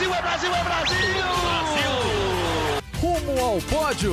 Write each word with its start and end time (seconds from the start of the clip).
Brasil, 0.00 0.14
é 0.14 0.22
Brasil, 0.22 0.54
é 0.54 0.64
Brasil! 0.64 0.96
Brasil! 1.42 1.90
Rumo 3.02 3.38
ao 3.44 3.58
pódio. 3.60 4.12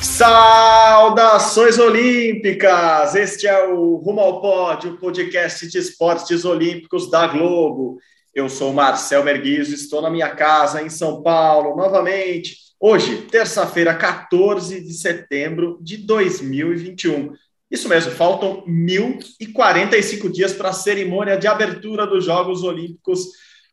Saudações 0.00 1.76
olímpicas! 1.76 3.16
Este 3.16 3.48
é 3.48 3.66
o 3.66 3.96
Rumo 3.96 4.20
ao 4.20 4.40
Pódio, 4.40 4.96
podcast 4.96 5.66
de 5.66 5.76
esportes 5.76 6.44
olímpicos 6.44 7.10
da 7.10 7.26
Globo. 7.26 7.98
Eu 8.32 8.48
sou 8.48 8.72
Marcel 8.72 9.24
Merguizo, 9.24 9.74
estou 9.74 10.00
na 10.00 10.08
minha 10.08 10.30
casa 10.30 10.80
em 10.80 10.88
São 10.88 11.20
Paulo 11.20 11.74
novamente. 11.74 12.58
Hoje, 12.78 13.22
terça-feira, 13.22 13.92
14 13.92 14.80
de 14.80 14.92
setembro 14.94 15.78
de 15.82 15.96
2021. 15.96 17.32
Isso 17.72 17.88
mesmo, 17.88 18.12
faltam 18.12 18.62
1.045 18.66 20.30
dias 20.30 20.52
para 20.52 20.68
a 20.68 20.74
cerimônia 20.74 21.38
de 21.38 21.46
abertura 21.46 22.06
dos 22.06 22.22
Jogos 22.22 22.62
Olímpicos 22.62 23.28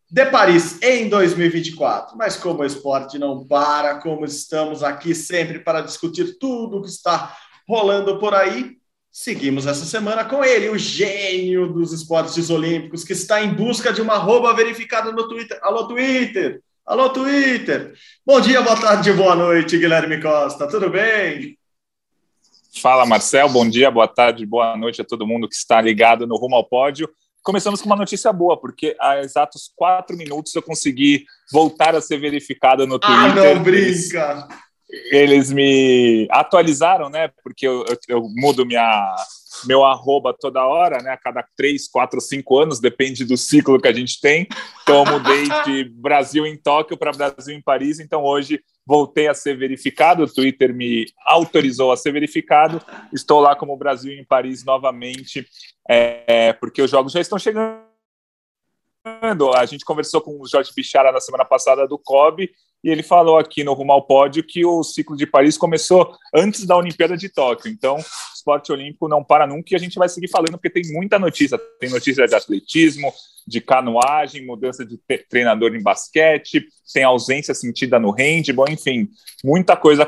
de 0.09 0.25
Paris 0.27 0.81
em 0.81 1.09
2024. 1.09 2.17
Mas 2.17 2.37
como 2.37 2.61
o 2.61 2.65
esporte 2.65 3.19
não 3.19 3.45
para, 3.45 3.99
como 3.99 4.23
estamos 4.23 4.83
aqui 4.83 5.13
sempre 5.13 5.59
para 5.59 5.81
discutir 5.81 6.37
tudo 6.39 6.77
o 6.77 6.81
que 6.81 6.87
está 6.87 7.35
rolando 7.67 8.17
por 8.19 8.33
aí, 8.33 8.77
seguimos 9.11 9.67
essa 9.67 9.83
semana 9.83 10.23
com 10.23 10.45
ele, 10.45 10.69
o 10.69 10.77
gênio 10.77 11.67
dos 11.67 11.91
esportes 11.91 12.49
olímpicos, 12.49 13.03
que 13.03 13.11
está 13.11 13.43
em 13.43 13.53
busca 13.53 13.91
de 13.91 14.01
uma 14.01 14.13
arroba 14.13 14.53
verificada 14.53 15.11
no 15.11 15.27
Twitter. 15.27 15.59
Alô, 15.61 15.89
Twitter! 15.89 16.61
Alô, 16.85 17.09
Twitter! 17.09 17.93
Bom 18.25 18.39
dia, 18.39 18.61
boa 18.61 18.79
tarde, 18.79 19.11
boa 19.11 19.35
noite, 19.35 19.77
Guilherme 19.77 20.21
Costa. 20.21 20.69
Tudo 20.69 20.89
bem? 20.89 21.58
Fala, 22.75 23.05
Marcel. 23.05 23.49
Bom 23.49 23.67
dia, 23.67 23.89
boa 23.89 24.07
tarde, 24.07 24.45
boa 24.45 24.77
noite 24.77 25.01
a 25.01 25.05
todo 25.05 25.25
mundo 25.25 25.47
que 25.49 25.55
está 25.55 25.81
ligado 25.81 26.27
no 26.27 26.37
Rumo 26.37 26.55
ao 26.55 26.63
Pódio. 26.63 27.09
Começamos 27.41 27.81
com 27.81 27.87
uma 27.87 27.95
notícia 27.95 28.31
boa, 28.31 28.59
porque 28.59 28.95
há 28.99 29.19
exatos 29.19 29.71
quatro 29.75 30.15
minutos 30.15 30.53
eu 30.53 30.61
consegui 30.61 31.25
voltar 31.51 31.95
a 31.95 32.01
ser 32.01 32.17
verificado 32.17 32.85
no 32.85 32.99
Twitter. 32.99 33.25
Ah, 33.25 33.55
não 33.55 33.63
brinca! 33.63 34.47
Eles, 35.11 35.49
eles 35.49 35.51
me 35.51 36.27
atualizaram, 36.29 37.09
né? 37.09 37.29
Porque 37.43 37.67
eu, 37.67 37.85
eu, 37.87 37.97
eu 38.07 38.27
mudo 38.35 38.65
minha, 38.65 39.15
meu 39.65 39.83
arroba 39.83 40.33
toda 40.33 40.65
hora, 40.65 41.01
né? 41.01 41.11
A 41.11 41.17
cada 41.17 41.43
três, 41.55 41.87
quatro, 41.87 42.19
cinco 42.19 42.59
anos, 42.59 42.79
depende 42.79 43.25
do 43.25 43.37
ciclo 43.37 43.79
que 43.79 43.87
a 43.87 43.93
gente 43.93 44.19
tem. 44.19 44.47
Então, 44.83 45.03
eu 45.03 45.11
mudei 45.11 45.45
de 45.65 45.83
Brasil 45.99 46.45
em 46.45 46.57
Tóquio 46.57 46.97
para 46.97 47.11
Brasil 47.11 47.55
em 47.55 47.61
Paris. 47.61 47.99
Então, 47.99 48.23
hoje 48.23 48.61
voltei 48.85 49.27
a 49.27 49.33
ser 49.33 49.57
verificado. 49.57 50.23
O 50.23 50.33
Twitter 50.33 50.73
me 50.73 51.05
autorizou 51.25 51.91
a 51.91 51.97
ser 51.97 52.11
verificado. 52.11 52.81
Estou 53.13 53.39
lá 53.39 53.55
como 53.55 53.77
Brasil 53.77 54.13
em 54.13 54.25
Paris 54.25 54.63
novamente, 54.63 55.45
é, 55.87 56.53
porque 56.53 56.81
os 56.81 56.89
jogos 56.89 57.11
já 57.13 57.21
estão 57.21 57.37
chegando. 57.37 57.79
A 59.55 59.65
gente 59.65 59.85
conversou 59.85 60.21
com 60.21 60.39
o 60.39 60.47
Jorge 60.47 60.71
Bichara 60.75 61.11
na 61.11 61.19
semana 61.19 61.45
passada 61.45 61.87
do 61.87 61.97
COB 61.97 62.49
e 62.83 62.89
ele 62.89 63.03
falou 63.03 63.37
aqui 63.37 63.63
no 63.63 63.73
Rumo 63.73 63.91
ao 63.91 64.05
Pódio 64.05 64.43
que 64.43 64.65
o 64.65 64.83
ciclo 64.83 65.17
de 65.17 65.27
Paris 65.27 65.57
começou 65.57 66.15
antes 66.33 66.65
da 66.65 66.77
Olimpíada 66.77 67.17
de 67.17 67.27
Tóquio. 67.27 67.69
Então, 67.69 67.97
o 67.97 68.03
esporte 68.33 68.71
olímpico 68.71 69.07
não 69.07 69.23
para 69.23 69.45
nunca 69.45 69.67
e 69.71 69.75
a 69.75 69.79
gente 69.79 69.99
vai 69.99 70.07
seguir 70.07 70.29
falando 70.29 70.51
porque 70.51 70.69
tem 70.69 70.83
muita 70.93 71.19
notícia. 71.19 71.57
Tem 71.79 71.89
notícia 71.89 72.25
de 72.25 72.35
atletismo, 72.35 73.13
de 73.45 73.59
canoagem, 73.59 74.45
mudança 74.45 74.85
de 74.85 74.97
treinador 75.29 75.75
em 75.75 75.83
basquete, 75.83 76.65
tem 76.93 77.03
ausência 77.03 77.53
sentida 77.53 77.99
no 77.99 78.11
handball, 78.11 78.69
enfim, 78.69 79.09
muita 79.43 79.75
coisa. 79.75 80.07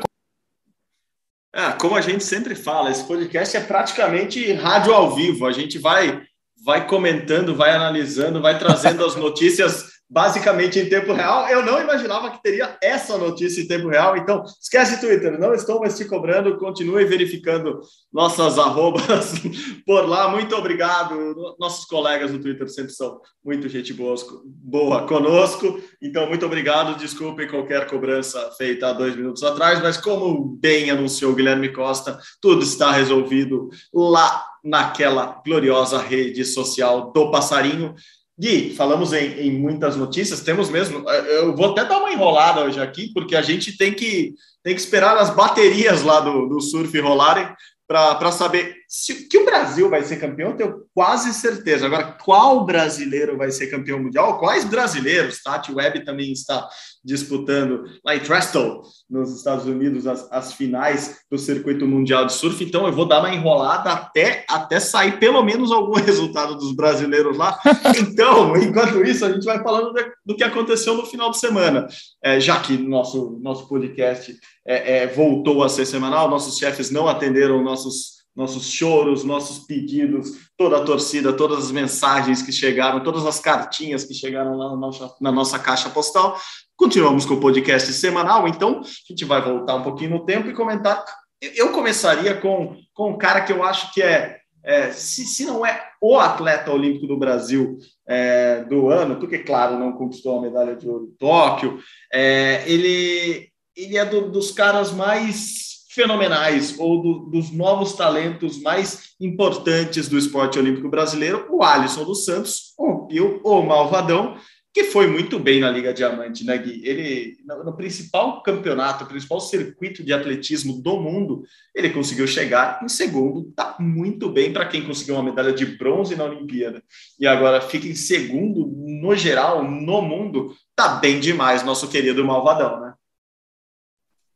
Ah, 1.52 1.72
como 1.74 1.94
a 1.94 2.00
gente 2.00 2.24
sempre 2.24 2.54
fala, 2.54 2.90
esse 2.90 3.04
podcast 3.04 3.54
é 3.54 3.60
praticamente 3.60 4.50
rádio 4.54 4.94
ao 4.94 5.14
vivo. 5.14 5.46
A 5.46 5.52
gente 5.52 5.78
vai 5.78 6.22
vai 6.64 6.86
comentando, 6.86 7.56
vai 7.56 7.72
analisando, 7.72 8.40
vai 8.40 8.56
trazendo 8.58 9.04
as 9.04 9.14
notícias 9.16 9.92
basicamente 10.12 10.78
em 10.78 10.90
tempo 10.90 11.14
real. 11.14 11.48
Eu 11.48 11.64
não 11.64 11.80
imaginava 11.80 12.30
que 12.30 12.42
teria 12.42 12.76
essa 12.82 13.16
notícia 13.16 13.62
em 13.62 13.66
tempo 13.66 13.88
real. 13.88 14.14
Então, 14.14 14.44
esquece 14.60 15.00
Twitter, 15.00 15.40
não 15.40 15.54
estou 15.54 15.80
mais 15.80 15.96
te 15.96 16.04
cobrando. 16.04 16.58
Continue 16.58 17.06
verificando 17.06 17.80
nossas 18.12 18.58
arrobas 18.58 19.32
por 19.86 20.06
lá. 20.06 20.28
Muito 20.28 20.54
obrigado. 20.54 21.56
Nossos 21.58 21.86
colegas 21.86 22.30
do 22.30 22.38
Twitter 22.38 22.68
sempre 22.68 22.92
são 22.92 23.22
muito 23.42 23.70
gente 23.70 23.94
boa, 23.94 24.14
boa 24.44 25.06
conosco. 25.06 25.80
Então, 26.02 26.28
muito 26.28 26.44
obrigado. 26.44 26.98
Desculpem 26.98 27.48
qualquer 27.48 27.86
cobrança 27.86 28.50
feita 28.58 28.88
há 28.88 28.92
dois 28.92 29.16
minutos 29.16 29.42
atrás, 29.42 29.80
mas 29.80 29.96
como 29.96 30.58
bem 30.60 30.90
anunciou 30.90 31.34
Guilherme 31.34 31.72
Costa, 31.72 32.18
tudo 32.38 32.62
está 32.62 32.92
resolvido 32.92 33.70
lá 33.94 34.44
naquela 34.62 35.40
gloriosa 35.44 35.98
rede 35.98 36.44
social 36.44 37.10
do 37.12 37.30
passarinho. 37.30 37.94
Gui, 38.38 38.74
falamos 38.74 39.12
em, 39.12 39.40
em, 39.40 39.50
muitas 39.52 39.96
notícias, 39.96 40.40
temos 40.40 40.70
mesmo. 40.70 41.08
Eu 41.08 41.54
vou 41.54 41.70
até 41.70 41.84
dar 41.84 41.98
uma 41.98 42.12
enrolada 42.12 42.64
hoje 42.64 42.80
aqui, 42.80 43.12
porque 43.12 43.36
a 43.36 43.42
gente 43.42 43.76
tem 43.76 43.92
que, 43.92 44.34
tem 44.62 44.74
que 44.74 44.80
esperar 44.80 45.16
as 45.16 45.30
baterias 45.30 46.02
lá 46.02 46.20
do, 46.20 46.48
do 46.48 46.60
surf 46.60 46.98
rolarem 46.98 47.48
para 47.86 48.32
saber 48.32 48.74
se 48.94 49.26
que 49.26 49.38
o 49.38 49.46
Brasil 49.46 49.88
vai 49.88 50.02
ser 50.02 50.18
campeão, 50.18 50.50
eu 50.50 50.56
tenho 50.56 50.84
quase 50.94 51.32
certeza. 51.32 51.86
Agora, 51.86 52.12
qual 52.22 52.66
brasileiro 52.66 53.38
vai 53.38 53.50
ser 53.50 53.68
campeão 53.68 53.98
mundial? 53.98 54.38
Quais 54.38 54.66
brasileiros? 54.66 55.42
Tati 55.42 55.72
Webb 55.72 56.04
também 56.04 56.30
está 56.30 56.68
disputando 57.02 57.84
lá 58.04 58.14
em 58.14 58.20
Trestle, 58.20 58.82
nos 59.08 59.34
Estados 59.34 59.64
Unidos, 59.64 60.06
as, 60.06 60.30
as 60.30 60.52
finais 60.52 61.20
do 61.30 61.38
circuito 61.38 61.86
mundial 61.86 62.26
de 62.26 62.34
surf. 62.34 62.62
Então, 62.62 62.86
eu 62.86 62.92
vou 62.92 63.08
dar 63.08 63.20
uma 63.20 63.34
enrolada 63.34 63.90
até, 63.90 64.44
até 64.46 64.78
sair 64.78 65.18
pelo 65.18 65.42
menos 65.42 65.72
algum 65.72 65.96
resultado 65.96 66.54
dos 66.54 66.76
brasileiros 66.76 67.34
lá. 67.38 67.58
Então, 67.98 68.54
enquanto 68.58 69.02
isso, 69.02 69.24
a 69.24 69.32
gente 69.32 69.46
vai 69.46 69.62
falando 69.62 69.94
de, 69.94 70.04
do 70.26 70.36
que 70.36 70.44
aconteceu 70.44 70.94
no 70.94 71.06
final 71.06 71.30
de 71.30 71.38
semana, 71.38 71.88
é, 72.22 72.38
já 72.38 72.60
que 72.60 72.76
nosso, 72.76 73.40
nosso 73.42 73.66
podcast 73.66 74.36
é, 74.66 74.98
é, 74.98 75.06
voltou 75.06 75.64
a 75.64 75.68
ser 75.70 75.86
semanal, 75.86 76.28
nossos 76.28 76.58
chefes 76.58 76.90
não 76.90 77.08
atenderam 77.08 77.64
nossos 77.64 78.11
nossos 78.34 78.70
choros, 78.70 79.24
nossos 79.24 79.66
pedidos, 79.66 80.50
toda 80.56 80.78
a 80.78 80.84
torcida, 80.84 81.32
todas 81.32 81.66
as 81.66 81.70
mensagens 81.70 82.42
que 82.42 82.50
chegaram, 82.50 83.02
todas 83.02 83.26
as 83.26 83.38
cartinhas 83.38 84.04
que 84.04 84.14
chegaram 84.14 84.56
lá 84.56 84.70
na 84.70 84.76
nossa, 84.76 85.14
na 85.20 85.32
nossa 85.32 85.58
caixa 85.58 85.90
postal. 85.90 86.38
Continuamos 86.76 87.26
com 87.26 87.34
o 87.34 87.40
podcast 87.40 87.92
semanal, 87.92 88.48
então 88.48 88.80
a 88.80 88.84
gente 89.08 89.24
vai 89.24 89.42
voltar 89.42 89.74
um 89.74 89.82
pouquinho 89.82 90.10
no 90.10 90.24
tempo 90.24 90.48
e 90.48 90.54
comentar. 90.54 91.04
Eu 91.40 91.72
começaria 91.72 92.34
com, 92.34 92.76
com 92.94 93.10
um 93.10 93.18
cara 93.18 93.42
que 93.42 93.52
eu 93.52 93.62
acho 93.62 93.92
que 93.92 94.02
é, 94.02 94.38
é 94.64 94.90
se, 94.92 95.26
se 95.26 95.44
não 95.44 95.66
é 95.66 95.90
o 96.00 96.18
atleta 96.18 96.72
olímpico 96.72 97.06
do 97.06 97.18
Brasil 97.18 97.76
é, 98.08 98.64
do 98.64 98.88
ano, 98.88 99.16
porque, 99.16 99.38
claro, 99.38 99.78
não 99.78 99.92
conquistou 99.92 100.38
a 100.38 100.42
medalha 100.42 100.74
de 100.74 100.88
ouro 100.88 101.04
em 101.04 101.16
Tóquio, 101.16 101.78
é, 102.12 102.64
ele, 102.66 103.48
ele 103.76 103.98
é 103.98 104.04
do, 104.04 104.30
dos 104.30 104.50
caras 104.50 104.90
mais 104.90 105.71
fenomenais 105.94 106.78
ou 106.78 107.02
do, 107.02 107.18
dos 107.30 107.50
novos 107.50 107.92
talentos 107.92 108.60
mais 108.60 109.14
importantes 109.20 110.08
do 110.08 110.18
esporte 110.18 110.58
olímpico 110.58 110.88
brasileiro, 110.88 111.46
o 111.50 111.62
Alisson 111.62 112.04
dos 112.04 112.24
Santos, 112.24 112.72
o 112.78 113.02
o 113.44 113.62
Malvadão, 113.62 114.36
que 114.72 114.84
foi 114.84 115.06
muito 115.06 115.38
bem 115.38 115.60
na 115.60 115.70
Liga 115.70 115.92
Diamante, 115.92 116.44
né, 116.44 116.56
Gui? 116.56 116.80
Ele, 116.82 117.36
no, 117.44 117.76
principal 117.76 118.42
campeonato, 118.42 119.04
principal 119.04 119.38
circuito 119.38 120.02
de 120.02 120.14
atletismo 120.14 120.80
do 120.80 120.98
mundo, 120.98 121.44
ele 121.74 121.90
conseguiu 121.90 122.26
chegar 122.26 122.80
em 122.82 122.88
segundo, 122.88 123.52
tá 123.54 123.76
muito 123.78 124.30
bem 124.30 124.50
para 124.50 124.66
quem 124.66 124.86
conseguiu 124.86 125.16
uma 125.16 125.22
medalha 125.22 125.52
de 125.52 125.66
bronze 125.66 126.16
na 126.16 126.24
Olimpíada. 126.24 126.82
E 127.20 127.26
agora 127.26 127.60
fica 127.60 127.86
em 127.86 127.94
segundo 127.94 128.66
no 128.66 129.14
geral, 129.14 129.62
no 129.62 130.00
mundo, 130.00 130.54
tá 130.74 130.96
bem 130.96 131.20
demais, 131.20 131.62
nosso 131.62 131.88
querido 131.88 132.24
Malvadão, 132.24 132.80
né? 132.80 132.91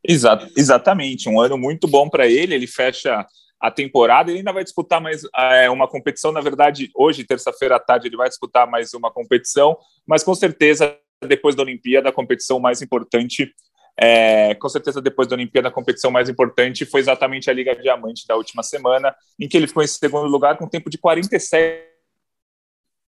Exato, 0.09 0.49
exatamente, 0.57 1.29
um 1.29 1.41
ano 1.41 1.59
muito 1.59 1.89
bom 1.89 2.09
para 2.09 2.27
ele. 2.27 2.55
Ele 2.55 2.67
fecha 2.67 3.27
a 3.61 3.71
temporada. 3.71 4.31
Ele 4.31 4.39
ainda 4.39 4.53
vai 4.53 4.63
disputar 4.63 5.01
mais 5.01 5.23
é, 5.37 5.69
uma 5.69 5.89
competição. 5.89 6.31
Na 6.31 6.41
verdade, 6.41 6.91
hoje, 6.95 7.25
terça-feira 7.25 7.77
à 7.77 7.81
tarde, 7.81 8.09
ele 8.09 8.17
vai 8.17 8.29
disputar 8.29 8.71
mais 8.71 8.95
uma 8.95 9.11
competição, 9.11 9.77
mas 10.07 10.23
com 10.23 10.35
certeza, 10.35 10.97
depois 11.27 11.55
da 11.55 11.63
Olimpíada, 11.63 12.09
a 12.09 12.13
competição 12.13 12.61
mais 12.61 12.81
importante. 12.83 13.53
É, 13.99 14.55
com 14.57 14.69
certeza, 14.69 15.01
depois 15.01 15.27
da 15.27 15.35
Olimpíada, 15.35 15.69
a 15.69 15.73
competição 15.73 16.11
mais 16.11 16.29
importante 16.29 16.85
foi 16.85 17.01
exatamente 17.01 17.49
a 17.49 17.53
Liga 17.53 17.75
Diamante 17.75 18.27
da 18.29 18.37
última 18.37 18.63
semana, 18.63 19.15
em 19.41 19.49
que 19.49 19.57
ele 19.57 19.67
ficou 19.67 19.83
em 19.83 19.87
segundo 19.87 20.29
lugar 20.29 20.59
com 20.59 20.67
um 20.67 20.69
tempo 20.69 20.91
de 20.91 20.99
47 20.99 21.96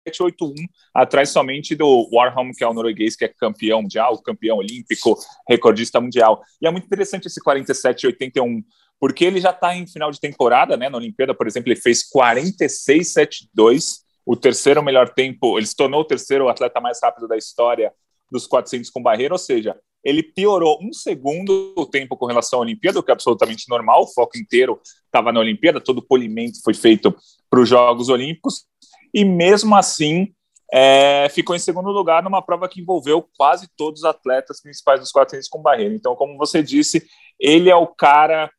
781, 0.08 0.54
atrás 0.94 1.30
somente 1.30 1.76
do 1.76 2.10
Warholm, 2.12 2.52
que 2.52 2.64
é 2.64 2.68
o 2.68 2.74
norueguês, 2.74 3.16
que 3.16 3.26
é 3.26 3.28
campeão 3.28 3.82
mundial, 3.82 4.18
campeão 4.22 4.58
olímpico, 4.58 5.18
recordista 5.48 6.02
mundial. 6.02 6.42
E 6.62 6.68
é 6.68 6.72
muito 6.72 6.86
interessante 6.86 7.28
esse 7.28 7.42
47,81, 7.42 8.64
porque 9.00 9.26
ele 9.26 9.40
já 9.40 9.52
está 9.52 9.76
em 9.76 9.88
final 9.88 10.12
de 10.12 10.20
temporada, 10.20 10.76
né? 10.76 10.90
Na 10.90 10.98
Olimpíada, 10.98 11.34
por 11.34 11.48
exemplo, 11.48 11.72
ele 11.72 11.80
fez 11.80 12.04
46,72, 12.10 14.02
o 14.26 14.36
terceiro 14.36 14.84
melhor 14.84 15.10
tempo, 15.10 15.58
ele 15.58 15.66
se 15.66 15.76
tornou 15.76 16.02
o 16.02 16.06
terceiro 16.06 16.48
atleta 16.50 16.80
mais 16.80 17.00
rápido 17.02 17.28
da 17.28 17.38
história 17.38 17.92
dos 18.32 18.48
400 18.48 18.90
com 18.90 19.02
barreira, 19.02 19.34
ou 19.34 19.40
seja, 19.40 19.76
ele 20.04 20.24
piorou 20.24 20.80
um 20.82 20.94
segundo 20.94 21.74
o 21.76 21.86
tempo 21.86 22.18
com 22.18 22.26
relação 22.26 22.60
à 22.60 22.62
Olimpíada, 22.62 23.00
o 23.00 23.04
que 23.04 23.12
é 23.12 23.14
absolutamente 23.14 23.70
normal, 23.70 24.04
o 24.04 24.08
foco 24.08 24.38
inteiro 24.38 24.80
estava 25.06 25.32
na 25.32 25.40
Olimpíada, 25.40 25.82
todo 25.82 26.00
o 26.00 26.06
polimento 26.06 26.60
foi 26.64 26.74
feito 26.74 27.16
para 27.50 27.60
os 27.60 27.70
Jogos 27.70 28.10
Olímpicos, 28.10 28.66
e 29.14 29.26
mesmo 29.26 29.76
assim 29.76 30.34
é, 30.74 31.28
ficou 31.30 31.56
em 31.56 31.60
segundo 31.60 31.90
lugar 31.90 32.24
numa 32.24 32.42
prova 32.42 32.70
que 32.70 32.80
envolveu 32.80 33.28
quase 33.38 33.68
todos 33.76 34.02
os 34.02 34.06
atletas 34.06 34.62
principais 34.62 35.02
dos 35.02 35.12
400 35.12 35.50
com 35.50 35.62
barreira. 35.62 35.94
Então, 35.94 36.16
como 36.16 36.38
você 36.38 36.64
disse, 36.64 37.06
ele 37.40 37.70
é 37.70 37.76
o 37.76 37.88
cara. 37.88 38.50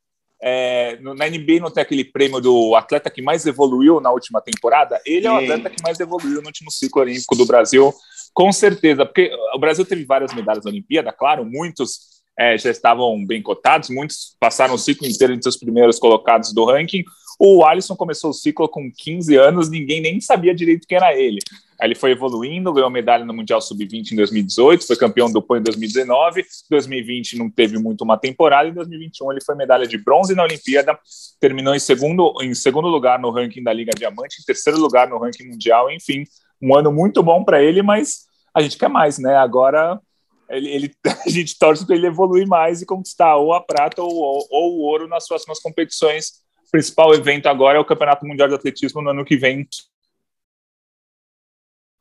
É, 0.44 0.98
na 1.00 1.28
NBA 1.28 1.60
não 1.60 1.70
tem 1.70 1.82
aquele 1.82 2.04
prêmio 2.04 2.40
do 2.40 2.74
atleta 2.74 3.08
que 3.08 3.22
mais 3.22 3.46
evoluiu 3.46 4.00
na 4.00 4.10
última 4.10 4.42
temporada. 4.42 5.00
Ele 5.06 5.26
é 5.26 5.30
o 5.30 5.36
atleta 5.36 5.70
que 5.70 5.82
mais 5.82 6.00
evoluiu 6.00 6.42
no 6.42 6.48
último 6.48 6.70
ciclo 6.70 7.00
olímpico 7.00 7.36
do 7.36 7.46
Brasil, 7.46 7.94
com 8.34 8.52
certeza, 8.52 9.06
porque 9.06 9.30
o 9.54 9.58
Brasil 9.58 9.86
teve 9.86 10.04
várias 10.04 10.34
medalhas 10.34 10.64
da 10.64 10.70
Olimpíada, 10.70 11.12
claro, 11.12 11.44
muitos 11.44 12.12
é, 12.36 12.58
já 12.58 12.70
estavam 12.70 13.24
bem 13.24 13.40
cotados, 13.40 13.88
muitos 13.88 14.36
passaram 14.40 14.74
o 14.74 14.78
ciclo 14.78 15.06
inteiro 15.06 15.32
entre 15.32 15.48
os 15.48 15.56
primeiros 15.56 15.98
colocados 15.98 16.52
do 16.52 16.64
ranking. 16.64 17.04
O 17.38 17.64
Alisson 17.64 17.96
começou 17.96 18.30
o 18.30 18.34
ciclo 18.34 18.68
com 18.68 18.90
15 18.90 19.36
anos, 19.36 19.70
ninguém 19.70 20.00
nem 20.00 20.20
sabia 20.20 20.54
direito 20.54 20.86
quem 20.86 20.96
era 20.96 21.16
ele. 21.16 21.40
Aí 21.80 21.88
ele 21.88 21.94
foi 21.94 22.12
evoluindo, 22.12 22.72
ganhou 22.72 22.88
medalha 22.88 23.24
no 23.24 23.34
Mundial 23.34 23.60
Sub-20 23.60 24.12
em 24.12 24.16
2018, 24.16 24.86
foi 24.86 24.96
campeão 24.96 25.30
do 25.30 25.42
PAN 25.42 25.58
em 25.58 25.62
2019, 25.62 26.44
2020 26.70 27.36
não 27.36 27.50
teve 27.50 27.76
muito 27.76 28.02
uma 28.04 28.16
temporada, 28.16 28.68
em 28.68 28.72
2021 28.72 29.32
ele 29.32 29.40
foi 29.44 29.56
medalha 29.56 29.86
de 29.86 29.98
bronze 29.98 30.34
na 30.34 30.44
Olimpíada, 30.44 30.96
terminou 31.40 31.74
em 31.74 31.80
segundo, 31.80 32.34
em 32.40 32.54
segundo 32.54 32.86
lugar 32.86 33.18
no 33.18 33.30
ranking 33.30 33.64
da 33.64 33.72
Liga 33.72 33.90
Diamante, 33.96 34.40
em 34.40 34.44
terceiro 34.44 34.78
lugar 34.78 35.08
no 35.08 35.18
ranking 35.18 35.48
mundial, 35.48 35.90
enfim, 35.90 36.24
um 36.62 36.76
ano 36.76 36.92
muito 36.92 37.20
bom 37.20 37.42
para 37.42 37.60
ele, 37.60 37.82
mas 37.82 38.26
a 38.54 38.62
gente 38.62 38.78
quer 38.78 38.88
mais, 38.88 39.18
né? 39.18 39.34
Agora 39.36 40.00
ele, 40.48 40.68
ele, 40.68 40.94
a 41.26 41.28
gente 41.28 41.58
torce 41.58 41.84
para 41.84 41.96
ele 41.96 42.06
evoluir 42.06 42.46
mais 42.46 42.82
e 42.82 42.86
conquistar 42.86 43.36
ou 43.36 43.52
a 43.52 43.60
prata 43.60 44.02
ou, 44.02 44.14
ou, 44.14 44.46
ou, 44.50 44.72
o 44.74 44.80
ouro 44.82 45.08
nas 45.08 45.26
próximas 45.26 45.58
competições. 45.58 46.41
Principal 46.72 47.12
evento 47.12 47.48
agora 47.48 47.76
é 47.76 47.80
o 47.80 47.84
Campeonato 47.84 48.26
Mundial 48.26 48.48
de 48.48 48.54
Atletismo 48.54 49.02
no 49.02 49.10
ano 49.10 49.26
que 49.26 49.36
vem. 49.36 49.68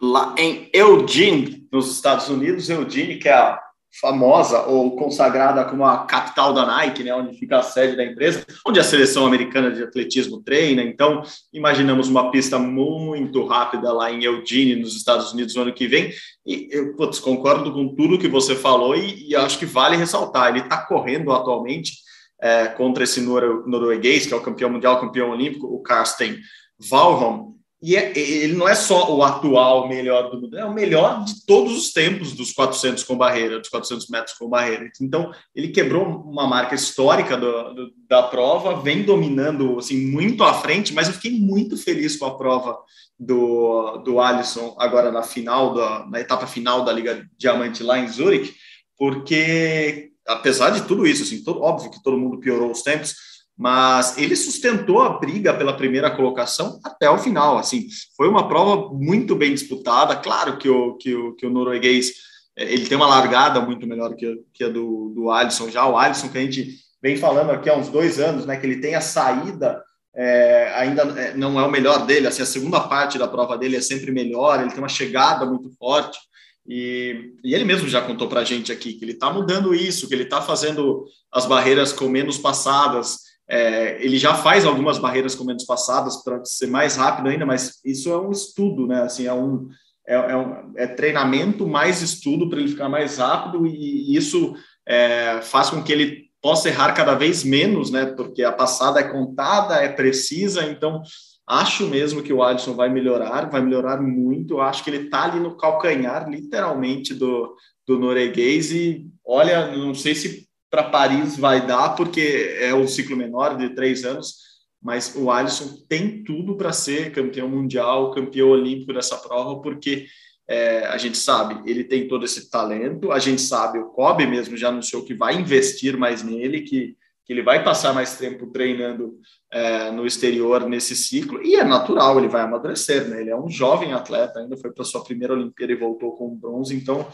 Lá 0.02 0.34
em 0.38 0.70
Eugene, 0.74 1.68
nos 1.70 1.92
Estados 1.92 2.30
Unidos, 2.30 2.70
Eugene, 2.70 3.18
que 3.18 3.28
é 3.28 3.34
a 3.34 3.62
famosa 4.00 4.62
ou 4.68 4.96
consagrada 4.96 5.66
como 5.66 5.84
a 5.84 6.06
capital 6.06 6.54
da 6.54 6.66
Nike, 6.66 7.04
né, 7.04 7.14
onde 7.14 7.38
fica 7.38 7.58
a 7.58 7.64
sede 7.64 7.98
da 7.98 8.06
empresa, 8.06 8.46
onde 8.66 8.80
a 8.80 8.84
seleção 8.84 9.26
americana 9.26 9.70
de 9.70 9.84
atletismo 9.84 10.42
treina. 10.42 10.82
Então, 10.82 11.22
imaginamos 11.52 12.08
uma 12.08 12.32
pista 12.32 12.58
muito 12.58 13.46
rápida 13.46 13.92
lá 13.92 14.10
em 14.10 14.24
Eugene, 14.24 14.78
nos 14.78 14.96
Estados 14.96 15.34
Unidos, 15.34 15.54
no 15.54 15.64
ano 15.64 15.74
que 15.74 15.86
vem. 15.86 16.14
E 16.46 16.70
eu 16.72 16.96
putz, 16.96 17.20
concordo 17.20 17.74
com 17.74 17.94
tudo 17.94 18.18
que 18.18 18.30
você 18.30 18.56
falou 18.56 18.96
e, 18.96 19.28
e 19.28 19.36
acho 19.36 19.60
que 19.60 19.66
vale 19.66 19.98
ressaltar. 19.98 20.48
Ele 20.48 20.60
está 20.60 20.78
correndo 20.78 21.34
atualmente 21.34 22.10
é, 22.42 22.68
contra 22.68 23.04
esse 23.04 23.22
norueguês, 23.22 24.26
que 24.26 24.34
é 24.34 24.38
o 24.38 24.42
campeão 24.42 24.70
mundial, 24.70 25.00
campeão 25.00 25.30
olímpico, 25.30 25.68
o 25.68 25.82
Karsten 25.82 26.38
Valholm, 26.80 27.52
e 27.84 27.96
é, 27.96 28.16
ele 28.16 28.54
não 28.54 28.70
é 28.70 28.76
só 28.76 29.12
o 29.12 29.24
atual 29.24 29.88
melhor 29.88 30.30
do 30.30 30.40
mundo, 30.40 30.56
é 30.56 30.64
o 30.64 30.74
melhor 30.74 31.24
de 31.24 31.44
todos 31.48 31.76
os 31.76 31.92
tempos 31.92 32.34
dos 32.34 32.52
400 32.52 33.04
com 33.04 33.18
barreira, 33.18 33.60
dos 33.60 33.70
400 33.70 34.08
metros 34.08 34.38
com 34.38 34.48
barreira. 34.48 34.88
Então, 35.02 35.32
ele 35.56 35.70
quebrou 35.70 36.06
uma 36.06 36.48
marca 36.48 36.76
histórica 36.76 37.36
do, 37.36 37.74
do, 37.74 37.92
da 38.08 38.22
prova, 38.22 38.80
vem 38.80 39.02
dominando 39.02 39.80
assim 39.80 40.06
muito 40.06 40.44
à 40.44 40.54
frente, 40.54 40.94
mas 40.94 41.08
eu 41.08 41.14
fiquei 41.16 41.32
muito 41.32 41.76
feliz 41.76 42.16
com 42.16 42.26
a 42.26 42.38
prova 42.38 42.78
do, 43.20 43.98
do 44.06 44.20
Alisson 44.20 44.76
agora 44.78 45.12
na 45.12 45.24
final, 45.24 45.74
da, 45.74 46.06
na 46.08 46.20
etapa 46.20 46.46
final 46.46 46.86
da 46.86 46.94
Liga 46.94 47.28
Diamante 47.36 47.82
lá 47.82 47.98
em 47.98 48.08
Zurich, 48.08 48.54
porque 48.96 50.11
apesar 50.28 50.72
de 50.72 50.82
tudo 50.82 51.06
isso, 51.06 51.24
assim, 51.24 51.44
todo, 51.44 51.62
óbvio 51.62 51.92
que 51.92 52.02
todo 52.02 52.18
mundo 52.18 52.40
piorou 52.40 52.72
os 52.72 52.82
tempos, 52.82 53.16
mas 53.58 54.18
ele 54.18 54.36
sustentou 54.36 55.02
a 55.02 55.20
briga 55.20 55.54
pela 55.54 55.78
primeira 55.78 56.10
colocação 56.10 56.80
até 56.84 57.10
o 57.10 57.18
final. 57.18 57.58
Assim, 57.58 57.88
foi 58.18 58.28
uma 58.28 58.48
prova 58.48 58.92
muito 58.94 59.36
bem 59.36 59.54
disputada. 59.54 60.16
Claro 60.16 60.58
que 60.58 60.68
o, 60.68 60.96
que 60.96 61.14
o, 61.14 61.36
que 61.36 61.46
o 61.46 61.50
norueguês 61.50 62.12
eh, 62.58 62.74
ele 62.74 62.88
tem 62.88 62.98
uma 62.98 63.08
largada 63.08 63.62
muito 63.62 63.86
melhor 63.86 64.16
que, 64.16 64.42
que 64.54 64.64
a 64.64 64.70
do, 64.70 65.10
do 65.10 65.30
Alisson 65.30 65.70
já. 65.70 65.86
O 65.88 65.98
Alisson, 65.98 66.30
que 66.30 66.38
a 66.38 66.42
gente 66.42 66.76
vem 67.02 67.18
falando 67.18 67.52
aqui 67.52 67.70
há 67.70 67.76
uns 67.76 67.90
dois 67.90 68.20
anos, 68.20 68.46
né, 68.46 68.58
que 68.58 68.66
ele 68.66 68.82
tem 68.82 68.96
a 68.96 69.02
saída, 69.02 69.84
é, 70.16 70.74
ainda 70.76 71.04
eh, 71.20 71.34
não 71.36 71.60
é 71.60 71.64
o 71.64 71.72
melhor 71.72 72.06
dele. 72.06 72.28
Assim, 72.28 72.42
a 72.42 72.48
segunda 72.48 72.80
parte 72.80 73.20
da 73.20 73.28
prova 73.28 73.58
dele 73.58 73.76
é 73.76 73.82
sempre 73.82 74.12
melhor, 74.12 74.60
ele 74.60 74.70
tem 74.70 74.80
uma 74.80 74.90
chegada 74.90 75.46
muito 75.46 75.70
forte. 75.78 76.18
E, 76.68 77.34
e, 77.44 77.54
ele 77.56 77.64
mesmo 77.64 77.88
já 77.88 78.02
contou 78.02 78.28
para 78.28 78.42
a 78.42 78.44
gente 78.44 78.72
aqui 78.72 78.94
que 78.94 79.04
ele 79.04 79.14
está 79.14 79.32
mudando 79.32 79.74
isso, 79.74 80.08
que 80.08 80.14
ele 80.14 80.24
está 80.24 80.42
fazendo 80.42 81.06
as 81.32 81.46
barreiras 81.46 81.92
com 81.92 82.08
menos 82.08 82.38
passadas, 82.38 83.20
é, 83.52 84.04
ele 84.04 84.18
já 84.18 84.34
faz 84.34 84.66
algumas 84.66 84.98
barreiras 84.98 85.36
com 85.36 85.44
menos 85.44 85.66
passadas 85.66 86.24
para 86.24 86.44
ser 86.46 86.68
mais 86.68 86.96
rápido 86.96 87.28
ainda, 87.28 87.46
mas 87.46 87.82
isso 87.84 88.10
é 88.10 88.18
um 88.18 88.32
estudo, 88.32 88.88
né? 88.88 89.02
Assim, 89.02 89.26
é 89.26 89.34
um, 89.34 89.68
é, 90.08 90.16
é, 90.16 90.38
um, 90.38 90.72
é 90.78 90.88
treinamento 90.88 91.68
mais 91.68 92.02
estudo 92.02 92.50
para 92.50 92.60
ele 92.60 92.70
ficar 92.70 92.88
mais 92.88 93.18
rápido 93.18 93.68
e, 93.68 94.14
e 94.14 94.16
isso 94.16 94.56
é, 94.88 95.42
faz 95.42 95.70
com 95.70 95.84
que 95.84 95.92
ele 95.92 96.32
possa 96.42 96.70
errar 96.70 96.94
cada 96.94 97.14
vez 97.14 97.44
menos, 97.44 97.92
né? 97.92 98.06
Porque 98.06 98.42
a 98.42 98.54
passada 98.54 99.02
é 99.02 99.12
contada, 99.12 99.76
é 99.76 99.90
precisa, 99.90 100.64
então 100.64 101.02
acho 101.48 101.88
mesmo 101.88 102.24
que 102.24 102.32
o 102.32 102.44
Alisson 102.44 102.74
vai 102.74 102.90
melhorar, 102.90 103.50
vai 103.50 103.62
melhorar 103.62 104.02
muito. 104.02 104.62
Acho 104.62 104.84
que 104.84 104.90
ele 104.90 105.06
está 105.06 105.24
ali 105.24 105.40
no 105.40 105.58
calcanhar, 105.58 106.30
literalmente, 106.30 107.14
do, 107.14 107.56
do 107.86 108.00
norueguês 108.00 108.72
e 108.72 109.06
olha, 109.26 109.76
não 109.76 109.94
sei 109.94 110.16
se 110.16 110.48
para 110.70 110.84
Paris 110.84 111.38
vai 111.38 111.66
dar, 111.66 111.96
porque 111.96 112.56
é 112.60 112.74
um 112.74 112.88
ciclo 112.88 113.18
menor 113.18 113.58
de 113.58 113.70
três 113.70 114.06
anos, 114.06 114.36
mas 114.82 115.14
o 115.16 115.30
Alisson 115.30 115.84
tem 115.88 116.24
tudo 116.24 116.56
para 116.56 116.72
ser 116.72 117.12
campeão 117.12 117.48
mundial, 117.50 118.12
campeão 118.12 118.50
olímpico 118.50 118.94
dessa 118.94 119.18
prova, 119.18 119.62
porque 119.62 120.08
é, 120.48 120.86
a 120.86 120.98
gente 120.98 121.18
sabe, 121.18 121.70
ele 121.70 121.84
tem 121.84 122.08
todo 122.08 122.26
esse 122.26 122.50
talento, 122.50 123.12
a 123.12 123.20
gente 123.20 123.42
sabe, 123.42 123.80
o 123.80 123.90
Kobe 123.90 124.26
mesmo 124.26 124.58
já 124.58 124.70
anunciou 124.70 125.04
que 125.04 125.14
vai 125.14 125.36
investir 125.36 125.98
mais 125.98 126.24
nele, 126.24 126.62
que, 126.62 126.96
que 127.26 127.34
ele 127.34 127.44
vai 127.44 127.64
passar 127.64 127.94
mais 127.94 128.18
tempo 128.18 128.48
treinando 128.48 129.20
é, 129.52 129.92
no 129.92 130.06
exterior 130.06 130.68
nesse 130.68 130.96
ciclo, 130.96 131.42
e 131.44 131.56
é 131.56 131.64
natural, 131.64 132.18
ele 132.18 132.28
vai 132.28 132.42
amadurecer, 132.42 133.08
né? 133.08 133.22
Ele 133.22 133.30
é 133.30 133.38
um 133.38 133.50
jovem 133.50 133.94
atleta, 133.94 134.40
ainda 134.40 134.58
foi 134.58 134.72
para 134.72 134.84
sua 134.84 135.04
primeira 135.04 135.34
Olimpíada 135.34 135.72
e 135.74 135.78
voltou 135.78 136.16
com 136.16 136.36
bronze, 136.36 136.76
então 136.76 137.08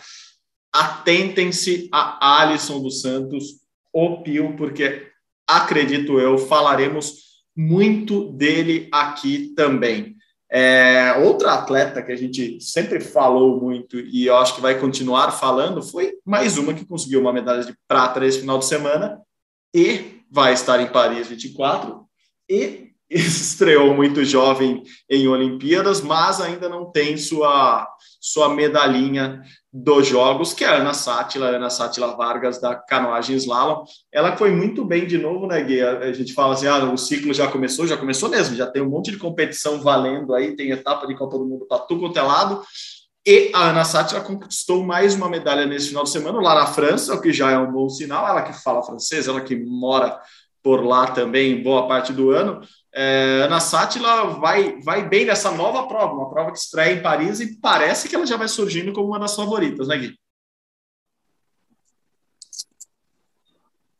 atentem-se 0.74 1.89
a 1.92 2.42
Alisson 2.42 2.81
dos 2.81 3.01
Santos, 3.01 3.62
o 3.94 4.21
Pio, 4.21 4.56
porque 4.56 5.07
acredito 5.48 6.19
eu, 6.19 6.38
falaremos 6.38 7.27
muito 7.56 8.31
dele 8.31 8.88
aqui 8.92 9.54
também. 9.56 10.15
É, 10.50 11.14
outra 11.26 11.54
atleta 11.54 12.02
que 12.02 12.11
a 12.11 12.16
gente 12.16 12.61
sempre 12.61 13.02
falou 13.02 13.59
muito 13.59 13.99
e 13.99 14.28
eu 14.28 14.37
acho 14.37 14.56
que 14.56 14.61
vai 14.61 14.80
continuar 14.80 15.31
falando 15.31 15.83
foi 15.83 16.14
mais 16.23 16.57
uma 16.57 16.73
que 16.73 16.85
conseguiu 16.85 17.19
uma 17.19 17.33
medalha 17.33 17.66
de 17.66 17.76
prata 17.85 18.21
nesse 18.21 18.40
final 18.40 18.57
de 18.57 18.66
semana 18.66 19.19
e 19.74 20.21
vai 20.31 20.54
estar 20.54 20.80
em 20.80 20.88
Paris 20.88 21.28
24 21.28 22.06
e 22.50 22.88
estreou 23.09 23.94
muito 23.94 24.24
jovem 24.26 24.83
em 25.09 25.28
Olimpíadas, 25.28 26.02
mas 26.02 26.42
ainda 26.42 26.68
não 26.68 26.92
tem 26.92 27.18
sua 27.18 27.88
sua 28.19 28.50
medalhinha 28.50 29.42
dos 29.71 30.07
jogos, 30.07 30.54
que 30.54 30.66
é 30.66 30.68
a 30.68 30.76
Ana 30.76 30.94
Sátila, 30.94 31.47
Ana 31.47 31.69
Sátila 31.69 32.16
Vargas, 32.16 32.59
da 32.59 32.76
canoagem 32.76 33.36
slalom. 33.36 33.83
Ela 34.12 34.36
foi 34.36 34.52
muito 34.52 34.83
bem 34.83 35.06
de 35.06 35.18
novo, 35.18 35.45
né, 35.47 35.62
Gui? 35.62 35.81
A 35.81 36.12
gente 36.12 36.33
fala 36.33 36.54
assim, 36.54 36.68
ah, 36.68 36.83
o 36.86 36.97
ciclo 36.97 37.33
já 37.33 37.47
começou, 37.47 37.86
já 37.88 37.95
começou 37.95 38.28
mesmo, 38.28 38.56
já 38.56 38.66
tem 38.66 38.81
um 38.81 38.90
monte 38.90 39.12
de 39.12 39.18
competição 39.18 39.80
valendo 39.81 40.33
aí, 40.33 40.56
tem 40.56 40.71
etapa 40.71 41.06
de 41.06 41.16
Copa 41.16 41.38
do 41.38 41.45
Mundo 41.45 41.66
para 41.68 41.80
tudo 41.80 42.02
quanto 42.02 42.18
é 42.18 42.21
lado. 42.21 42.62
E 43.29 43.51
a 43.53 43.71
Ana 43.71 43.83
Sátila 43.83 44.21
conquistou 44.21 44.85
mais 44.85 45.13
uma 45.13 45.27
medalha 45.27 45.65
nesse 45.65 45.89
final 45.89 46.05
de 46.05 46.11
semana, 46.11 46.39
lá 46.39 46.55
na 46.55 46.65
França, 46.65 47.13
o 47.13 47.19
que 47.19 47.33
já 47.33 47.51
é 47.51 47.57
um 47.57 47.69
bom 47.69 47.89
sinal. 47.89 48.25
Ela 48.25 48.41
que 48.41 48.53
fala 48.53 48.81
francês, 48.81 49.27
ela 49.27 49.41
que 49.41 49.53
mora 49.53 50.17
por 50.63 50.81
lá 50.85 51.07
também 51.07 51.61
boa 51.61 51.89
parte 51.89 52.13
do 52.13 52.31
ano. 52.31 52.61
É, 52.95 53.41
Ana 53.43 53.59
Sátila 53.59 54.27
vai, 54.39 54.79
vai 54.79 55.09
bem 55.09 55.25
nessa 55.25 55.51
nova 55.51 55.89
prova, 55.89 56.13
uma 56.13 56.29
prova 56.29 56.53
que 56.53 56.57
estreia 56.57 56.93
em 56.93 57.01
Paris 57.01 57.41
e 57.41 57.59
parece 57.59 58.07
que 58.07 58.15
ela 58.15 58.25
já 58.25 58.37
vai 58.37 58.47
surgindo 58.47 58.93
como 58.93 59.09
uma 59.09 59.19
das 59.19 59.35
favoritas, 59.35 59.89
né, 59.89 59.97
Gui? 59.97 60.17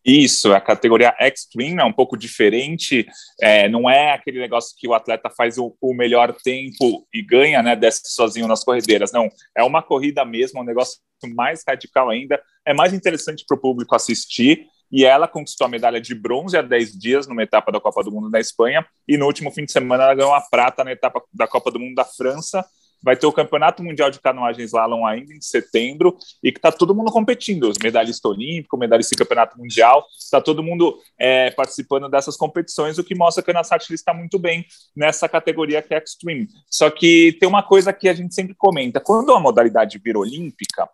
Isso, 0.08 0.54
a 0.54 0.62
categoria 0.62 1.14
Extreme 1.20 1.82
é 1.82 1.84
um 1.84 1.92
pouco 1.92 2.16
diferente, 2.16 3.06
é, 3.42 3.68
não 3.68 3.90
é 3.90 4.14
aquele 4.14 4.40
negócio 4.40 4.74
que 4.80 4.88
o 4.88 4.94
atleta 4.94 5.30
faz 5.30 5.58
o, 5.58 5.76
o, 5.82 5.94
melhor 5.94 6.34
tempo 6.34 7.06
e 7.14 7.22
ganha, 7.22 7.62
né, 7.62 7.76
desce 7.76 8.04
sozinho 8.06 8.48
nas 8.48 8.64
corredeiras, 8.64 9.12
não, 9.12 9.28
é 9.54 9.62
uma 9.66 9.84
corrida 9.84 10.24
mesmo, 10.24 10.62
um 10.62 10.64
negócio 10.64 10.98
mais 11.36 11.62
radical 11.68 12.10
ainda, 12.10 12.42
é 12.66 12.74
mais 12.74 12.94
interessante 12.94 13.44
para 13.46 13.58
o 13.58 13.60
público 13.60 13.94
assistir, 13.96 14.66
e 14.90 15.04
ela 15.04 15.28
conquistou 15.28 15.66
a 15.66 15.70
medalha 15.70 16.00
de 16.00 16.16
bronze 16.16 16.56
há 16.56 16.62
10 16.62 16.98
dias 16.98 17.28
numa 17.28 17.44
etapa 17.44 17.70
da 17.70 17.82
Copa 17.82 18.02
do 18.02 18.10
Mundo 18.10 18.30
da 18.30 18.40
Espanha, 18.40 18.88
e 19.06 19.18
no 19.18 19.26
último 19.26 19.52
fim 19.52 19.66
de 19.66 19.74
semana 19.74 20.06
ela 20.06 20.16
ganhou 20.16 20.34
a 20.34 20.40
prata 20.40 20.86
na 20.86 20.94
etapa 20.94 21.22
da 21.34 21.50
Copa 21.50 21.70
do 21.70 21.82
Mundo 21.82 21.96
da 21.96 22.06
França. 22.06 22.66
Vai 23.01 23.16
ter 23.16 23.25
o 23.25 23.32
Campeonato 23.32 23.84
Mundial 23.84 24.10
de 24.10 24.20
Canoagem 24.20 24.66
Slalom 24.66 25.06
ainda 25.06 25.34
em 25.34 25.42
setembro 25.42 26.18
e 26.44 26.51
que 26.51 26.58
está 26.58 26.72
todo 26.72 26.96
mundo 26.96 27.12
competindo, 27.12 27.70
os 27.70 27.77
medalhistas 27.82 28.24
olímpicos, 28.25 28.80
medalhista 28.80 29.16
de 29.16 29.20
campeonato 29.20 29.58
mundial, 29.58 30.06
está 30.18 30.42
todo 30.42 30.63
mundo 30.63 30.98
é, 31.18 31.51
participando 31.51 32.10
dessas 32.10 32.36
competições, 32.36 32.98
o 32.98 33.04
que 33.04 33.16
mostra 33.16 33.44
que 33.44 33.51
a 33.51 33.63
Sattler 33.63 33.96
está 33.96 34.13
muito 34.13 34.38
bem 34.38 34.66
nessa 34.96 35.27
categoria 35.27 35.82
que 35.82 35.94
é 35.94 35.98
Extreme. 35.98 36.48
Só 36.70 36.89
que 36.89 37.36
tem 37.39 37.48
uma 37.48 37.63
coisa 37.63 37.92
que 37.92 38.08
a 38.08 38.13
gente 38.13 38.34
sempre 38.34 38.56
comenta, 38.56 39.00
quando 39.00 39.34
a 39.34 39.39
modalidade 39.39 39.98
vira 39.98 40.20
olímpica, 40.20 40.88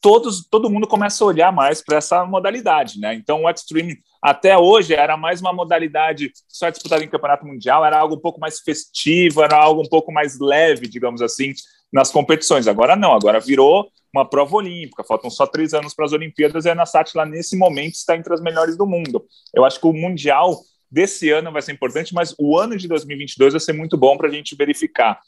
todos, 0.00 0.46
todo 0.48 0.70
mundo 0.70 0.86
começa 0.86 1.22
a 1.22 1.26
olhar 1.26 1.52
mais 1.52 1.82
para 1.82 1.98
essa 1.98 2.24
modalidade, 2.24 2.98
né? 2.98 3.14
Então 3.14 3.44
o 3.44 3.50
Extreme 3.50 3.98
até 4.22 4.56
hoje 4.56 4.94
era 4.94 5.16
mais 5.16 5.40
uma 5.40 5.52
modalidade 5.52 6.30
só 6.46 6.68
disputada 6.68 7.02
em 7.02 7.08
campeonato 7.08 7.46
mundial, 7.46 7.84
era 7.84 7.98
algo 7.98 8.16
um 8.16 8.20
pouco 8.20 8.38
mais 8.38 8.60
festivo, 8.60 9.42
era 9.42 9.56
algo 9.56 9.82
um 9.82 9.88
pouco 9.88 10.12
mais 10.12 10.38
leve, 10.38 10.86
digamos 10.86 11.22
assim, 11.22 11.52
nas 11.92 12.10
competições. 12.10 12.68
Agora 12.68 12.94
não, 12.94 13.12
agora 13.12 13.40
virou 13.40 13.88
uma 14.12 14.28
prova 14.28 14.56
olímpica, 14.56 15.04
faltam 15.04 15.30
só 15.30 15.46
três 15.46 15.72
anos 15.72 15.94
para 15.94 16.04
as 16.04 16.12
Olimpíadas 16.12 16.64
e 16.64 16.68
a 16.68 16.72
Ana 16.72 16.84
lá 17.14 17.24
nesse 17.24 17.56
momento 17.56 17.94
está 17.94 18.16
entre 18.16 18.34
as 18.34 18.40
melhores 18.40 18.76
do 18.76 18.86
mundo. 18.86 19.24
Eu 19.54 19.64
acho 19.64 19.80
que 19.80 19.86
o 19.86 19.92
Mundial 19.92 20.58
desse 20.90 21.30
ano 21.30 21.52
vai 21.52 21.62
ser 21.62 21.72
importante, 21.72 22.12
mas 22.12 22.34
o 22.38 22.58
ano 22.58 22.76
de 22.76 22.88
2022 22.88 23.52
vai 23.52 23.60
ser 23.60 23.72
muito 23.72 23.96
bom 23.96 24.16
para 24.16 24.28
a 24.28 24.30
gente 24.30 24.56
verificar 24.56 25.20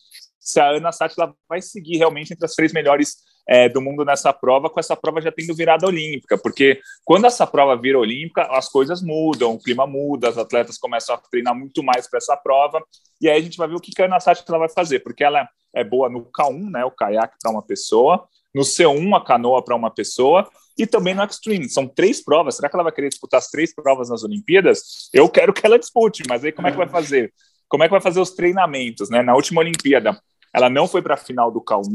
se 0.43 0.59
a 0.61 0.71
Ana 0.71 0.93
Sátila 0.93 1.35
vai 1.49 1.63
seguir 1.63 1.99
realmente 1.99 2.33
entre 2.33 2.45
as 2.45 2.55
três 2.55 2.73
melhores 2.73 3.17
é, 3.49 3.69
do 3.69 3.81
mundo 3.81 4.05
nessa 4.05 4.33
prova, 4.33 4.69
com 4.71 4.79
essa 4.79 4.97
prova 4.97 5.21
já 5.21 5.33
tendo 5.33 5.55
virado 5.55 5.87
olímpica, 5.87 6.39
porque 6.39 6.81
quando 7.05 7.27
essa 7.27 7.47
prova 7.47 7.77
vira 7.77 7.99
olímpica, 7.99 8.43
as 8.51 8.69
coisas 8.69 9.03
mudam, 9.03 9.55
o 9.55 9.59
clima 9.59 9.87
muda, 9.87 10.29
as 10.29 10.39
atletas 10.39 10.79
começam 10.79 11.15
a 11.15 11.19
treinar 11.19 11.55
muito 11.55 11.83
mais 11.83 12.09
para 12.09 12.19
essa 12.19 12.37
prova, 12.37 12.83
e 13.21 13.29
aí 13.29 13.41
a 13.41 13.43
gente 13.43 13.57
vai 13.57 13.69
ver 13.69 13.77
o 13.77 13.81
que 13.81 14.01
a 14.01 14.05
Ana 14.05 14.21
Sátila 14.21 14.59
vai 14.59 14.69
fazer, 14.69 15.01
porque 15.01 15.25
ela 15.25 15.49
é 15.75 15.83
boa 15.83 16.09
no 16.09 16.25
K1, 16.25 16.71
né, 16.71 16.85
o 16.85 16.91
caiaque 16.91 17.37
para 17.41 17.51
uma 17.51 17.63
pessoa, 17.63 18.27
no 18.55 18.63
C1, 18.63 19.17
a 19.17 19.25
canoa 19.25 19.65
para 19.65 19.75
uma 19.75 19.91
pessoa, 19.91 20.49
e 20.77 20.87
também 20.87 21.15
no 21.15 21.23
Extreme. 21.23 21.69
São 21.69 21.87
três 21.87 22.23
provas. 22.23 22.57
Será 22.57 22.69
que 22.69 22.77
ela 22.77 22.83
vai 22.83 22.93
querer 22.93 23.09
disputar 23.09 23.39
as 23.39 23.49
três 23.49 23.75
provas 23.75 24.09
nas 24.09 24.23
Olimpíadas? 24.23 25.09
Eu 25.13 25.29
quero 25.29 25.53
que 25.53 25.65
ela 25.65 25.79
dispute, 25.79 26.23
mas 26.29 26.45
aí 26.45 26.53
como 26.53 26.69
é 26.69 26.71
que 26.71 26.77
vai 26.77 26.89
fazer? 26.89 27.33
Como 27.69 27.83
é 27.83 27.87
que 27.87 27.93
vai 27.93 28.01
fazer 28.01 28.21
os 28.21 28.31
treinamentos, 28.31 29.09
né? 29.09 29.23
Na 29.23 29.35
última 29.35 29.61
Olimpíada, 29.61 30.19
ela 30.53 30.69
não 30.69 30.87
foi 30.87 31.03
para 31.03 31.15
a 31.15 31.19
final 31.19 31.51
do 31.51 31.61
K1, 31.61 31.93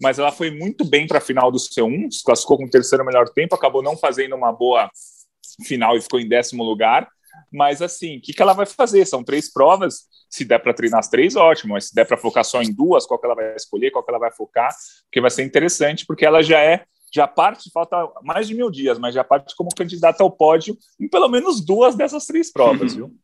mas 0.00 0.18
ela 0.18 0.32
foi 0.32 0.50
muito 0.50 0.84
bem 0.84 1.06
para 1.06 1.18
a 1.18 1.20
final 1.20 1.50
do 1.50 1.58
C1, 1.58 2.10
se 2.10 2.24
classificou 2.24 2.58
com 2.58 2.64
o 2.64 2.70
terceiro 2.70 3.04
melhor 3.04 3.28
tempo, 3.28 3.54
acabou 3.54 3.82
não 3.82 3.96
fazendo 3.96 4.34
uma 4.34 4.52
boa 4.52 4.90
final 5.64 5.96
e 5.96 6.00
ficou 6.00 6.20
em 6.20 6.28
décimo 6.28 6.64
lugar. 6.64 7.08
Mas 7.52 7.80
assim, 7.80 8.18
o 8.18 8.20
que, 8.20 8.32
que 8.32 8.42
ela 8.42 8.52
vai 8.52 8.66
fazer? 8.66 9.06
São 9.06 9.22
três 9.22 9.52
provas. 9.52 10.06
Se 10.28 10.44
der 10.44 10.58
para 10.58 10.74
treinar 10.74 10.98
as 10.98 11.08
três, 11.08 11.36
ótimo. 11.36 11.74
Mas 11.74 11.88
se 11.88 11.94
der 11.94 12.04
para 12.04 12.16
focar 12.16 12.44
só 12.44 12.60
em 12.60 12.72
duas, 12.72 13.06
qual 13.06 13.18
que 13.18 13.26
ela 13.26 13.34
vai 13.34 13.54
escolher, 13.54 13.90
qual 13.92 14.04
que 14.04 14.10
ela 14.10 14.18
vai 14.18 14.32
focar, 14.32 14.74
porque 15.04 15.20
vai 15.20 15.30
ser 15.30 15.44
interessante, 15.44 16.04
porque 16.04 16.26
ela 16.26 16.42
já 16.42 16.60
é 16.60 16.84
já 17.14 17.28
parte, 17.28 17.70
falta 17.70 17.96
mais 18.24 18.48
de 18.48 18.56
mil 18.56 18.68
dias, 18.68 18.98
mas 18.98 19.14
já 19.14 19.22
parte 19.22 19.54
como 19.54 19.72
candidata 19.72 20.24
ao 20.24 20.32
pódio 20.32 20.76
em 20.98 21.08
pelo 21.08 21.28
menos 21.28 21.64
duas 21.64 21.94
dessas 21.94 22.26
três 22.26 22.52
provas, 22.52 22.92
uhum. 22.92 22.98
viu? 22.98 23.16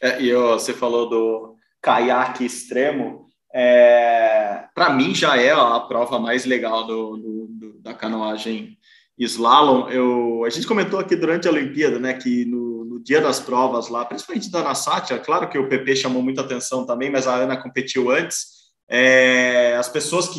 É, 0.00 0.22
e 0.22 0.34
você 0.34 0.72
falou 0.72 1.06
do 1.06 1.56
caiaque 1.82 2.46
extremo 2.46 3.25
é, 3.58 4.68
para 4.74 4.90
mim 4.90 5.14
já 5.14 5.40
é 5.40 5.50
a 5.50 5.80
prova 5.80 6.18
mais 6.18 6.44
legal 6.44 6.86
do, 6.86 7.16
do, 7.16 7.46
do, 7.48 7.78
da 7.80 7.94
canoagem 7.94 8.76
slalom. 9.18 9.88
Eu, 9.88 10.44
a 10.44 10.50
gente 10.50 10.66
comentou 10.66 11.00
aqui 11.00 11.16
durante 11.16 11.48
a 11.48 11.50
Olimpíada, 11.50 11.98
né, 11.98 12.12
que 12.12 12.44
no, 12.44 12.84
no 12.84 13.02
dia 13.02 13.18
das 13.18 13.40
provas 13.40 13.88
lá, 13.88 14.04
principalmente 14.04 14.50
da 14.50 14.62
Nasátia, 14.62 15.18
claro 15.18 15.48
que 15.48 15.58
o 15.58 15.70
PP 15.70 15.96
chamou 15.96 16.22
muita 16.22 16.42
atenção 16.42 16.84
também, 16.84 17.10
mas 17.10 17.26
a 17.26 17.34
Ana 17.34 17.56
competiu 17.56 18.10
antes. 18.10 18.56
É, 18.90 19.74
as 19.76 19.88
pessoas 19.88 20.28
que 20.28 20.38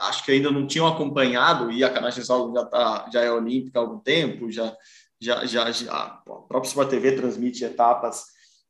acho 0.00 0.24
que 0.24 0.32
ainda 0.32 0.50
não 0.50 0.66
tinham 0.66 0.88
acompanhado 0.88 1.70
e 1.70 1.84
a 1.84 1.88
canoagem 1.88 2.20
slalom 2.20 2.52
já 2.52 2.64
tá, 2.64 3.08
já 3.12 3.20
é 3.22 3.30
olímpica 3.30 3.78
há 3.78 3.82
algum 3.82 4.00
tempo, 4.00 4.50
já 4.50 4.76
já 5.20 5.46
já, 5.46 5.70
já 5.70 5.92
a 5.92 6.08
própria 6.48 6.68
Sport 6.68 6.90
TV 6.90 7.12
transmite 7.12 7.64
etapas 7.64 8.24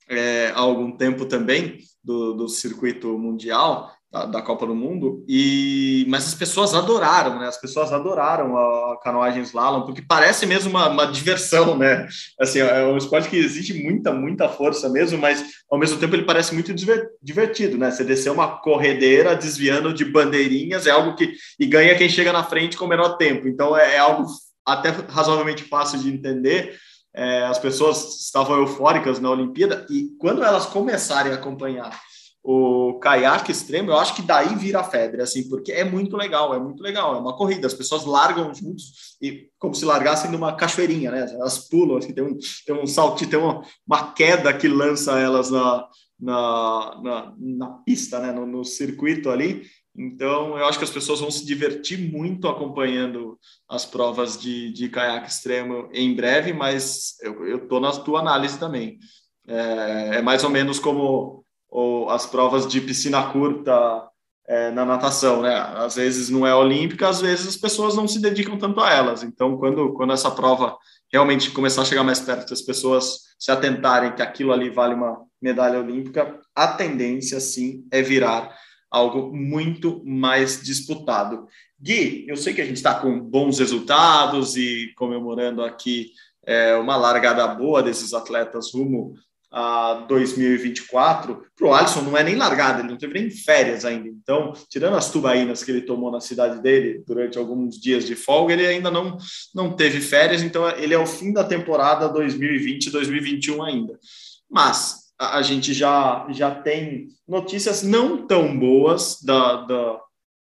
é, 0.09 0.53
há 0.55 0.61
algum 0.61 0.93
tempo 0.93 1.25
também 1.25 1.79
do, 2.03 2.35
do 2.35 2.49
circuito 2.49 3.19
mundial, 3.19 3.91
da, 4.11 4.27
da, 4.27 4.43
Copa 4.43 4.67
do 4.67 4.75
Mundo, 4.75 5.25
e 5.29 6.05
mas 6.09 6.27
as 6.27 6.35
pessoas 6.35 6.75
adoraram, 6.75 7.39
né? 7.39 7.47
As 7.47 7.61
pessoas 7.61 7.93
adoraram 7.93 8.57
a, 8.57 8.99
canoagem 9.01 9.43
slalom, 9.43 9.83
porque 9.83 10.03
parece 10.03 10.47
mesmo 10.47 10.71
uma, 10.71 10.89
uma, 10.89 11.07
diversão, 11.07 11.79
né? 11.79 12.09
Assim, 12.41 12.59
é 12.59 12.85
um 12.85 12.97
esporte 12.97 13.29
que 13.29 13.37
exige 13.37 13.85
muita, 13.85 14.13
muita 14.13 14.49
força 14.49 14.89
mesmo, 14.89 15.17
mas 15.17 15.45
ao 15.71 15.79
mesmo 15.79 15.99
tempo 15.99 16.17
ele 16.17 16.25
parece 16.25 16.53
muito 16.55 16.75
divertido, 17.23 17.79
né? 17.79 17.91
Você 17.91 18.03
descer 18.03 18.31
uma 18.31 18.61
corredeira 18.61 19.37
desviando 19.37 19.95
de 19.95 20.05
bandeirinhas 20.05 20.89
é 20.89 20.91
algo 20.91 21.15
que 21.15 21.33
e 21.59 21.67
ganha 21.67 21.97
quem 21.97 22.09
chega 22.09 22.33
na 22.33 22.43
frente 22.43 22.77
com 22.77 22.87
o 22.87 22.89
menor 22.89 23.17
tempo. 23.17 23.47
Então 23.47 23.77
é, 23.77 23.95
é 23.95 23.99
algo 23.99 24.27
até 24.67 24.89
razoavelmente 24.89 25.63
fácil 25.65 26.01
de 26.01 26.11
entender 26.11 26.77
é, 27.15 27.43
as 27.45 27.59
pessoas 27.59 28.21
estavam 28.21 28.59
eufóricas 28.59 29.19
na 29.19 29.31
Olimpíada 29.31 29.87
e 29.91 30.11
quando 30.19 30.43
elas 30.43 30.67
começarem 30.67 31.33
a 31.33 31.37
acompanhar 31.37 31.99
o 32.43 32.99
caiaque 33.01 33.53
extremo, 33.53 33.91
eu 33.91 33.99
acho 33.99 34.15
que 34.15 34.23
daí 34.23 34.55
vira 34.55 34.83
febre, 34.83 35.21
assim, 35.21 35.47
porque 35.49 35.73
é 35.73 35.85
muito 35.85 36.17
legal, 36.17 36.55
é 36.55 36.59
muito 36.59 36.83
legal, 36.83 37.15
é 37.15 37.19
uma 37.19 37.37
corrida, 37.37 37.67
as 37.67 37.75
pessoas 37.75 38.07
largam 38.07 38.55
juntos 38.55 39.17
e 39.21 39.51
como 39.59 39.75
se 39.75 39.85
largassem 39.85 40.31
numa 40.31 40.57
cachoeirinha, 40.57 41.11
né? 41.11 41.27
Elas 41.35 41.69
pulam, 41.69 41.99
assim, 41.99 42.15
tem 42.15 42.25
um, 42.25 42.39
tem 42.67 42.75
um 42.75 42.87
salto, 42.87 43.29
tem 43.29 43.39
uma, 43.39 43.63
uma 43.87 44.13
queda 44.13 44.55
que 44.55 44.69
lança 44.69 45.19
elas 45.19 45.51
na, 45.51 45.87
na, 46.19 47.01
na, 47.03 47.35
na 47.39 47.69
pista, 47.85 48.19
né? 48.21 48.33
No, 48.33 48.47
no 48.47 48.65
circuito 48.65 49.29
ali, 49.29 49.63
então, 49.97 50.57
eu 50.57 50.65
acho 50.67 50.79
que 50.79 50.85
as 50.85 50.91
pessoas 50.91 51.21
vão 51.21 51.31
se 51.31 51.45
divertir 51.45 51.99
muito 51.99 52.49
acompanhando 52.49 53.39
as 53.69 53.85
provas 53.85 54.41
de, 54.41 54.73
de 54.73 54.89
caiaque 54.89 55.29
extremo 55.29 55.89
em 55.93 56.15
breve, 56.15 56.53
mas 56.53 57.17
eu 57.23 57.57
estou 57.57 57.81
na 57.81 57.91
tua 57.93 58.21
análise 58.21 58.59
também. 58.59 58.99
É, 59.47 60.17
é, 60.17 60.23
mais 60.23 60.45
ou 60.45 60.51
menos 60.51 60.79
como 60.79 61.45
as 62.09 62.27
provas 62.27 62.67
de 62.67 62.81
piscina 62.81 63.31
curta 63.33 64.09
é, 64.47 64.71
na 64.71 64.85
natação, 64.85 65.43
né? 65.43 65.55
Às 65.55 65.97
vezes 65.97 66.31
não 66.31 66.47
é 66.47 66.55
olímpica, 66.55 67.09
às 67.09 67.21
vezes 67.21 67.49
as 67.49 67.57
pessoas 67.57 67.97
não 67.97 68.07
se 68.07 68.21
dedicam 68.21 68.59
tanto 68.59 68.81
a 68.81 68.93
elas. 68.93 69.23
Então, 69.23 69.57
quando, 69.57 69.93
quando 69.95 70.13
essa 70.13 70.31
prova 70.31 70.77
realmente 71.13 71.51
começar 71.51 71.83
a 71.83 71.85
chegar 71.85 72.05
mais 72.05 72.21
perto, 72.21 72.55
as 72.55 72.63
pessoas 72.63 73.31
se 73.39 73.51
atentarem 73.51 74.15
que 74.15 74.23
aquilo 74.23 74.53
ali 74.53 74.71
vale 74.71 74.95
uma 74.95 75.25
medalha 75.43 75.81
olímpica, 75.81 76.39
a 76.55 76.69
tendência, 76.69 77.41
sim, 77.41 77.85
é 77.91 78.03
virar 78.03 78.55
algo 78.91 79.35
muito 79.35 80.03
mais 80.05 80.63
disputado. 80.63 81.47
Gui, 81.81 82.27
eu 82.29 82.37
sei 82.37 82.53
que 82.53 82.61
a 82.61 82.65
gente 82.65 82.77
está 82.77 82.95
com 82.95 83.21
bons 83.21 83.59
resultados 83.59 84.57
e 84.57 84.93
comemorando 84.97 85.63
aqui 85.63 86.11
é, 86.45 86.75
uma 86.77 86.97
largada 86.97 87.47
boa 87.47 87.83
desses 87.83 88.13
atletas 88.13 88.73
rumo 88.75 89.15
a 89.51 90.05
2024. 90.09 91.45
Para 91.57 91.67
o 91.67 91.75
Alisson 91.75 92.03
não 92.03 92.17
é 92.17 92.23
nem 92.23 92.37
largada, 92.37 92.81
ele 92.81 92.89
não 92.89 92.97
teve 92.97 93.15
nem 93.15 93.31
férias 93.31 93.85
ainda. 93.85 94.09
Então, 94.09 94.53
tirando 94.69 94.97
as 94.97 95.11
tubaínas 95.11 95.65
que 95.65 95.71
ele 95.71 95.83
tomou 95.83 96.11
na 96.11 96.21
cidade 96.21 96.63
dele 96.63 97.03
durante 97.07 97.37
alguns 97.37 97.81
dias 97.81 98.05
de 98.07 98.15
folga, 98.15 98.53
ele 98.53 98.67
ainda 98.67 98.91
não, 98.91 99.17
não 99.55 99.73
teve 99.75 100.01
férias. 100.01 100.43
Então, 100.43 100.69
ele 100.71 100.95
é 100.95 100.99
o 100.99 101.07
fim 101.07 101.33
da 101.33 101.45
temporada 101.45 102.13
2020-2021 102.13 103.67
ainda. 103.67 103.99
Mas 104.49 105.00
a 105.21 105.43
gente 105.43 105.75
já, 105.75 106.27
já 106.31 106.51
tem 106.51 107.09
notícias 107.29 107.83
não 107.83 108.27
tão 108.27 108.59
boas 108.59 109.21
da, 109.23 109.57
da, 109.67 110.01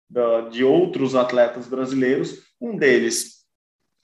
da, 0.08 0.40
de 0.42 0.62
outros 0.62 1.16
atletas 1.16 1.66
brasileiros. 1.66 2.38
Um 2.60 2.76
deles, 2.76 3.44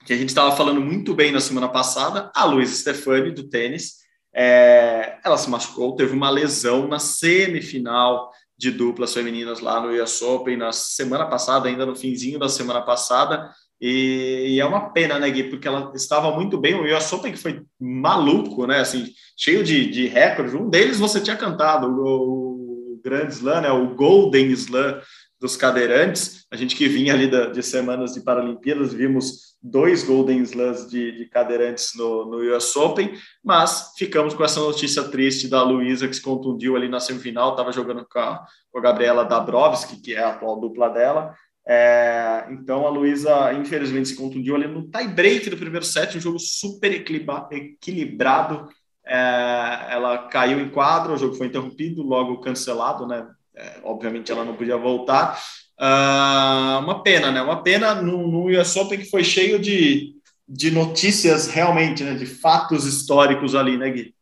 que 0.05 0.11
a 0.11 0.17
gente 0.17 0.29
estava 0.29 0.53
falando 0.53 0.81
muito 0.81 1.13
bem 1.13 1.31
na 1.31 1.39
semana 1.39 1.69
passada, 1.69 2.29
a 2.35 2.43
Luísa 2.43 2.75
Stefani, 2.75 3.31
do 3.31 3.47
tênis. 3.47 4.03
É, 4.33 5.17
ela 5.23 5.37
se 5.37 5.49
machucou, 5.49 5.95
teve 5.95 6.13
uma 6.13 6.29
lesão 6.29 6.89
na 6.89 6.99
semifinal 6.99 8.29
de 8.57 8.69
duplas 8.69 9.13
femininas 9.13 9.61
lá 9.61 9.79
no 9.79 9.91
US 10.03 10.21
Open 10.21 10.57
na 10.57 10.73
semana 10.73 11.25
passada, 11.25 11.69
ainda 11.69 11.85
no 11.85 11.95
finzinho 11.95 12.37
da 12.37 12.49
semana 12.49 12.81
passada. 12.81 13.49
E, 13.79 14.55
e, 14.55 14.59
é 14.59 14.65
uma 14.65 14.89
pena, 14.91 15.19
né, 15.19 15.29
Gui? 15.29 15.43
Porque 15.45 15.67
ela 15.67 15.91
estava 15.93 16.31
muito 16.31 16.57
bem. 16.57 16.75
O 16.75 16.97
US 16.97 17.11
Open 17.11 17.31
que 17.31 17.37
foi 17.37 17.61
maluco, 17.79 18.65
né? 18.65 18.79
Assim, 18.79 19.07
cheio 19.37 19.63
de, 19.63 19.89
de 19.89 20.07
recordes. 20.07 20.53
Um 20.53 20.69
deles 20.69 20.99
você 20.99 21.19
tinha 21.19 21.35
cantado, 21.35 21.87
o, 21.87 22.93
o 22.93 23.01
Grand 23.03 23.27
Slam, 23.27 23.61
né? 23.61 23.71
O 23.71 23.93
Golden 23.95 24.51
Slam 24.51 25.01
dos 25.39 25.55
cadeirantes. 25.57 26.45
A 26.51 26.55
gente 26.55 26.75
que 26.75 26.87
vinha 26.87 27.13
ali 27.13 27.27
da, 27.27 27.47
de 27.47 27.61
semanas 27.61 28.13
de 28.13 28.21
Paralimpíadas, 28.21 28.93
vimos 28.93 29.55
dois 29.61 30.03
Golden 30.03 30.41
Slams 30.41 30.89
de, 30.89 31.11
de 31.11 31.25
cadeirantes 31.25 31.91
no, 31.95 32.25
no 32.25 32.55
US 32.55 32.75
Open, 32.75 33.13
mas 33.43 33.93
ficamos 33.97 34.33
com 34.33 34.43
essa 34.43 34.59
notícia 34.59 35.03
triste 35.03 35.47
da 35.47 35.63
Luísa, 35.63 36.07
que 36.07 36.15
se 36.15 36.21
contundiu 36.21 36.75
ali 36.75 36.87
na 36.87 36.99
semifinal, 36.99 37.51
estava 37.51 37.71
jogando 37.71 38.05
com 38.09 38.19
a, 38.19 38.45
com 38.71 38.77
a 38.77 38.81
Gabriela 38.81 39.25
Dabrowski, 39.25 40.01
que 40.01 40.13
é 40.13 40.23
a 40.23 40.29
atual 40.29 40.59
dupla 40.59 40.89
dela, 40.89 41.33
é, 41.67 42.45
então 42.51 42.85
a 42.85 42.89
Luísa, 42.89 43.53
infelizmente, 43.53 44.09
se 44.09 44.15
contundiu 44.15 44.55
ali 44.55 44.67
no 44.67 44.87
tie 44.87 45.07
break 45.07 45.49
do 45.49 45.57
primeiro 45.57 45.85
set, 45.85 46.15
um 46.17 46.21
jogo 46.21 46.37
super 46.39 46.91
equilibrado. 46.93 48.69
É, 49.05 49.87
ela 49.89 50.27
caiu 50.27 50.59
em 50.59 50.69
quadro, 50.69 51.13
o 51.13 51.17
jogo 51.17 51.35
foi 51.35 51.47
interrompido, 51.47 52.03
logo 52.03 52.39
cancelado, 52.39 53.07
né? 53.07 53.27
É, 53.55 53.79
obviamente 53.83 54.31
ela 54.31 54.45
não 54.45 54.55
podia 54.55 54.77
voltar. 54.77 55.39
Uh, 55.79 56.79
uma 56.79 57.01
pena, 57.01 57.31
né? 57.31 57.41
Uma 57.41 57.63
pena 57.63 57.95
no, 57.95 58.27
no 58.27 58.59
US 58.59 58.75
Open 58.75 58.99
que 58.99 59.09
foi 59.09 59.23
cheio 59.23 59.59
de, 59.59 60.13
de 60.47 60.71
notícias 60.71 61.47
realmente, 61.47 62.03
né? 62.03 62.13
De 62.13 62.25
fatos 62.25 62.85
históricos 62.85 63.55
ali, 63.55 63.77
né, 63.77 63.89
Gui? 63.89 64.15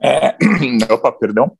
É, 0.00 0.36
opa, 0.92 1.12
perdão. 1.12 1.56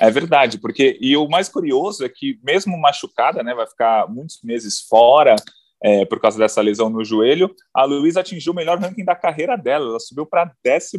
É 0.00 0.10
verdade, 0.10 0.58
porque 0.58 0.96
e 0.98 1.14
o 1.14 1.28
mais 1.28 1.48
curioso 1.48 2.04
é 2.04 2.08
que 2.08 2.40
mesmo 2.42 2.80
machucada, 2.80 3.42
né, 3.42 3.54
vai 3.54 3.66
ficar 3.66 4.08
muitos 4.08 4.40
meses 4.42 4.80
fora, 4.80 5.36
é, 5.82 6.04
por 6.04 6.20
causa 6.20 6.38
dessa 6.38 6.60
lesão 6.60 6.90
no 6.90 7.04
joelho, 7.04 7.54
a 7.74 7.84
Luísa 7.84 8.20
atingiu 8.20 8.52
o 8.52 8.56
melhor 8.56 8.78
ranking 8.78 9.04
da 9.04 9.14
carreira 9.14 9.56
dela. 9.56 9.86
Ela 9.90 10.00
subiu 10.00 10.26
para 10.26 10.42
a 10.42 10.50
13 10.62 10.98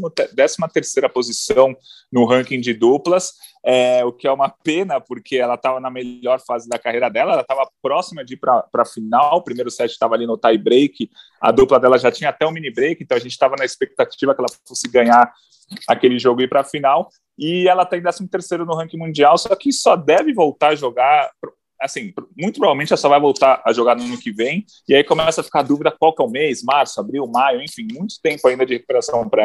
terceira 0.73 1.07
posição 1.07 1.75
no 2.11 2.25
ranking 2.25 2.59
de 2.59 2.73
duplas, 2.73 3.33
é, 3.63 4.03
o 4.03 4.11
que 4.11 4.27
é 4.27 4.31
uma 4.31 4.49
pena, 4.49 4.99
porque 4.99 5.37
ela 5.37 5.53
estava 5.53 5.79
na 5.79 5.91
melhor 5.91 6.39
fase 6.39 6.67
da 6.67 6.79
carreira 6.79 7.09
dela, 7.09 7.33
ela 7.33 7.41
estava 7.41 7.69
próxima 7.81 8.25
de 8.25 8.33
ir 8.33 8.37
para 8.37 8.65
a 8.75 8.85
final, 8.85 9.37
o 9.37 9.43
primeiro 9.43 9.69
set 9.69 9.91
estava 9.91 10.15
ali 10.15 10.25
no 10.25 10.37
tie 10.37 10.57
break, 10.57 11.09
a 11.39 11.51
dupla 11.51 11.79
dela 11.79 11.97
já 11.97 12.11
tinha 12.11 12.31
até 12.31 12.45
um 12.45 12.51
mini 12.51 12.71
break, 12.71 13.03
então 13.03 13.15
a 13.15 13.19
gente 13.19 13.31
estava 13.31 13.55
na 13.57 13.65
expectativa 13.65 14.33
que 14.33 14.41
ela 14.41 14.49
fosse 14.67 14.89
ganhar 14.89 15.31
aquele 15.87 16.17
jogo 16.17 16.41
e 16.41 16.45
ir 16.45 16.47
para 16.47 16.61
a 16.61 16.65
final, 16.65 17.09
e 17.37 17.67
ela 17.67 17.83
está 17.83 17.97
em 17.97 18.01
13 18.01 18.27
terceiro 18.27 18.65
no 18.65 18.75
ranking 18.75 18.97
mundial, 18.97 19.37
só 19.37 19.55
que 19.55 19.71
só 19.71 19.95
deve 19.95 20.33
voltar 20.33 20.69
a 20.69 20.75
jogar 20.75 21.29
assim, 21.81 22.13
muito 22.37 22.59
provavelmente 22.59 22.93
ela 22.93 22.97
só 22.97 23.09
vai 23.09 23.19
voltar 23.19 23.61
a 23.65 23.73
jogar 23.73 23.95
no 23.95 24.03
ano 24.03 24.17
que 24.17 24.31
vem, 24.31 24.65
e 24.87 24.95
aí 24.95 25.03
começa 25.03 25.41
a 25.41 25.43
ficar 25.43 25.59
a 25.59 25.63
dúvida 25.63 25.91
qual 25.91 26.13
que 26.13 26.21
é 26.21 26.25
o 26.25 26.29
mês, 26.29 26.63
março, 26.63 26.99
abril, 26.99 27.27
maio, 27.27 27.61
enfim, 27.61 27.87
muito 27.91 28.15
tempo 28.21 28.47
ainda 28.47 28.65
de 28.65 28.73
recuperação 28.73 29.27
para 29.27 29.43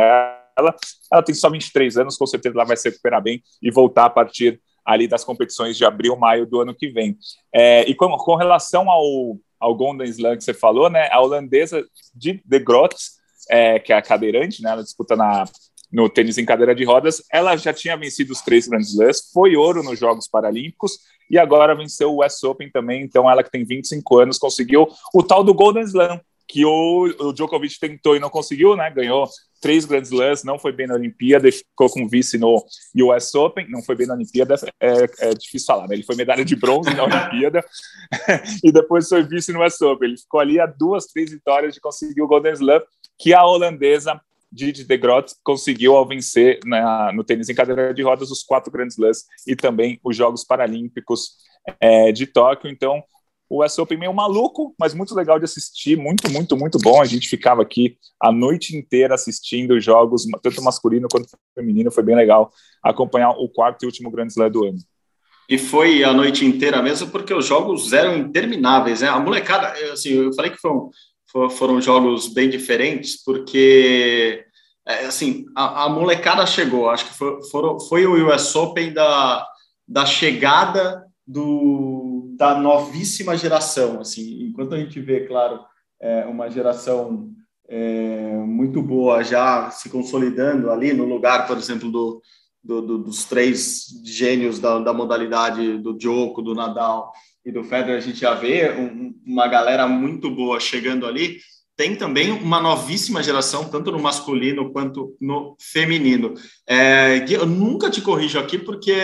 ela. 0.56 0.74
Ela 1.12 1.22
tem 1.22 1.34
só 1.34 1.50
23 1.50 1.96
anos, 1.98 2.16
com 2.16 2.26
certeza 2.26 2.54
ela 2.54 2.64
vai 2.64 2.76
se 2.76 2.88
recuperar 2.88 3.22
bem 3.22 3.42
e 3.62 3.70
voltar 3.70 4.04
a 4.04 4.10
partir 4.10 4.60
ali 4.84 5.08
das 5.08 5.24
competições 5.24 5.76
de 5.76 5.84
abril, 5.84 6.16
maio 6.16 6.46
do 6.46 6.60
ano 6.60 6.74
que 6.74 6.88
vem. 6.88 7.18
É, 7.52 7.82
e 7.88 7.94
com, 7.94 8.08
com 8.16 8.36
relação 8.36 8.88
ao, 8.88 9.36
ao 9.58 9.74
Golden 9.74 10.08
Slam 10.08 10.36
que 10.36 10.44
você 10.44 10.54
falou, 10.54 10.88
né, 10.88 11.08
a 11.10 11.20
holandesa 11.20 11.84
de 12.14 12.40
De 12.44 12.58
Grots, 12.60 13.16
é, 13.50 13.78
que 13.78 13.92
é 13.92 13.96
a 13.96 14.02
cadeirante, 14.02 14.62
né, 14.62 14.70
ela 14.70 14.82
disputa 14.82 15.16
na 15.16 15.44
no 15.90 16.08
tênis 16.08 16.36
em 16.36 16.44
cadeira 16.44 16.74
de 16.74 16.84
rodas, 16.84 17.22
ela 17.32 17.56
já 17.56 17.72
tinha 17.72 17.96
vencido 17.96 18.32
os 18.32 18.42
três 18.42 18.66
Grand 18.66 18.80
Slams, 18.80 19.30
foi 19.32 19.56
ouro 19.56 19.82
nos 19.84 19.98
Jogos 19.98 20.28
Paralímpicos 20.28 20.98
e 21.30 21.38
agora 21.38 21.74
venceu 21.74 22.12
o 22.12 22.24
US 22.24 22.42
Open 22.44 22.70
também. 22.70 23.02
Então, 23.02 23.30
ela 23.30 23.42
que 23.42 23.50
tem 23.50 23.64
25 23.64 24.18
anos 24.18 24.38
conseguiu 24.38 24.88
o 25.14 25.22
tal 25.22 25.42
do 25.42 25.54
Golden 25.54 25.82
Slam, 25.82 26.20
que 26.48 26.64
o, 26.64 27.14
o 27.18 27.32
Djokovic 27.32 27.78
tentou 27.78 28.16
e 28.16 28.20
não 28.20 28.30
conseguiu, 28.30 28.76
né? 28.76 28.88
Ganhou 28.90 29.28
três 29.60 29.84
Grand 29.84 30.02
Slams, 30.02 30.44
não 30.44 30.58
foi 30.58 30.70
bem 30.70 30.86
na 30.86 30.94
Olimpíada, 30.94 31.50
ficou 31.50 31.88
com 31.90 32.06
vice 32.06 32.38
no 32.38 32.64
US 33.02 33.34
Open, 33.34 33.68
não 33.68 33.82
foi 33.82 33.96
bem 33.96 34.06
na 34.06 34.14
Olimpíada, 34.14 34.54
é, 34.80 35.06
é 35.18 35.34
difícil 35.34 35.66
falar, 35.66 35.88
né? 35.88 35.96
Ele 35.96 36.04
foi 36.04 36.14
medalha 36.14 36.44
de 36.44 36.54
bronze 36.54 36.94
na 36.94 37.04
Olimpíada 37.04 37.64
e 38.62 38.70
depois 38.70 39.08
foi 39.08 39.24
vice 39.24 39.52
no 39.52 39.64
US 39.64 39.80
Open. 39.80 40.08
Ele 40.08 40.18
ficou 40.18 40.38
ali 40.38 40.60
a 40.60 40.66
duas, 40.66 41.06
três 41.06 41.30
vitórias 41.30 41.74
de 41.74 41.80
conseguir 41.80 42.22
o 42.22 42.28
Golden 42.28 42.52
Slam, 42.52 42.80
que 43.18 43.34
a 43.34 43.44
holandesa 43.44 44.20
Didi 44.50 44.84
de 44.84 44.96
Groot 44.96 45.34
conseguiu 45.42 45.96
ao 45.96 46.06
vencer 46.06 46.60
na, 46.64 47.12
no 47.12 47.24
tênis 47.24 47.48
em 47.48 47.54
cadeira 47.54 47.92
de 47.92 48.02
rodas 48.02 48.30
os 48.30 48.42
quatro 48.42 48.72
Grand 48.72 48.88
Slams 48.88 49.24
e 49.46 49.56
também 49.56 50.00
os 50.04 50.16
Jogos 50.16 50.44
Paralímpicos 50.44 51.36
é, 51.80 52.12
de 52.12 52.26
Tóquio. 52.26 52.70
Então, 52.70 53.02
o 53.48 53.64
US 53.64 53.78
Open 53.78 53.98
meio 53.98 54.12
maluco, 54.12 54.74
mas 54.78 54.92
muito 54.92 55.14
legal 55.14 55.38
de 55.38 55.44
assistir, 55.44 55.96
muito, 55.96 56.30
muito, 56.30 56.56
muito 56.56 56.78
bom. 56.78 57.00
A 57.00 57.04
gente 57.04 57.28
ficava 57.28 57.62
aqui 57.62 57.96
a 58.20 58.32
noite 58.32 58.76
inteira 58.76 59.14
assistindo 59.14 59.80
jogos, 59.80 60.24
tanto 60.42 60.62
masculino 60.62 61.08
quanto 61.10 61.28
feminino. 61.54 61.90
Foi 61.90 62.02
bem 62.02 62.16
legal 62.16 62.50
acompanhar 62.82 63.30
o 63.30 63.48
quarto 63.48 63.82
e 63.82 63.86
último 63.86 64.10
Grand 64.10 64.26
Slam 64.26 64.50
do 64.50 64.64
ano. 64.64 64.78
E 65.48 65.58
foi 65.58 66.02
a 66.02 66.12
noite 66.12 66.44
inteira 66.44 66.82
mesmo, 66.82 67.08
porque 67.08 67.32
os 67.32 67.46
jogos 67.46 67.92
eram 67.92 68.16
intermináveis, 68.16 69.00
né? 69.00 69.08
A 69.08 69.20
molecada, 69.20 69.68
assim, 69.92 70.10
eu 70.10 70.32
falei 70.34 70.50
que 70.50 70.58
foram, 70.58 70.90
foram 71.50 71.80
jogos 71.80 72.28
bem 72.28 72.48
diferentes, 72.48 73.22
porque 73.22 74.44
é, 74.86 75.06
assim, 75.06 75.46
a, 75.54 75.84
a, 75.84 75.88
molecada 75.88 76.46
chegou, 76.46 76.88
acho 76.88 77.06
que 77.06 77.14
foi, 77.14 77.80
foi 77.88 78.06
o 78.06 78.32
US 78.32 78.54
Open 78.54 78.92
da, 78.92 79.46
da 79.86 80.06
chegada 80.06 81.04
do, 81.26 82.34
da 82.36 82.58
novíssima 82.58 83.36
geração, 83.36 84.00
assim, 84.00 84.44
enquanto 84.44 84.74
a 84.74 84.78
gente 84.78 85.00
vê, 85.00 85.26
claro, 85.26 85.60
é, 86.00 86.24
uma 86.26 86.48
geração 86.48 87.30
é, 87.68 88.36
muito 88.46 88.80
boa 88.80 89.24
já 89.24 89.70
se 89.70 89.88
consolidando 89.88 90.70
ali 90.70 90.92
no 90.92 91.04
lugar, 91.04 91.46
por 91.46 91.56
exemplo, 91.56 91.90
do, 91.90 92.22
do, 92.62 92.80
do 92.80 92.98
dos 92.98 93.24
três 93.24 93.86
gênios 94.04 94.60
da, 94.60 94.78
da 94.78 94.92
modalidade 94.92 95.78
do 95.78 95.96
Djoko, 95.96 96.42
do 96.42 96.54
Nadal 96.54 97.12
e 97.46 97.52
do 97.52 97.62
Federer, 97.62 97.96
a 97.96 98.00
gente 98.00 98.18
já 98.18 98.34
vê 98.34 98.72
um, 98.72 99.14
uma 99.24 99.46
galera 99.46 99.86
muito 99.86 100.28
boa 100.28 100.58
chegando 100.58 101.06
ali, 101.06 101.38
tem 101.76 101.94
também 101.94 102.32
uma 102.32 102.60
novíssima 102.60 103.22
geração, 103.22 103.64
tanto 103.68 103.92
no 103.92 104.00
masculino 104.00 104.72
quanto 104.72 105.14
no 105.20 105.54
feminino. 105.60 106.34
É, 106.66 107.24
eu 107.28 107.46
nunca 107.46 107.88
te 107.88 108.00
corrijo 108.00 108.38
aqui, 108.38 108.58
porque 108.58 108.94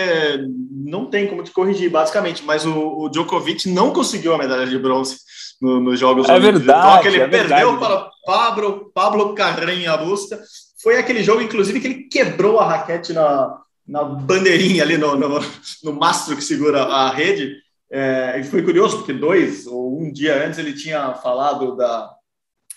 não 0.71 1.05
tem 1.05 1.27
como 1.27 1.43
te 1.43 1.51
corrigir, 1.51 1.89
basicamente, 1.89 2.43
mas 2.43 2.65
o, 2.65 2.73
o 2.73 3.09
Djokovic 3.09 3.69
não 3.69 3.91
conseguiu 3.93 4.33
a 4.33 4.37
medalha 4.37 4.65
de 4.65 4.77
bronze 4.77 5.17
nos 5.61 5.81
no 5.81 5.95
Jogos 5.95 6.27
é 6.27 6.33
Olímpicos. 6.33 6.65
Verdade, 6.65 7.07
ele 7.07 7.21
é 7.21 7.27
perdeu 7.27 7.71
verdade. 7.71 7.79
para 7.79 8.09
Pablo, 8.25 8.91
Pablo 8.93 9.35
Carreño 9.35 9.97
Busta. 9.99 10.41
Foi 10.81 10.97
aquele 10.97 11.23
jogo, 11.23 11.41
inclusive, 11.41 11.79
que 11.79 11.87
ele 11.87 12.03
quebrou 12.09 12.59
a 12.59 12.67
raquete 12.67 13.13
na, 13.13 13.55
na 13.87 14.03
bandeirinha 14.03 14.83
ali, 14.83 14.97
no, 14.97 15.15
no, 15.15 15.39
no 15.83 15.93
mastro 15.93 16.35
que 16.35 16.43
segura 16.43 16.83
a 16.83 17.09
rede. 17.11 17.62
É, 17.95 18.39
e 18.39 18.43
foi 18.43 18.63
curioso, 18.63 18.97
porque 18.97 19.13
dois 19.13 19.67
ou 19.67 20.01
um 20.01 20.11
dia 20.11 20.43
antes 20.43 20.57
ele 20.57 20.73
tinha 20.73 21.13
falado 21.13 21.75
da 21.75 22.11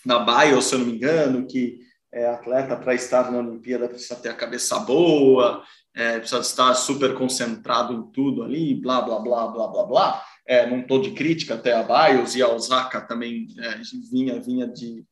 na 0.05 0.19
Bio, 0.19 0.61
se 0.61 0.75
eu 0.75 0.79
não 0.79 0.85
me 0.85 0.93
engano, 0.93 1.47
que 1.47 1.79
é, 2.13 2.27
atleta 2.29 2.75
para 2.75 2.93
estar 2.93 3.31
na 3.31 3.39
Olimpíada 3.39 3.89
precisa 3.89 4.15
ter 4.15 4.29
a 4.29 4.35
cabeça 4.35 4.77
boa, 4.77 5.63
é, 5.95 6.19
precisa 6.19 6.41
estar 6.41 6.71
super 6.75 7.15
concentrado 7.15 7.95
em 7.95 8.11
tudo 8.11 8.43
ali, 8.43 8.75
blá, 8.75 9.01
blá, 9.01 9.17
blá, 9.19 9.47
blá, 9.47 9.67
blá, 9.67 9.83
blá. 9.85 10.23
É, 10.45 10.69
não 10.69 10.81
estou 10.81 11.01
de 11.01 11.09
crítica 11.09 11.55
até 11.55 11.73
a 11.73 11.81
Bios 11.81 12.35
e 12.35 12.43
a 12.43 12.49
Osaka 12.49 13.01
também 13.01 13.47
é, 13.57 13.81
vinha, 14.11 14.39
vinha 14.39 14.67
de, 14.67 15.03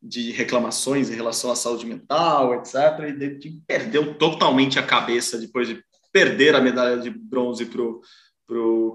de 0.00 0.30
reclamações 0.30 1.08
em 1.08 1.14
relação 1.14 1.50
à 1.50 1.56
saúde 1.56 1.86
mental, 1.86 2.54
etc. 2.54 2.74
E 3.08 3.12
de, 3.12 3.38
de, 3.38 3.62
perdeu 3.66 4.14
totalmente 4.18 4.78
a 4.78 4.82
cabeça 4.82 5.38
depois 5.38 5.68
de 5.68 5.82
perder 6.12 6.54
a 6.54 6.60
medalha 6.60 6.98
de 6.98 7.08
bronze 7.10 7.64
para 7.64 7.82
o 7.82 8.00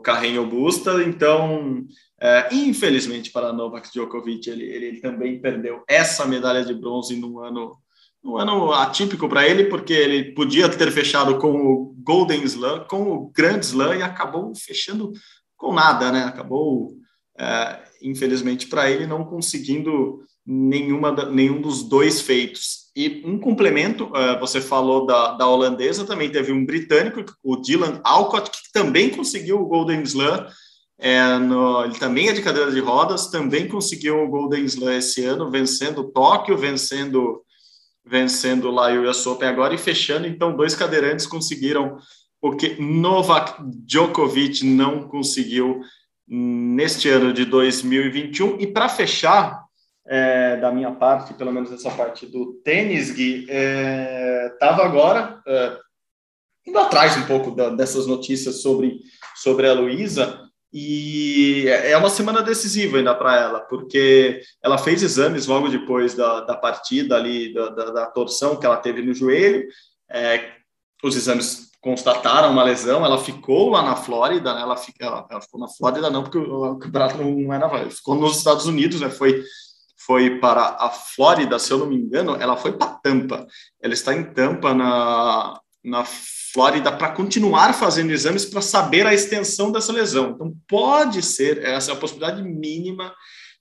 Carreño 0.04 0.46
Busta. 0.46 1.04
Então, 1.04 1.86
é, 2.22 2.50
infelizmente 2.54 3.32
para 3.32 3.54
Novak 3.54 3.92
Djokovic, 3.92 4.50
ele, 4.50 4.64
ele, 4.64 4.86
ele, 4.86 5.02
também 5.02 5.42
perdeu 5.42 5.84
essa 5.88 6.26
medalha 6.26 6.64
de 6.64 6.74
bronze 6.74 7.16
num 7.16 7.40
ano, 7.40 7.78
num 8.24 8.38
ano 8.38 8.72
atípico 8.72 9.28
para 9.30 9.48
ele, 9.48 9.66
porque 9.66 9.94
ele 9.94 10.34
podia 10.34 10.68
ter 10.70 10.92
fechado 10.92 11.38
com 11.38 11.56
o 11.56 11.96
Golden 12.00 12.44
Slam, 12.44 12.86
com 12.90 13.12
o 13.12 13.30
Grand 13.32 13.60
Slam 13.60 13.96
e 13.96 14.02
acabou 14.02 14.54
fechando 14.56 15.12
com 15.56 15.74
nada, 15.74 16.12
né? 16.12 16.24
Acabou, 16.24 16.96
é, 17.38 17.80
infelizmente 18.02 18.68
para 18.68 18.90
ele, 18.90 19.06
não 19.06 19.26
conseguindo 19.26 20.24
nenhuma, 20.46 21.12
nenhum 21.26 21.62
dos 21.62 21.84
dois 21.84 22.22
feitos. 22.22 22.89
E 23.00 23.24
um 23.26 23.40
complemento, 23.40 24.12
é, 24.14 24.38
você 24.40 24.60
falou 24.60 25.06
da, 25.06 25.32
da 25.34 25.48
holandesa, 25.48 26.06
também 26.06 26.30
teve 26.30 26.52
um 26.52 26.66
britânico, 26.66 27.24
o 27.42 27.56
Dylan 27.56 28.02
Alcott, 28.04 28.52
que 28.52 28.72
também 28.74 29.10
conseguiu 29.10 29.62
o 29.62 29.66
Golden 29.66 30.02
Slam 30.02 30.46
é, 31.00 31.38
no, 31.38 31.86
ele 31.86 31.96
também 31.98 32.28
é 32.28 32.34
de 32.34 32.42
cadeira 32.42 32.70
de 32.70 32.80
rodas, 32.82 33.28
também 33.28 33.70
conseguiu 33.70 34.22
o 34.22 34.28
Golden 34.28 34.66
Slam 34.66 34.98
esse 34.98 35.24
ano, 35.24 35.50
vencendo 35.50 36.12
Tóquio, 36.12 36.58
vencendo 36.58 37.42
vencendo 38.06 38.72
lá 38.72 38.92
o 38.92 39.08
US 39.10 39.26
Open 39.28 39.48
agora 39.48 39.74
e 39.74 39.78
fechando. 39.78 40.28
Então, 40.28 40.56
dois 40.56 40.76
cadeirantes 40.76 41.28
conseguiram, 41.28 41.98
porque 42.42 42.76
Novak 42.80 43.62
Djokovic 43.86 44.66
não 44.66 45.08
conseguiu 45.08 45.80
neste 46.28 47.08
ano 47.08 47.32
de 47.32 47.46
2021. 47.46 48.60
E 48.60 48.68
para 48.68 48.90
fechar, 48.90 49.64
é, 50.10 50.58
da 50.58 50.72
minha 50.72 50.92
parte, 50.92 51.36
pelo 51.36 51.54
menos 51.54 51.72
essa 51.72 51.92
parte 51.92 52.26
do 52.26 52.54
tênis, 52.64 53.12
Gui, 53.12 53.44
estava 53.44 54.82
é, 54.82 54.86
agora 54.86 55.40
é, 55.48 55.78
indo 56.66 56.80
atrás 56.80 57.16
um 57.16 57.28
pouco 57.28 57.52
da, 57.52 57.70
dessas 57.70 58.08
notícias 58.08 58.64
sobre, 58.64 59.02
sobre 59.36 59.68
a 59.68 59.74
Luísa. 59.74 60.42
E 60.74 61.66
é 61.68 61.96
uma 61.96 62.10
semana 62.10 62.42
decisiva 62.42 62.98
ainda 62.98 63.14
para 63.14 63.36
ela, 63.36 63.60
porque 63.62 64.42
ela 64.64 64.78
fez 64.78 65.04
exames 65.04 65.46
logo 65.46 65.70
depois 65.70 66.16
da, 66.16 66.42
da 66.42 66.56
partida 66.56 67.16
ali, 67.16 67.54
da, 67.54 67.70
da, 67.70 67.86
da 67.92 68.06
torção 68.08 68.56
que 68.56 68.66
ela 68.66 68.78
teve 68.78 69.04
no 69.04 69.14
joelho. 69.14 69.68
É, 70.10 70.54
os 71.04 71.16
exames 71.16 71.70
constataram 71.82 72.52
uma 72.52 72.64
lesão, 72.64 73.06
ela 73.06 73.18
ficou 73.18 73.70
lá 73.70 73.82
na 73.82 73.96
Flórida, 73.96 74.54
né? 74.54 74.62
ela, 74.62 74.76
fica, 74.76 75.06
ela, 75.06 75.42
ficou 75.42 75.60
na 75.60 75.68
Flórida 75.68 76.10
não, 76.10 76.24
porque 76.24 76.38
o, 76.38 76.76
campeonato 76.78 77.18
não 77.18 77.54
é 77.54 77.60
Flórida, 77.60 77.92
ficou 77.92 78.16
nos 78.16 78.38
Estados 78.38 78.66
Unidos, 78.66 79.00
né? 79.00 79.10
foi, 79.10 79.44
foi 80.06 80.40
para 80.40 80.78
a 80.80 80.90
Flórida, 80.90 81.60
se 81.60 81.72
eu 81.72 81.78
não 81.78 81.88
me 81.88 81.96
engano, 81.96 82.36
ela 82.36 82.56
foi 82.56 82.74
para 82.74 82.88
Tampa. 82.88 83.46
Ela 83.82 83.94
está 83.94 84.14
em 84.14 84.24
Tampa 84.24 84.74
na, 84.74 85.60
na 85.84 86.06
Flórida 86.54 86.92
para 86.92 87.12
continuar 87.12 87.74
fazendo 87.74 88.12
exames 88.12 88.46
para 88.46 88.62
saber 88.62 89.06
a 89.06 89.14
extensão 89.14 89.72
dessa 89.72 89.92
lesão. 89.92 90.32
Então, 90.32 90.54
pode 90.68 91.22
ser, 91.22 91.64
essa 91.64 91.92
é 91.92 91.94
a 91.94 91.98
possibilidade 91.98 92.42
mínima, 92.42 93.14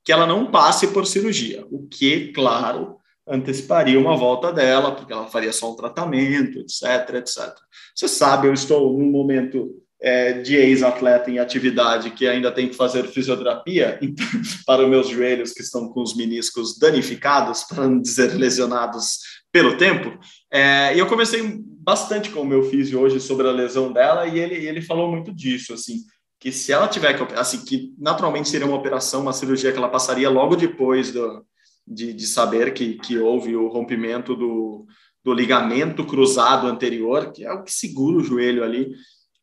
que 0.05 0.12
ela 0.12 0.27
não 0.27 0.51
passe 0.51 0.88
por 0.88 1.07
cirurgia, 1.07 1.66
o 1.70 1.87
que, 1.87 2.33
claro, 2.33 2.96
anteciparia 3.27 3.98
uma 3.98 4.16
volta 4.16 4.53
dela, 4.53 4.92
porque 4.92 5.12
ela 5.12 5.27
faria 5.27 5.53
só 5.53 5.70
um 5.70 5.77
tratamento, 5.77 6.61
etc, 6.61 7.16
etc. 7.16 7.55
Você 7.94 8.09
sabe, 8.09 8.48
eu 8.48 8.55
estou 8.55 8.96
num 8.96 9.11
momento 9.11 9.83
é, 10.00 10.34
de 10.34 10.54
ex-atleta 10.54 11.30
em 11.30 11.38
atividade 11.38 12.11
que 12.11 12.26
ainda 12.26 12.52
tem 12.52 12.68
que 12.68 12.76
fazer 12.76 13.08
fisioterapia 13.08 13.98
então, 14.00 14.26
para 14.64 14.82
os 14.82 14.88
meus 14.88 15.08
joelhos 15.08 15.52
que 15.52 15.62
estão 15.62 15.88
com 15.88 16.02
os 16.02 16.16
meniscos 16.16 16.78
danificados, 16.78 17.64
para 17.64 17.87
não 17.87 18.00
dizer 18.00 18.34
lesionados 18.34 19.18
pelo 19.50 19.76
tempo. 19.76 20.18
É, 20.52 20.94
e 20.94 20.98
eu 20.98 21.06
comecei 21.06 21.42
bastante 21.80 22.30
com 22.30 22.42
o 22.42 22.46
meu 22.46 22.64
físio 22.64 23.00
hoje 23.00 23.18
sobre 23.18 23.48
a 23.48 23.52
lesão 23.52 23.92
dela 23.92 24.26
e 24.26 24.38
ele, 24.38 24.54
ele 24.54 24.82
falou 24.82 25.11
muito 25.11 25.34
disso, 25.34 25.72
assim, 25.72 26.02
que 26.38 26.52
se 26.52 26.70
ela 26.70 26.87
tiver 26.87 27.14
que, 27.14 27.34
assim, 27.34 27.64
que 27.64 27.92
naturalmente 27.98 28.48
seria 28.48 28.66
uma 28.66 28.76
operação, 28.76 29.22
uma 29.22 29.32
cirurgia 29.32 29.72
que 29.72 29.78
ela 29.78 29.88
passaria 29.88 30.30
logo 30.30 30.54
depois 30.54 31.11
do, 31.11 31.44
de, 31.87 32.12
de 32.12 32.26
saber 32.26 32.72
que, 32.72 32.94
que 32.94 33.18
houve 33.18 33.56
o 33.56 33.68
rompimento 33.68 34.37
do, 34.37 34.87
do 35.24 35.32
ligamento 35.32 36.04
cruzado 36.04 36.66
anterior, 36.68 37.32
que 37.32 37.44
é 37.44 37.52
o 37.52 37.64
que 37.64 37.72
segura 37.72 38.18
o 38.18 38.24
joelho 38.24 38.62
ali, 38.62 38.92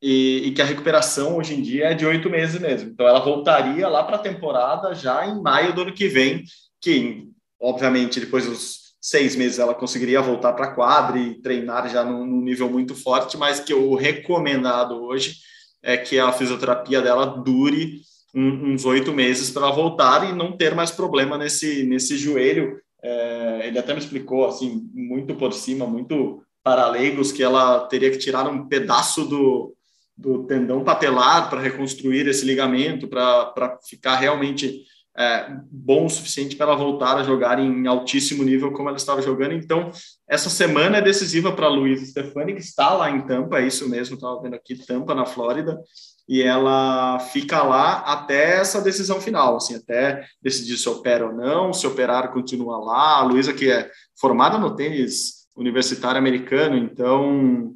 e, 0.02 0.48
e, 0.48 0.52
que 0.52 0.62
a 0.62 0.66
recuperação 0.66 1.38
hoje 1.38 1.56
em 1.56 1.62
dia 1.62 1.88
é 1.88 1.94
de 1.94 2.06
oito 2.06 2.30
meses 2.30 2.60
mesmo. 2.60 2.90
Então, 2.90 3.08
ela 3.08 3.20
voltaria 3.20 3.88
lá 3.88 4.04
para 4.04 4.18
a 4.18 4.20
temporada 4.20 4.94
já 4.94 5.26
em 5.26 5.42
maio 5.42 5.74
do 5.74 5.82
ano 5.82 5.94
que 5.94 6.08
vem, 6.08 6.44
que, 6.82 7.28
obviamente, 7.60 8.20
depois 8.20 8.46
dos 8.46 8.86
seis 9.02 9.36
meses 9.36 9.60
ela 9.60 9.76
conseguiria 9.76 10.22
voltar 10.22 10.54
para 10.54 10.66
a 10.66 10.74
quadra 10.74 11.20
e 11.20 11.36
treinar 11.36 11.88
já 11.90 12.04
num, 12.04 12.26
num, 12.26 12.42
nível 12.42 12.70
muito 12.70 12.96
forte, 12.96 13.38
mas 13.38 13.60
que 13.60 13.74
o 13.74 13.96
recomendado 13.96 15.04
hoje 15.04 15.36
é 15.84 15.96
que 15.96 16.18
a 16.18 16.32
fisioterapia 16.32 17.02
dela 17.02 17.26
dure 17.26 18.02
um, 18.34 18.74
uns 18.74 18.84
oito 18.84 19.14
meses 19.14 19.52
para 19.52 19.70
voltar 19.70 20.28
e 20.28 20.34
não 20.34 20.58
ter 20.58 20.74
mais 20.74 20.90
problema 20.90 21.38
nesse, 21.38 21.84
nesse 21.84 22.18
joelho. 22.18 22.80
É, 23.02 23.68
ele 23.68 23.78
até 23.78 23.94
me 23.94 24.00
explicou, 24.00 24.48
assim, 24.48 24.90
muito 24.92 25.36
por 25.36 25.54
cima, 25.54 25.86
muito 25.86 26.42
para 26.64 26.90
leigos, 26.90 27.32
que 27.32 27.44
ela 27.44 27.82
teria 27.82 28.10
que 28.10 28.18
tirar 28.18 28.50
um 28.50 28.68
pedaço 28.68 29.26
do, 29.26 29.76
do 30.18 30.46
tendão 30.46 30.84
patelar 30.84 31.50
para 31.50 31.62
reconstruir 31.62 32.28
esse 32.28 32.46
ligamento, 32.46 33.08
para 33.08 33.78
ficar 33.88 34.16
realmente 34.16 34.84
é, 35.18 35.48
bom 35.72 36.06
o 36.06 36.10
suficiente 36.10 36.56
para 36.56 36.68
ela 36.68 36.76
voltar 36.76 37.18
a 37.18 37.24
jogar 37.24 37.58
em 37.58 37.88
altíssimo 37.88 38.44
nível 38.44 38.72
como 38.74 38.90
ela 38.90 38.98
estava 38.98 39.22
jogando. 39.22 39.54
Então, 39.54 39.90
essa 40.28 40.50
semana 40.50 40.98
é 40.98 41.02
decisiva 41.02 41.54
para 41.54 41.68
a 41.68 41.70
Luiz 41.70 42.10
Stefani, 42.10 42.54
que 42.54 42.62
está 42.62 42.94
lá 42.94 43.10
em 43.10 43.26
Tampa, 43.26 43.60
é 43.60 43.68
isso 43.68 43.90
mesmo, 43.90 44.16
estava 44.16 44.42
vendo 44.42 44.56
aqui, 44.56 44.76
Tampa, 44.76 45.16
na 45.16 45.26
Flórida, 45.26 45.80
e 46.28 46.42
ela 46.42 47.20
fica 47.20 47.64
lá 47.64 48.00
até 48.00 48.58
essa 48.58 48.82
decisão 48.82 49.22
final, 49.22 49.58
assim, 49.58 49.76
até 49.76 50.26
decidir 50.42 50.78
se 50.78 50.90
opera 50.90 51.28
ou 51.28 51.34
não, 51.34 51.72
se 51.72 51.86
operar 51.86 52.34
continua 52.34 52.78
lá. 52.78 53.20
A 53.20 53.24
Luísa, 53.24 53.54
que 53.54 53.72
é 53.72 53.90
formada 54.20 54.58
no 54.58 54.76
tênis 54.76 55.46
universitário 55.56 56.18
americano, 56.18 56.78
então 56.78 57.74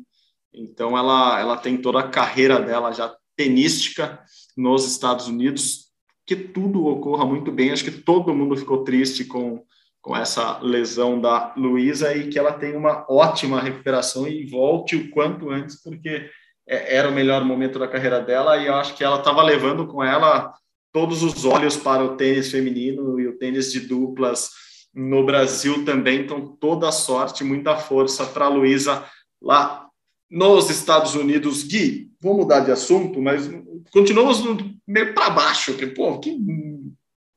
então 0.54 0.98
ela, 0.98 1.40
ela 1.40 1.58
tem 1.58 1.78
toda 1.78 2.00
a 2.00 2.08
carreira 2.08 2.60
dela 2.60 2.92
já 2.92 3.14
tenística 3.36 4.20
nos 4.58 4.86
Estados 4.86 5.28
Unidos, 5.28 5.90
que 6.26 6.36
tudo 6.36 6.86
ocorra 6.86 7.26
muito 7.26 7.52
bem. 7.52 7.72
Acho 7.72 7.86
que 7.86 7.92
todo 7.92 8.34
mundo 8.34 8.58
ficou 8.58 8.84
triste 8.84 9.24
com, 9.24 9.64
com 10.02 10.16
essa 10.16 10.60
lesão 10.60 11.20
da 11.20 11.54
Luísa 11.56 12.16
e 12.16 12.28
que 12.28 12.38
ela 12.38 12.52
tenha 12.52 12.78
uma 12.78 13.06
ótima 13.10 13.62
recuperação 13.62 14.28
e 14.28 14.46
volte 14.46 14.96
o 14.96 15.10
quanto 15.10 15.50
antes, 15.50 15.82
porque 15.82 16.30
é, 16.68 16.98
era 16.98 17.10
o 17.10 17.14
melhor 17.14 17.44
momento 17.44 17.80
da 17.80 17.88
carreira 17.88 18.20
dela 18.20 18.58
e 18.58 18.68
eu 18.68 18.76
acho 18.76 18.96
que 18.96 19.04
ela 19.04 19.20
estava 19.20 19.42
levando 19.42 19.88
com 19.88 20.04
ela 20.04 20.54
todos 20.92 21.24
os 21.24 21.46
olhos 21.46 21.78
para 21.78 22.04
o 22.04 22.18
tênis 22.18 22.52
feminino 22.52 23.20
e 23.20 23.28
o 23.28 23.38
tênis 23.38 23.72
de 23.72 23.80
duplas 23.80 24.50
no 24.94 25.26
Brasil 25.26 25.86
também. 25.86 26.22
Então, 26.22 26.58
toda 26.60 26.92
sorte, 26.92 27.44
muita 27.44 27.78
força 27.78 28.26
para 28.26 28.46
a 28.46 28.50
Luísa 28.50 29.06
lá 29.42 29.89
nos 30.30 30.70
Estados 30.70 31.16
Unidos, 31.16 31.64
Gui, 31.64 32.12
vou 32.22 32.36
mudar 32.36 32.60
de 32.60 32.72
assunto, 32.72 33.22
mas 33.22 33.50
continuamos 33.92 34.44
meio 34.88 35.14
para 35.14 35.30
baixo, 35.30 35.76
que, 35.76 35.88
pô, 35.88 36.20
que 36.20 36.38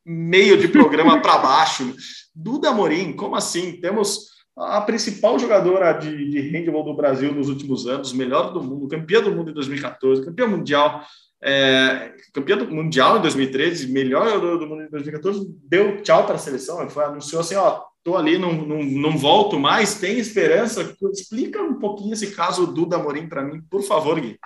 meio 0.05 0.59
de 0.59 0.68
programa 0.68 1.20
para 1.20 1.38
baixo. 1.38 1.94
Duda 2.35 2.72
Morim, 2.72 3.12
como 3.12 3.37
assim? 3.37 3.81
Temos 3.81 4.33
a 4.57 4.81
principal 4.81 5.38
jogadora 5.38 5.92
de, 5.92 6.28
de 6.28 6.40
handball 6.40 6.85
do 6.85 6.94
Brasil 6.94 7.33
nos 7.33 7.48
últimos 7.48 7.87
anos, 7.87 8.12
melhor 8.12 8.52
do 8.52 8.62
mundo, 8.62 8.88
campeã 8.88 9.20
do 9.22 9.33
mundo 9.33 9.50
em 9.50 9.55
2014, 9.55 10.24
campeã 10.24 10.46
mundial, 10.46 11.02
é, 11.42 12.14
campeã 12.33 12.57
do 12.57 12.70
mundial 12.70 13.18
em 13.18 13.22
2013, 13.22 13.90
melhor 13.90 14.26
jogadora 14.26 14.59
do 14.59 14.66
mundo 14.66 14.83
em 14.83 14.90
2014, 14.90 15.46
deu 15.64 16.02
tchau 16.02 16.24
para 16.26 16.37
a 16.37 16.38
seleção, 16.38 16.88
foi, 16.90 17.05
anunciou 17.05 17.40
assim, 17.40 17.55
ó, 17.55 17.83
tô 18.05 18.17
ali, 18.17 18.38
não, 18.38 18.53
não, 18.53 18.83
não 18.83 19.17
volto 19.17 19.59
mais, 19.59 19.95
tem 19.95 20.19
esperança? 20.19 20.97
Explica 21.12 21.62
um 21.62 21.79
pouquinho 21.79 22.12
esse 22.12 22.35
caso 22.35 22.67
do 22.67 22.73
Duda 22.73 22.99
Morim 22.99 23.29
para 23.29 23.43
mim, 23.43 23.61
por 23.71 23.83
favor, 23.83 24.21
Gui. 24.21 24.38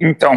Então, 0.00 0.32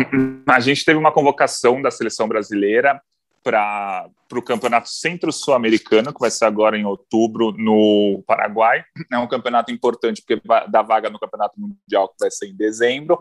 a 0.47 0.59
gente 0.59 0.83
teve 0.83 0.99
uma 0.99 1.11
convocação 1.11 1.81
da 1.81 1.89
seleção 1.89 2.27
brasileira 2.27 3.01
para 3.41 4.09
o 4.31 4.41
Campeonato 4.41 4.89
Centro-Sul-Americano, 4.89 6.13
que 6.13 6.19
vai 6.19 6.31
ser 6.31 6.45
agora 6.45 6.77
em 6.77 6.85
outubro 6.85 7.51
no 7.51 8.23
Paraguai. 8.25 8.83
É 9.11 9.17
um 9.17 9.27
campeonato 9.27 9.71
importante 9.71 10.21
porque 10.25 10.41
dá 10.69 10.81
vaga 10.81 11.09
no 11.09 11.19
Campeonato 11.19 11.59
Mundial, 11.59 12.09
que 12.09 12.15
vai 12.19 12.31
ser 12.31 12.47
em 12.47 12.55
dezembro. 12.55 13.19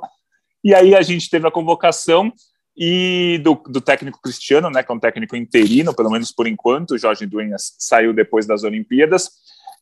E 0.64 0.74
aí 0.74 0.94
a 0.94 1.02
gente 1.02 1.28
teve 1.28 1.46
a 1.46 1.50
convocação 1.50 2.32
e 2.76 3.38
do, 3.42 3.54
do, 3.66 3.80
técnico 3.80 4.20
Cristiano, 4.20 4.70
né, 4.70 4.82
que 4.82 4.90
é 4.90 4.94
um 4.94 5.00
técnico 5.00 5.36
interino, 5.36 5.94
pelo 5.94 6.10
menos 6.10 6.32
por 6.32 6.46
enquanto, 6.46 6.96
Jorge 6.96 7.26
Duenas 7.26 7.74
saiu 7.78 8.14
depois 8.14 8.46
das 8.46 8.64
Olimpíadas, 8.64 9.30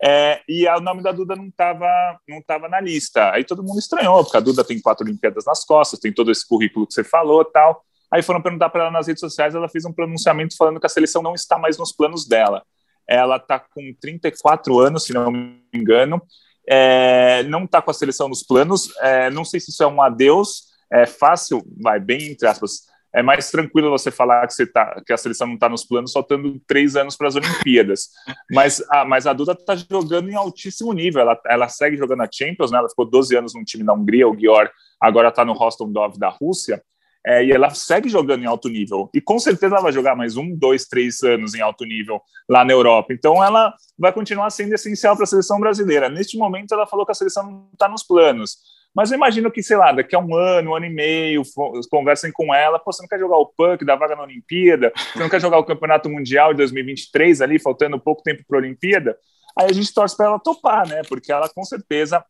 é, 0.02 0.40
e 0.48 0.66
o 0.66 0.80
nome 0.80 1.02
da 1.02 1.12
Duda 1.12 1.36
não 1.36 1.48
estava 1.48 1.86
não 2.26 2.40
tava 2.40 2.68
na 2.68 2.80
lista. 2.80 3.32
Aí 3.32 3.44
todo 3.44 3.62
mundo 3.62 3.78
estranhou, 3.78 4.24
porque 4.24 4.36
a 4.36 4.40
Duda 4.40 4.64
tem 4.64 4.80
quatro 4.80 5.04
Olimpíadas 5.04 5.44
nas 5.44 5.62
costas, 5.64 6.00
tem 6.00 6.12
todo 6.12 6.30
esse 6.30 6.46
currículo 6.46 6.86
que 6.86 6.94
você 6.94 7.04
falou 7.04 7.44
tal. 7.44 7.84
Aí 8.10 8.22
foram 8.22 8.40
perguntar 8.40 8.70
para 8.70 8.84
ela 8.84 8.90
nas 8.90 9.06
redes 9.06 9.20
sociais, 9.20 9.54
ela 9.54 9.68
fez 9.68 9.84
um 9.84 9.92
pronunciamento 9.92 10.56
falando 10.56 10.80
que 10.80 10.86
a 10.86 10.88
seleção 10.88 11.22
não 11.22 11.34
está 11.34 11.58
mais 11.58 11.76
nos 11.76 11.92
planos 11.92 12.26
dela. 12.26 12.62
Ela 13.06 13.36
está 13.36 13.58
com 13.58 13.94
34 14.00 14.78
anos, 14.80 15.04
se 15.04 15.12
não 15.12 15.30
me 15.30 15.60
engano, 15.72 16.20
é, 16.66 17.42
não 17.44 17.64
está 17.64 17.82
com 17.82 17.90
a 17.90 17.94
seleção 17.94 18.28
nos 18.28 18.42
planos. 18.42 18.90
É, 19.00 19.30
não 19.30 19.44
sei 19.44 19.60
se 19.60 19.70
isso 19.70 19.82
é 19.82 19.86
um 19.86 20.00
adeus, 20.00 20.69
é 20.92 21.06
fácil, 21.06 21.62
vai 21.80 22.00
bem 22.00 22.32
entre 22.32 22.46
aspas, 22.46 22.90
é 23.12 23.22
mais 23.22 23.50
tranquilo 23.50 23.90
você 23.90 24.10
falar 24.10 24.46
que, 24.46 24.54
você 24.54 24.66
tá, 24.66 25.02
que 25.04 25.12
a 25.12 25.16
seleção 25.16 25.48
não 25.48 25.54
está 25.54 25.68
nos 25.68 25.84
planos, 25.84 26.12
faltando 26.12 26.60
três 26.66 26.94
anos 26.94 27.16
para 27.16 27.28
as 27.28 27.34
Olimpíadas. 27.34 28.08
Mas 28.50 28.82
a, 28.88 29.04
mas 29.04 29.26
a 29.26 29.32
Duda 29.32 29.52
está 29.52 29.74
jogando 29.76 30.28
em 30.28 30.34
altíssimo 30.34 30.92
nível. 30.92 31.20
Ela, 31.20 31.40
ela 31.46 31.68
segue 31.68 31.96
jogando 31.96 32.22
a 32.22 32.28
Champions, 32.30 32.70
né? 32.70 32.78
ela 32.78 32.88
ficou 32.88 33.04
12 33.04 33.36
anos 33.36 33.54
num 33.54 33.64
time 33.64 33.84
da 33.84 33.92
Hungria, 33.92 34.28
o 34.28 34.38
Gior 34.38 34.70
agora 35.00 35.28
está 35.28 35.44
no 35.44 35.52
Rostov 35.52 35.92
Dov 35.92 36.18
da 36.18 36.28
Rússia. 36.28 36.82
É, 37.24 37.44
e 37.44 37.52
ela 37.52 37.70
segue 37.70 38.08
jogando 38.08 38.42
em 38.42 38.46
alto 38.46 38.68
nível. 38.68 39.10
E 39.14 39.20
com 39.20 39.38
certeza 39.38 39.74
ela 39.74 39.82
vai 39.82 39.92
jogar 39.92 40.16
mais 40.16 40.36
um, 40.36 40.56
dois, 40.56 40.86
três 40.86 41.22
anos 41.22 41.54
em 41.54 41.60
alto 41.60 41.84
nível 41.84 42.20
lá 42.48 42.64
na 42.64 42.72
Europa. 42.72 43.12
Então 43.12 43.42
ela 43.42 43.74
vai 43.98 44.12
continuar 44.12 44.50
sendo 44.50 44.74
essencial 44.74 45.14
para 45.14 45.24
a 45.24 45.26
seleção 45.26 45.60
brasileira. 45.60 46.08
Neste 46.08 46.38
momento, 46.38 46.72
ela 46.72 46.86
falou 46.86 47.04
que 47.04 47.12
a 47.12 47.14
seleção 47.14 47.44
não 47.44 47.68
está 47.72 47.88
nos 47.88 48.02
planos. 48.02 48.58
Mas 48.94 49.10
eu 49.10 49.16
imagino 49.16 49.50
que, 49.50 49.62
sei 49.62 49.76
lá, 49.76 49.92
daqui 49.92 50.16
a 50.16 50.18
um 50.18 50.34
ano, 50.34 50.70
um 50.70 50.74
ano 50.74 50.86
e 50.86 50.90
meio, 50.90 51.42
conversem 51.90 52.32
com 52.32 52.52
ela. 52.52 52.78
Pô, 52.78 52.92
você 52.92 53.02
não 53.02 53.08
quer 53.08 53.18
jogar 53.20 53.36
o 53.36 53.46
PUC 53.46 53.84
da 53.84 53.94
vaga 53.94 54.16
na 54.16 54.22
Olimpíada? 54.22 54.92
Você 55.12 55.18
não 55.18 55.28
quer 55.28 55.40
jogar 55.40 55.58
o 55.58 55.64
Campeonato 55.64 56.10
Mundial 56.10 56.52
de 56.52 56.58
2023 56.58 57.40
ali, 57.40 57.58
faltando 57.58 58.00
pouco 58.00 58.22
tempo 58.22 58.42
para 58.46 58.58
a 58.58 58.60
Olimpíada? 58.60 59.16
Aí 59.56 59.66
a 59.66 59.72
gente 59.72 59.92
torce 59.94 60.16
para 60.16 60.26
ela 60.26 60.38
topar, 60.38 60.88
né? 60.88 61.02
Porque 61.08 61.30
ela 61.30 61.48
com 61.48 61.64
certeza 61.64 62.24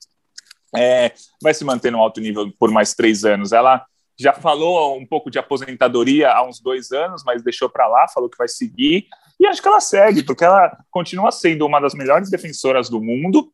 é, 0.76 1.12
vai 1.42 1.54
se 1.54 1.64
manter 1.64 1.90
no 1.90 1.98
alto 1.98 2.20
nível 2.20 2.50
por 2.58 2.70
mais 2.70 2.94
três 2.94 3.24
anos. 3.24 3.52
Ela 3.52 3.84
já 4.18 4.34
falou 4.34 4.98
um 4.98 5.06
pouco 5.06 5.30
de 5.30 5.38
aposentadoria 5.38 6.30
há 6.30 6.46
uns 6.46 6.60
dois 6.60 6.92
anos, 6.92 7.22
mas 7.24 7.42
deixou 7.42 7.70
para 7.70 7.88
lá, 7.88 8.06
falou 8.08 8.28
que 8.28 8.36
vai 8.36 8.48
seguir. 8.48 9.06
E 9.38 9.46
acho 9.46 9.62
que 9.62 9.68
ela 9.68 9.80
segue, 9.80 10.22
porque 10.22 10.44
ela 10.44 10.76
continua 10.90 11.30
sendo 11.30 11.64
uma 11.64 11.80
das 11.80 11.94
melhores 11.94 12.30
defensoras 12.30 12.90
do 12.90 13.00
mundo 13.00 13.50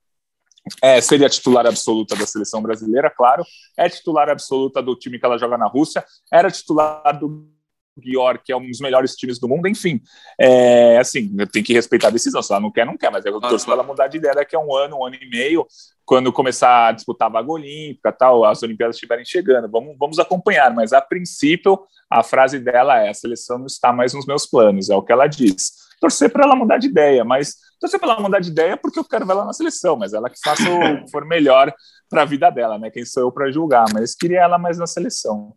é, 0.83 1.01
seria 1.01 1.29
titular 1.29 1.67
absoluta 1.67 2.17
da 2.17 2.27
seleção 2.27 2.61
brasileira, 2.63 3.11
claro. 3.11 3.45
É 3.77 3.89
titular 3.89 4.29
absoluta 4.29 4.83
do 4.83 4.97
time 4.97 5.19
que 5.19 5.25
ela 5.25 5.39
joga 5.39 5.57
na 5.57 5.67
Rússia. 5.67 6.05
Era 6.33 6.51
titular 6.51 7.19
do 7.19 7.49
Gior, 8.03 8.41
que 8.45 8.53
é 8.53 8.57
um 8.57 8.67
dos 8.67 8.81
melhores 8.81 9.15
times 9.15 9.39
do 9.39 9.49
mundo. 9.49 9.69
Enfim, 9.69 10.01
é, 10.39 10.99
assim, 10.99 11.35
tem 11.53 11.63
que 11.63 11.73
respeitar 11.73 12.09
a 12.09 12.11
decisão. 12.11 12.43
Se 12.43 12.53
ela 12.53 12.61
não 12.61 12.71
quer, 12.71 12.85
não 12.85 12.97
quer. 12.97 13.11
Mas 13.11 13.25
eu 13.25 13.41
torço 13.41 13.65
para 13.65 13.75
ela 13.75 13.83
mudar 13.83 14.09
de 14.09 14.19
ideia 14.19 14.35
daqui 14.35 14.55
a 14.55 14.61
um 14.61 14.75
ano, 14.75 14.99
um 14.99 15.07
ano 15.07 15.17
e 15.21 15.29
meio, 15.29 15.67
quando 16.05 16.33
começar 16.33 16.89
a 16.89 16.93
disputar 16.93 17.29
a 17.29 17.33
vaga 17.33 17.51
olímpica, 17.51 18.13
tal, 18.13 18.45
as 18.45 18.63
Olimpíadas 18.63 18.97
estiverem 18.97 19.25
chegando. 19.25 19.71
Vamos, 19.71 19.97
vamos 19.99 20.19
acompanhar. 20.19 20.75
Mas 20.75 20.93
a 20.93 21.01
princípio, 21.01 21.79
a 22.11 22.23
frase 22.23 22.59
dela 22.59 23.01
é: 23.01 23.09
a 23.09 23.15
seleção 23.15 23.59
não 23.59 23.67
está 23.67 23.93
mais 23.93 24.13
nos 24.13 24.27
meus 24.27 24.47
planos. 24.47 24.91
É 24.91 24.95
o 24.95 25.03
que 25.03 25.13
ela 25.13 25.27
diz 25.27 25.86
torcer 26.01 26.31
para 26.31 26.45
ela 26.45 26.57
mudar 26.57 26.79
de 26.79 26.89
ideia, 26.89 27.25
mas 27.25 27.57
torcer 27.81 27.99
para 27.99 28.13
ela 28.13 28.21
mudar 28.21 28.41
de 28.41 28.51
ideia 28.51 28.77
porque 28.77 28.99
eu 28.99 29.05
quero 29.05 29.27
ver 29.27 29.33
ela 29.33 29.45
na 29.45 29.53
seleção, 29.53 29.97
mas 29.97 30.13
ela 30.13 30.31
que 30.31 30.39
faça 30.43 30.63
o 30.69 31.05
que 31.05 31.11
for 31.11 31.25
melhor 31.27 31.73
para 32.09 32.23
a 32.23 32.27
vida 32.27 32.51
dela, 32.51 32.79
né? 32.79 32.91
Quem 32.91 33.05
sou 33.05 33.25
eu 33.25 33.33
para 33.33 33.51
julgar? 33.51 33.87
Mas 33.93 34.15
queria 34.15 34.41
ela 34.41 34.59
mais 34.59 34.79
na 34.79 34.87
seleção. 34.87 35.55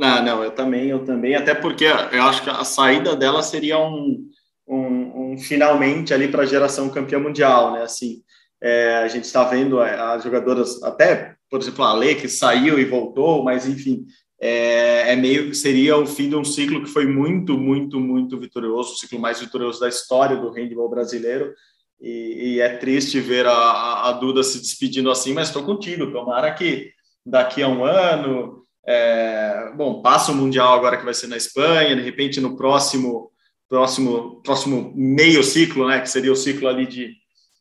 Ah, 0.00 0.20
não, 0.20 0.42
eu 0.42 0.50
também, 0.50 0.88
eu 0.88 1.04
também, 1.04 1.36
até 1.36 1.54
porque 1.54 1.84
eu 1.84 2.22
acho 2.24 2.42
que 2.42 2.50
a 2.50 2.64
saída 2.64 3.14
dela 3.14 3.42
seria 3.42 3.78
um, 3.78 4.28
um, 4.66 5.32
um 5.32 5.38
finalmente 5.38 6.12
ali 6.12 6.26
para 6.26 6.42
a 6.42 6.46
geração 6.46 6.90
campeã 6.90 7.20
mundial, 7.20 7.72
né? 7.72 7.82
Assim, 7.82 8.22
é, 8.60 8.96
a 8.96 9.08
gente 9.08 9.24
está 9.24 9.44
vendo 9.44 9.80
as 9.80 10.24
jogadoras, 10.24 10.82
até, 10.82 11.36
por 11.48 11.60
exemplo, 11.60 11.84
a 11.84 11.90
Ale, 11.90 12.14
que 12.16 12.28
saiu 12.28 12.78
e 12.78 12.84
voltou, 12.84 13.44
mas 13.44 13.68
enfim, 13.68 14.04
é, 14.40 15.12
é 15.12 15.16
meio 15.16 15.54
seria 15.54 15.96
o 15.96 16.06
fim 16.06 16.28
de 16.28 16.36
um 16.36 16.44
ciclo 16.44 16.82
que 16.82 16.90
foi 16.90 17.06
muito, 17.06 17.56
muito, 17.56 18.00
muito 18.00 18.38
vitorioso, 18.38 18.92
o 18.92 18.96
ciclo 18.96 19.18
mais 19.18 19.40
vitorioso 19.40 19.80
da 19.80 19.88
história 19.88 20.36
do 20.36 20.50
handball 20.50 20.88
brasileiro. 20.88 21.54
E, 22.00 22.54
e 22.54 22.60
é 22.60 22.76
triste 22.76 23.20
ver 23.20 23.46
a, 23.46 24.08
a, 24.08 24.12
Duda 24.12 24.42
se 24.42 24.60
despedindo 24.60 25.10
assim, 25.10 25.32
mas 25.32 25.48
estou 25.48 25.62
contigo. 25.62 26.12
Tomara 26.12 26.52
que 26.52 26.90
daqui 27.24 27.62
a 27.62 27.68
um 27.68 27.84
ano, 27.84 28.62
é, 28.86 29.72
bom, 29.76 30.02
passa 30.02 30.32
o 30.32 30.34
mundial 30.34 30.74
agora 30.74 30.96
que 30.98 31.04
vai 31.04 31.14
ser 31.14 31.28
na 31.28 31.36
Espanha, 31.36 31.96
de 31.96 32.02
repente 32.02 32.40
no 32.40 32.56
próximo 32.56 33.30
próximo 33.66 34.42
próximo 34.42 34.92
meio 34.94 35.42
ciclo, 35.42 35.88
né, 35.88 36.00
que 36.00 36.10
seria 36.10 36.30
o 36.30 36.36
ciclo 36.36 36.68
ali 36.68 36.86
de 36.86 37.14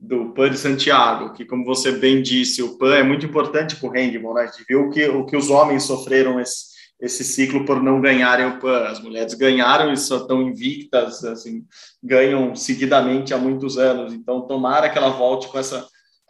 do 0.04 0.34
PAN 0.34 0.50
de 0.50 0.58
Santiago, 0.58 1.34
que 1.34 1.46
como 1.46 1.63
você 1.63 1.94
bem 1.94 2.22
disse, 2.22 2.62
o 2.62 2.78
PAN 2.78 2.96
é 2.96 3.04
muito 3.04 3.26
importante 3.26 3.78
para 3.78 3.88
o 3.88 3.92
handball, 3.92 4.34
né? 4.34 4.42
A 4.42 4.46
gente 4.48 4.66
viu 4.68 4.82
o 4.82 4.89
que 4.89 5.08
o 5.08 5.26
que 5.26 5.38
os 5.38 5.50
homens 5.50 5.84
sofreram 5.84 6.39
esse 6.39 6.74
esse 7.04 7.22
ciclo 7.22 7.66
por 7.66 7.84
não 7.84 8.00
ganharem 8.00 8.46
o 8.46 8.60
PAN. 8.60 8.86
As 8.86 9.02
mulheres 9.02 9.34
ganharam 9.34 9.92
e 9.92 9.98
só 9.98 10.18
estão 10.18 10.42
invictas, 10.42 11.24
assim, 11.26 11.66
ganham 12.02 12.56
seguidamente 12.56 13.34
há 13.34 13.38
muitos 13.38 13.78
anos. 13.78 14.13
Então, 14.13 14.48
tomara 14.48 14.89
que 14.89 14.98
ela 14.98 15.10
volte 15.10 15.50
com 15.50 15.60
essa 15.60 15.86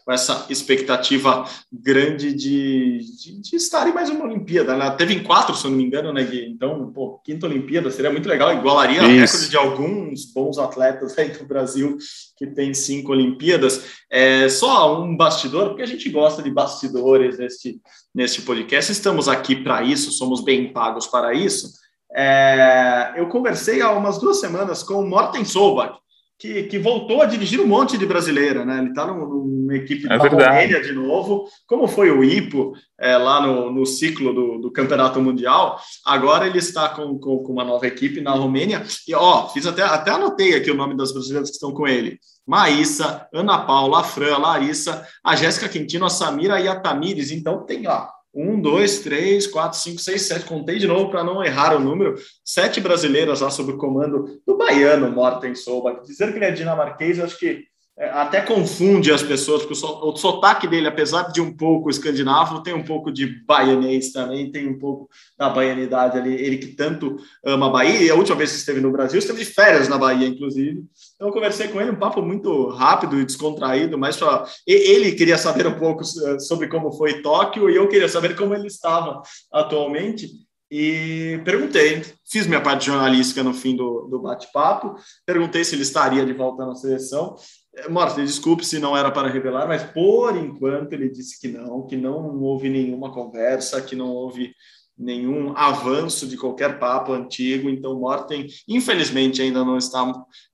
com 0.06 0.12
essa 0.12 0.46
expectativa 0.50 1.46
grande 1.72 2.34
de, 2.34 3.00
de, 3.00 3.42
de 3.42 3.56
estar 3.56 3.88
em 3.88 3.94
mais 3.94 4.10
uma 4.10 4.26
Olimpíada. 4.26 4.76
Né? 4.76 4.90
teve 4.92 5.14
em 5.14 5.24
quatro, 5.24 5.56
se 5.56 5.66
eu 5.66 5.72
não 5.72 5.78
me 5.78 5.86
engano, 5.86 6.12
né, 6.12 6.24
Gui? 6.24 6.46
Então, 6.46 6.92
pô, 6.92 7.20
quinta 7.24 7.46
Olimpíada 7.46 7.90
seria 7.90 8.12
muito 8.12 8.28
legal, 8.28 8.54
igualaria 8.54 9.02
o 9.02 9.08
recorde 9.08 9.50
de 9.50 9.58
alguns 9.58 10.26
bons 10.26 10.58
atletas 10.58 11.18
aí 11.18 11.30
do 11.30 11.46
Brasil 11.46 11.98
que 12.38 12.48
tem 12.48 12.74
cinco 12.74 13.12
Olimpíadas. 13.12 13.84
É 14.10 14.50
só 14.50 15.02
um 15.02 15.16
bastidor, 15.16 15.70
porque 15.70 15.84
a 15.84 15.88
gente 15.88 16.10
gosta 16.10 16.44
de 16.44 16.52
bastidores 16.52 17.38
neste, 17.38 17.80
neste 18.14 18.42
podcast. 18.42 18.92
Estamos 18.92 19.28
aqui 19.30 19.56
para 19.56 19.84
isso, 19.84 20.12
somos 20.12 20.44
bem 20.44 20.74
pagos 20.74 21.08
para 21.08 21.34
isso. 21.34 21.72
É, 22.16 23.14
eu 23.16 23.28
conversei 23.28 23.82
há 23.82 23.92
umas 23.92 24.20
duas 24.20 24.40
semanas 24.40 24.84
com 24.84 24.96
o 24.96 25.08
Morten 25.08 25.44
Solbach, 25.44 25.98
que, 26.44 26.64
que, 26.64 26.78
voltou 26.78 27.22
a 27.22 27.26
dirigir 27.26 27.62
um 27.62 27.66
monte 27.66 27.98
de 27.98 28.06
brasileira, 28.06 28.66
né? 28.66 28.80
Ele 28.80 28.90
está 28.90 29.08
numa 29.08 29.78
equipe 29.78 30.06
é 30.08 30.10
da 30.10 30.18
Romênia 30.18 30.82
de 30.82 30.92
novo, 30.92 31.48
como 31.66 31.88
foi 31.88 32.12
o 32.12 32.22
IPO 32.22 32.74
é, 33.00 33.16
lá 33.16 33.40
no, 33.40 33.72
no 33.72 33.86
ciclo 33.86 34.34
do, 34.34 34.58
do, 34.58 34.70
Campeonato 34.70 35.22
Mundial. 35.22 35.80
Agora 36.06 36.46
ele 36.46 36.58
está 36.58 36.90
com, 36.90 37.18
com, 37.18 37.38
com, 37.38 37.54
uma 37.54 37.64
nova 37.64 37.88
equipe 37.88 38.20
na 38.20 38.32
Romênia. 38.32 38.84
E 39.08 39.16
ó, 39.16 39.48
fiz 39.48 39.66
até, 39.66 39.84
até 39.84 40.12
anotei 40.12 40.54
aqui 40.54 40.70
o 40.70 40.76
nome 40.76 40.98
das 40.98 41.14
brasileiras 41.14 41.50
que 41.50 41.56
estão 41.56 41.72
com 41.72 41.88
ele: 41.88 42.20
Maísa, 42.46 43.26
Ana 43.34 43.60
Paula, 43.60 44.02
a 44.02 44.04
Fran, 44.04 44.36
a 44.36 44.38
Larissa, 44.38 45.08
a 45.24 45.38
Jéssica 45.38 45.70
Quintino, 45.70 46.06
a 46.06 46.10
Samira 46.10 46.60
e 46.60 46.68
a 46.68 46.78
Tamires. 46.78 47.32
Então 47.32 47.66
tem 47.66 47.84
lá 47.84 48.12
um, 48.34 48.60
dois, 48.60 49.00
três, 49.00 49.46
quatro, 49.46 49.78
cinco, 49.78 50.00
seis, 50.00 50.24
sete. 50.24 50.46
Contei 50.46 50.80
de 50.80 50.88
novo 50.88 51.12
para 51.12 51.24
não 51.24 51.44
errar 51.44 51.76
o 51.76 51.80
número. 51.80 52.16
Sete 52.44 52.82
brasileiras 52.82 53.42
lá 53.42 53.52
sob 53.52 53.74
o 53.74 53.78
comando 53.78 54.42
do 54.46 54.58
baiano 54.58 55.12
Morten 55.12 55.54
Solba. 55.54 56.02
Dizer 56.04 56.32
que 56.32 56.38
ele 56.38 56.46
é 56.46 56.52
dinamarquês, 56.52 57.20
acho 57.20 57.38
que 57.38 57.66
até 57.98 58.42
confunde 58.42 59.12
as 59.12 59.22
pessoas, 59.22 59.64
porque 59.64 59.86
o, 59.86 60.16
sotaque 60.16 60.68
dele, 60.68 60.88
apesar 60.88 61.32
de 61.32 61.40
um 61.40 61.56
pouco 61.56 61.92
escandinavo, 61.92 62.64
tem 62.64 62.74
um 62.74 62.84
pouco 62.84 63.12
de 63.12 63.28
baianês 63.46 64.12
também, 64.12 64.52
tem 64.52 64.68
um 64.68 64.80
pouco 64.80 65.08
da 65.38 65.50
baianidade 65.50 66.18
ali. 66.18 66.34
Ele 66.34 66.58
que 66.58 66.68
tanto 66.76 67.18
ama 67.46 67.68
a 67.68 67.70
Bahia, 67.70 68.02
e 68.02 68.10
a 68.10 68.16
última 68.16 68.36
vez 68.36 68.52
que 68.52 68.58
esteve 68.58 68.82
no 68.82 68.92
Brasil, 68.92 69.20
esteve 69.20 69.44
de 69.44 69.46
férias 69.46 69.88
na 69.88 69.98
Bahia, 69.98 70.28
inclusive. 70.28 70.84
Então, 71.16 71.28
eu 71.28 71.34
conversei 71.34 71.68
com 71.68 71.80
ele, 71.80 71.92
um 71.92 72.00
papo 72.00 72.22
muito 72.24 72.70
rápido 72.70 73.20
e 73.20 73.26
descontraído, 73.26 73.96
mas 73.96 74.18
pra... 74.18 74.44
ele 74.66 75.12
queria 75.12 75.38
saber 75.38 75.68
um 75.68 75.78
pouco 75.78 76.02
eh, 76.02 76.40
sobre 76.40 76.68
como 76.68 76.92
foi 76.92 77.22
Tóquio 77.22 77.70
e 77.70 77.76
eu 77.76 77.88
queria 77.88 78.10
saber 78.10 78.36
como 78.36 78.56
ele 78.56 78.68
estava 78.68 79.22
atualmente. 79.52 80.28
E 80.72 81.40
perguntei, 81.46 82.02
fiz 82.28 82.48
minha 82.48 82.60
parte 82.60 82.88
jornalística 82.88 83.44
no 83.44 83.54
fim 83.54 83.76
do, 83.76 84.08
do 84.10 84.20
bate-papo, 84.20 84.96
perguntei 85.24 85.64
se 85.64 85.76
ele 85.76 85.84
estaria 85.84 86.26
de 86.26 86.34
volta 86.34 86.66
na 86.66 86.74
seleção. 86.74 87.36
É, 87.76 87.90
Marta, 87.90 88.24
desculpe 88.24 88.66
se 88.66 88.80
não 88.80 88.96
era 88.96 89.12
para 89.12 89.30
revelar, 89.30 89.68
mas 89.68 89.84
por 89.84 90.36
enquanto 90.36 90.94
ele 90.94 91.10
disse 91.10 91.40
que 91.40 91.48
não, 91.48 91.86
que 91.86 91.96
não 91.96 92.42
houve 92.42 92.70
nenhuma 92.70 93.12
conversa, 93.12 93.82
que 93.82 93.96
não 93.96 94.10
houve 94.12 94.54
nenhum 94.98 95.58
avanço 95.58 96.28
de 96.28 96.38
qualquer 96.38 96.80
papo 96.80 97.14
antigo. 97.14 97.70
Então, 97.70 98.00
Morten, 98.00 98.48
infelizmente, 98.68 99.42
ainda 99.42 99.66
não 99.66 99.78
está 99.78 100.06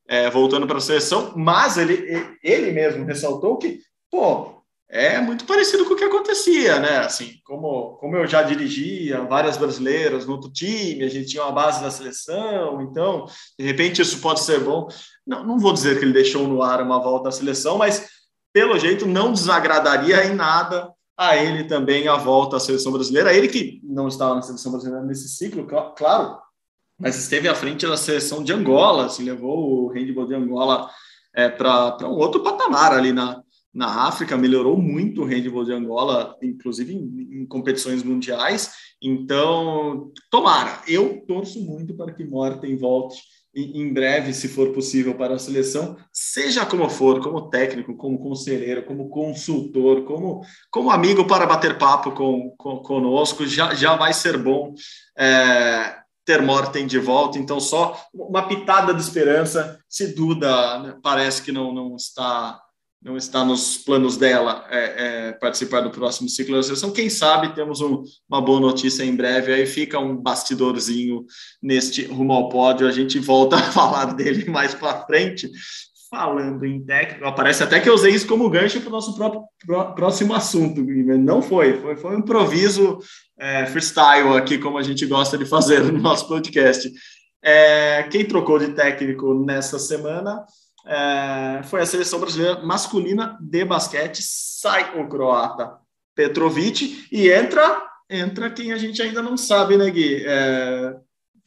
é, 0.08 0.30
voltando 0.30 0.66
para 0.66 0.78
a 0.78 0.82
seleção, 0.82 1.34
mas 1.36 1.78
ele, 1.78 2.38
ele 2.42 2.72
mesmo 2.72 3.06
ressaltou 3.06 3.58
que, 3.58 3.80
pô, 4.10 4.59
é 4.91 5.21
muito 5.21 5.45
parecido 5.45 5.86
com 5.86 5.93
o 5.93 5.95
que 5.95 6.04
acontecia, 6.04 6.80
né? 6.80 6.97
Assim, 6.97 7.34
como, 7.43 7.95
como 7.97 8.15
eu 8.15 8.25
já 8.25 8.41
dirigia 8.41 9.21
várias 9.21 9.56
brasileiras 9.56 10.25
no 10.25 10.34
outro 10.34 10.52
time, 10.52 11.04
a 11.04 11.10
gente 11.10 11.30
tinha 11.30 11.43
uma 11.43 11.52
base 11.52 11.82
da 11.84 11.91
seleção, 11.91 12.82
então, 12.82 13.25
de 13.58 13.63
repente, 13.63 14.02
isso 14.02 14.19
pode 14.19 14.39
ser 14.39 14.60
bom. 14.62 14.88
Não, 15.25 15.45
não 15.45 15.60
vou 15.60 15.73
dizer 15.73 15.99
que 15.99 16.06
ele 16.06 16.13
deixou 16.13 16.47
no 16.47 16.63
ar 16.63 16.82
uma 16.82 16.99
volta 16.99 17.30
à 17.30 17.32
seleção, 17.32 17.78
mas 17.78 18.10
pelo 18.52 18.80
jeito 18.80 19.06
não 19.06 19.32
desagradaria 19.32 20.25
em 20.25 20.34
nada 20.34 20.91
a 21.15 21.38
ele 21.38 21.65
também 21.65 22.08
a 22.08 22.15
volta 22.15 22.58
à 22.58 22.60
seleção 22.60 22.91
brasileira. 22.91 23.32
Ele 23.32 23.47
que 23.47 23.80
não 23.84 24.08
estava 24.08 24.34
na 24.34 24.41
seleção 24.41 24.71
brasileira 24.71 25.06
nesse 25.06 25.30
ciclo, 25.30 25.67
claro, 25.95 26.39
mas 26.97 27.15
esteve 27.15 27.47
à 27.47 27.54
frente 27.54 27.86
da 27.86 27.95
seleção 27.95 28.43
de 28.43 28.52
Angola, 28.52 29.06
assim, 29.06 29.23
levou 29.23 29.86
o 29.86 29.89
handball 29.89 30.25
de 30.25 30.34
Angola 30.34 30.89
é, 31.36 31.47
para 31.47 31.95
um 32.08 32.17
outro 32.17 32.41
patamar 32.41 32.93
ali 32.93 33.13
na, 33.13 33.43
na 33.74 34.08
África, 34.08 34.38
melhorou 34.38 34.78
muito 34.78 35.22
o 35.22 35.26
handball 35.26 35.64
de 35.64 35.72
Angola, 35.72 36.36
inclusive 36.42 36.94
em, 36.94 37.42
em, 37.42 37.46
competições 37.46 38.04
mundiais. 38.04 38.72
Então, 39.02 40.12
tomara. 40.32 40.82
Eu 40.88 41.24
torço 41.28 41.64
muito 41.64 41.94
para 41.94 42.12
que 42.12 42.24
Morten 42.24 42.76
volte 42.76 43.22
em, 43.56 43.82
em 43.82 43.94
breve, 43.94 44.34
se 44.34 44.48
for 44.48 44.72
possível, 44.74 45.16
para 45.16 45.36
a 45.36 45.40
seleção, 45.40 45.98
seja 46.12 46.66
como 46.66 46.90
for, 46.90 47.22
como 47.22 47.50
técnico, 47.50 47.96
como 47.96 48.20
conselheiro, 48.20 48.86
como 48.86 49.10
consultor, 49.10 50.04
como, 50.04 50.42
como 50.70 50.92
amigo 50.92 51.26
para 51.26 51.46
bater 51.46 51.78
papo 51.78 52.12
com, 52.12 52.54
com 52.58 52.78
conosco, 52.78 53.46
já, 53.46 53.74
já 53.74 53.96
vai 53.96 54.14
ser 54.14 54.38
bom. 54.38 54.74
É, 55.18 56.00
ter 56.26 56.44
Morten 56.44 56.86
de 56.86 57.00
volta, 57.00 57.40
então 57.40 57.60
só 57.60 58.00
uma 58.14 58.48
pitada 58.48 58.94
de 58.94 59.02
esperança, 59.02 59.80
se 59.90 60.14
Duda 60.14 60.80
né, 60.80 60.96
parece 61.02 61.42
que 61.42 61.52
não, 61.52 61.74
não 61.74 61.96
está 61.96 62.62
não 63.02 63.16
está 63.16 63.46
nos 63.46 63.78
planos 63.78 64.18
dela 64.18 64.66
é, 64.70 65.28
é, 65.28 65.32
participar 65.32 65.82
do 65.82 65.90
próximo 65.90 66.28
ciclo 66.28 66.56
da 66.56 66.64
seleção. 66.64 66.92
Quem 66.92 67.10
sabe 67.10 67.56
temos 67.56 67.80
um, 67.80 68.04
uma 68.30 68.42
boa 68.42 68.60
notícia 68.60 69.04
em 69.04 69.16
breve, 69.16 69.54
aí 69.54 69.66
fica 69.66 69.98
um 70.00 70.18
bastidorzinho 70.18 71.26
neste 71.62 72.06
rumo 72.06 72.34
ao 72.34 72.50
pódio, 72.50 72.88
a 72.88 72.92
gente 72.92 73.18
volta 73.20 73.56
a 73.56 73.62
falar 73.72 74.14
dele 74.14 74.50
mais 74.50 74.74
para 74.74 75.06
frente. 75.06 75.50
Falando 76.10 76.66
em 76.66 76.84
técnico, 76.84 77.36
parece 77.36 77.62
até 77.62 77.80
que 77.80 77.88
eu 77.88 77.94
usei 77.94 78.12
isso 78.12 78.26
como 78.28 78.50
gancho 78.50 78.82
para 78.82 78.90
o 78.90 78.92
nosso 78.92 79.16
próprio, 79.16 79.44
próximo 79.94 80.34
assunto, 80.34 80.82
não 80.84 81.40
foi, 81.40 81.80
foi, 81.80 81.96
foi 81.98 82.16
um 82.16 82.20
improviso 82.20 82.98
é, 83.40 83.68
freestyle 83.68 84.36
aqui, 84.36 84.58
como 84.58 84.80
a 84.80 84.82
gente 84.82 85.06
gosta 85.06 85.38
de 85.38 85.46
fazer 85.46 85.84
no 85.84 86.00
nosso 86.00 86.28
podcast. 86.28 86.92
É, 87.44 88.04
quem 88.10 88.26
trocou 88.26 88.58
de 88.58 88.70
técnico 88.74 89.36
nessa 89.36 89.78
semana 89.78 90.44
é, 90.89 91.62
foi 91.63 91.82
a 91.82 91.86
seleção 91.86 92.19
brasileira 92.19 92.62
masculina 92.62 93.38
de 93.39 93.63
basquete. 93.63 94.21
Sai 94.23 94.99
o 94.99 95.08
croata 95.08 95.78
Petrovic 96.15 97.08
e 97.12 97.30
entra 97.30 97.88
entra 98.10 98.49
quem 98.49 98.73
a 98.73 98.78
gente 98.78 98.99
ainda 99.02 99.21
não 99.21 99.38
sabe, 99.38 99.78
né, 99.78 99.89
Gui? 99.91 100.23
É, 100.25 100.95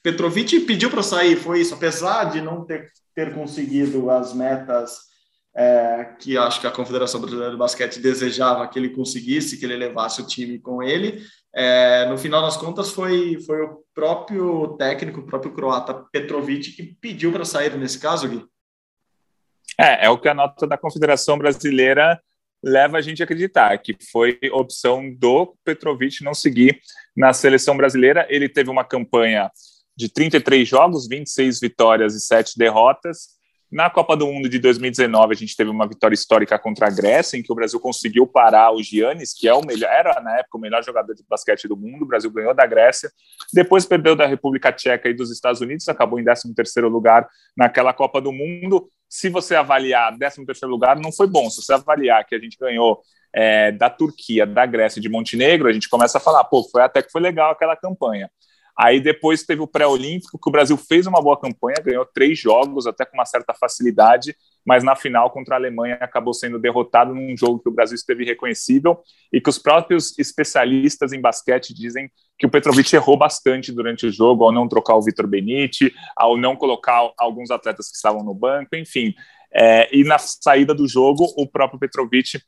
Petrovic 0.00 0.60
pediu 0.60 0.90
para 0.90 1.02
sair, 1.02 1.36
foi 1.36 1.60
isso, 1.60 1.74
apesar 1.74 2.24
de 2.24 2.40
não 2.40 2.64
ter, 2.64 2.90
ter 3.14 3.34
conseguido 3.34 4.08
as 4.10 4.32
metas 4.32 5.12
é, 5.54 6.14
que 6.18 6.38
acho 6.38 6.60
que 6.60 6.66
a 6.66 6.70
Confederação 6.70 7.20
Brasileira 7.20 7.52
de 7.52 7.58
Basquete 7.58 8.00
desejava 8.00 8.66
que 8.68 8.78
ele 8.78 8.90
conseguisse, 8.90 9.58
que 9.58 9.66
ele 9.66 9.76
levasse 9.76 10.22
o 10.22 10.26
time 10.26 10.58
com 10.58 10.82
ele. 10.82 11.22
É, 11.54 12.06
no 12.08 12.16
final 12.16 12.40
das 12.40 12.56
contas, 12.56 12.90
foi, 12.90 13.38
foi 13.42 13.60
o 13.60 13.82
próprio 13.94 14.76
técnico, 14.78 15.20
o 15.20 15.26
próprio 15.26 15.52
croata 15.52 15.92
Petrovic, 16.10 16.72
que 16.72 16.96
pediu 17.00 17.30
para 17.32 17.44
sair 17.44 17.76
nesse 17.76 17.98
caso, 17.98 18.28
Gui. 18.28 18.44
É, 19.82 20.06
é 20.06 20.10
o 20.10 20.16
que 20.16 20.28
a 20.28 20.34
nota 20.34 20.64
da 20.64 20.78
Confederação 20.78 21.36
Brasileira 21.36 22.20
leva 22.62 22.98
a 22.98 23.00
gente 23.00 23.20
a 23.20 23.24
acreditar, 23.24 23.76
que 23.78 23.96
foi 24.12 24.38
opção 24.52 25.12
do 25.12 25.56
Petrovic 25.64 26.22
não 26.22 26.32
seguir 26.32 26.80
na 27.16 27.32
seleção 27.32 27.76
brasileira. 27.76 28.24
Ele 28.30 28.48
teve 28.48 28.70
uma 28.70 28.84
campanha 28.84 29.50
de 29.96 30.08
33 30.08 30.68
jogos, 30.68 31.08
26 31.08 31.58
vitórias 31.58 32.14
e 32.14 32.20
7 32.20 32.56
derrotas, 32.56 33.30
Na 33.72 33.88
Copa 33.88 34.14
do 34.14 34.26
Mundo 34.26 34.50
de 34.50 34.58
2019, 34.58 35.32
a 35.32 35.34
gente 35.34 35.56
teve 35.56 35.70
uma 35.70 35.88
vitória 35.88 36.14
histórica 36.14 36.58
contra 36.58 36.88
a 36.88 36.90
Grécia, 36.90 37.38
em 37.38 37.42
que 37.42 37.50
o 37.50 37.54
Brasil 37.54 37.80
conseguiu 37.80 38.26
parar 38.26 38.70
o 38.70 38.82
Giannis, 38.82 39.32
que 39.32 39.48
é 39.48 39.54
o 39.54 39.64
melhor, 39.64 39.90
era 39.90 40.20
na 40.20 40.40
época 40.40 40.58
o 40.58 40.60
melhor 40.60 40.84
jogador 40.84 41.14
de 41.14 41.24
basquete 41.26 41.66
do 41.66 41.74
mundo. 41.74 42.02
O 42.02 42.06
Brasil 42.06 42.30
ganhou 42.30 42.52
da 42.52 42.66
Grécia, 42.66 43.10
depois 43.50 43.86
perdeu 43.86 44.14
da 44.14 44.26
República 44.26 44.70
Tcheca 44.70 45.08
e 45.08 45.14
dos 45.14 45.30
Estados 45.30 45.62
Unidos, 45.62 45.88
acabou 45.88 46.20
em 46.20 46.24
13º 46.24 46.86
lugar 46.86 47.26
naquela 47.56 47.94
Copa 47.94 48.20
do 48.20 48.30
Mundo. 48.30 48.90
Se 49.08 49.30
você 49.30 49.54
avaliar 49.54 50.18
13º 50.18 50.66
lugar, 50.66 51.00
não 51.00 51.10
foi 51.10 51.26
bom. 51.26 51.48
Se 51.48 51.62
você 51.62 51.72
avaliar 51.72 52.26
que 52.26 52.34
a 52.34 52.38
gente 52.38 52.58
ganhou 52.58 53.00
é, 53.34 53.72
da 53.72 53.88
Turquia, 53.88 54.44
da 54.44 54.66
Grécia 54.66 54.98
e 54.98 55.02
de 55.02 55.08
Montenegro, 55.08 55.66
a 55.66 55.72
gente 55.72 55.88
começa 55.88 56.18
a 56.18 56.20
falar, 56.20 56.44
pô, 56.44 56.62
foi 56.70 56.82
até 56.82 57.00
que 57.00 57.10
foi 57.10 57.22
legal 57.22 57.52
aquela 57.52 57.74
campanha. 57.74 58.30
Aí 58.78 59.00
depois 59.00 59.42
teve 59.42 59.60
o 59.60 59.66
pré-olímpico, 59.66 60.38
que 60.38 60.48
o 60.48 60.52
Brasil 60.52 60.76
fez 60.76 61.06
uma 61.06 61.20
boa 61.20 61.38
campanha, 61.38 61.76
ganhou 61.82 62.06
três 62.06 62.38
jogos, 62.38 62.86
até 62.86 63.04
com 63.04 63.16
uma 63.16 63.26
certa 63.26 63.52
facilidade, 63.52 64.34
mas 64.64 64.82
na 64.82 64.96
final 64.96 65.30
contra 65.30 65.56
a 65.56 65.58
Alemanha 65.58 65.98
acabou 66.00 66.32
sendo 66.32 66.58
derrotado 66.58 67.14
num 67.14 67.36
jogo 67.36 67.58
que 67.58 67.68
o 67.68 67.72
Brasil 67.72 67.94
esteve 67.94 68.24
reconhecível 68.24 69.00
e 69.32 69.40
que 69.40 69.50
os 69.50 69.58
próprios 69.58 70.18
especialistas 70.18 71.12
em 71.12 71.20
basquete 71.20 71.74
dizem 71.74 72.10
que 72.38 72.46
o 72.46 72.50
Petrovic 72.50 72.94
errou 72.94 73.16
bastante 73.16 73.72
durante 73.72 74.06
o 74.06 74.12
jogo 74.12 74.44
ao 74.44 74.52
não 74.52 74.66
trocar 74.66 74.96
o 74.96 75.02
Vitor 75.02 75.26
Benite, 75.26 75.92
ao 76.16 76.36
não 76.36 76.56
colocar 76.56 77.12
alguns 77.18 77.50
atletas 77.50 77.90
que 77.90 77.96
estavam 77.96 78.24
no 78.24 78.34
banco, 78.34 78.74
enfim. 78.74 79.14
É, 79.54 79.94
e 79.94 80.02
na 80.02 80.16
saída 80.18 80.74
do 80.74 80.88
jogo, 80.88 81.26
o 81.36 81.46
próprio 81.46 81.78
Petrovic, 81.78 82.40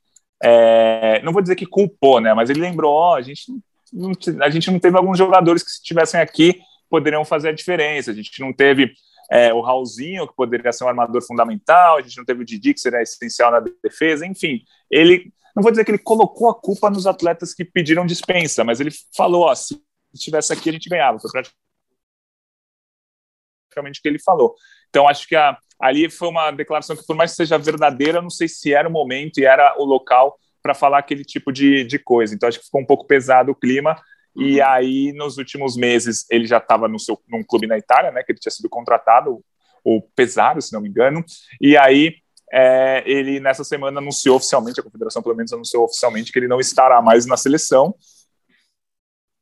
é, 0.42 1.20
não 1.22 1.32
vou 1.32 1.42
dizer 1.42 1.54
que 1.54 1.66
culpou, 1.66 2.20
né, 2.20 2.32
mas 2.32 2.48
ele 2.48 2.60
lembrou: 2.60 2.92
ó, 2.92 3.12
oh, 3.12 3.14
a 3.14 3.22
gente 3.22 3.52
a 4.40 4.50
gente 4.50 4.70
não 4.70 4.78
teve 4.78 4.96
alguns 4.96 5.18
jogadores 5.18 5.62
que, 5.62 5.70
se 5.70 5.76
estivessem 5.78 6.20
aqui, 6.20 6.60
poderiam 6.88 7.24
fazer 7.24 7.50
a 7.50 7.52
diferença. 7.52 8.10
A 8.10 8.14
gente 8.14 8.40
não 8.40 8.52
teve 8.52 8.92
é, 9.30 9.52
o 9.52 9.60
Raulzinho, 9.60 10.26
que 10.26 10.34
poderia 10.34 10.72
ser 10.72 10.84
um 10.84 10.88
armador 10.88 11.22
fundamental, 11.22 11.96
a 11.96 12.02
gente 12.02 12.16
não 12.16 12.24
teve 12.24 12.42
o 12.42 12.44
Didi, 12.44 12.74
que 12.74 12.80
seria 12.80 13.02
essencial 13.02 13.50
na 13.50 13.60
defesa, 13.82 14.26
enfim. 14.26 14.62
Ele, 14.90 15.32
não 15.54 15.62
vou 15.62 15.70
dizer 15.70 15.84
que 15.84 15.90
ele 15.90 15.98
colocou 15.98 16.48
a 16.48 16.54
culpa 16.54 16.90
nos 16.90 17.06
atletas 17.06 17.54
que 17.54 17.64
pediram 17.64 18.06
dispensa, 18.06 18.64
mas 18.64 18.80
ele 18.80 18.90
falou: 19.16 19.42
ó, 19.44 19.54
se 19.54 19.80
estivesse 20.12 20.52
aqui, 20.52 20.68
a 20.70 20.72
gente 20.72 20.88
ganhava. 20.88 21.18
Foi 21.18 21.30
praticamente 23.70 24.00
o 24.00 24.02
que 24.02 24.08
ele 24.08 24.18
falou. 24.18 24.54
Então, 24.88 25.08
acho 25.08 25.26
que 25.26 25.34
a, 25.34 25.58
ali 25.80 26.08
foi 26.10 26.28
uma 26.28 26.50
declaração 26.50 26.96
que, 26.96 27.06
por 27.06 27.16
mais 27.16 27.32
que 27.32 27.36
seja 27.36 27.58
verdadeira, 27.58 28.22
não 28.22 28.30
sei 28.30 28.48
se 28.48 28.72
era 28.72 28.88
o 28.88 28.92
momento 28.92 29.38
e 29.38 29.44
era 29.44 29.74
o 29.78 29.84
local 29.84 30.38
para 30.64 30.72
falar 30.72 30.98
aquele 30.98 31.22
tipo 31.22 31.52
de, 31.52 31.84
de 31.84 31.98
coisa. 31.98 32.34
Então, 32.34 32.48
acho 32.48 32.58
que 32.58 32.64
ficou 32.64 32.80
um 32.80 32.86
pouco 32.86 33.06
pesado 33.06 33.52
o 33.52 33.54
clima. 33.54 34.00
E 34.34 34.58
uhum. 34.58 34.66
aí, 34.66 35.12
nos 35.12 35.36
últimos 35.36 35.76
meses, 35.76 36.24
ele 36.30 36.46
já 36.46 36.56
estava 36.56 36.88
no 36.88 36.98
seu, 36.98 37.20
num 37.28 37.44
clube 37.44 37.66
na 37.66 37.76
Itália, 37.76 38.10
né, 38.10 38.22
que 38.22 38.32
ele 38.32 38.38
tinha 38.38 38.50
sido 38.50 38.70
contratado, 38.70 39.44
o 39.84 40.00
Pesaro, 40.16 40.62
se 40.62 40.72
não 40.72 40.80
me 40.80 40.88
engano. 40.88 41.22
E 41.60 41.76
aí, 41.76 42.16
é, 42.50 43.02
ele 43.04 43.40
nessa 43.40 43.62
semana 43.62 44.00
anunciou 44.00 44.36
oficialmente, 44.36 44.80
a 44.80 44.82
confederação 44.82 45.22
pelo 45.22 45.36
menos 45.36 45.52
anunciou 45.52 45.84
oficialmente 45.84 46.32
que 46.32 46.38
ele 46.38 46.48
não 46.48 46.58
estará 46.58 47.02
mais 47.02 47.26
na 47.26 47.36
seleção. 47.36 47.94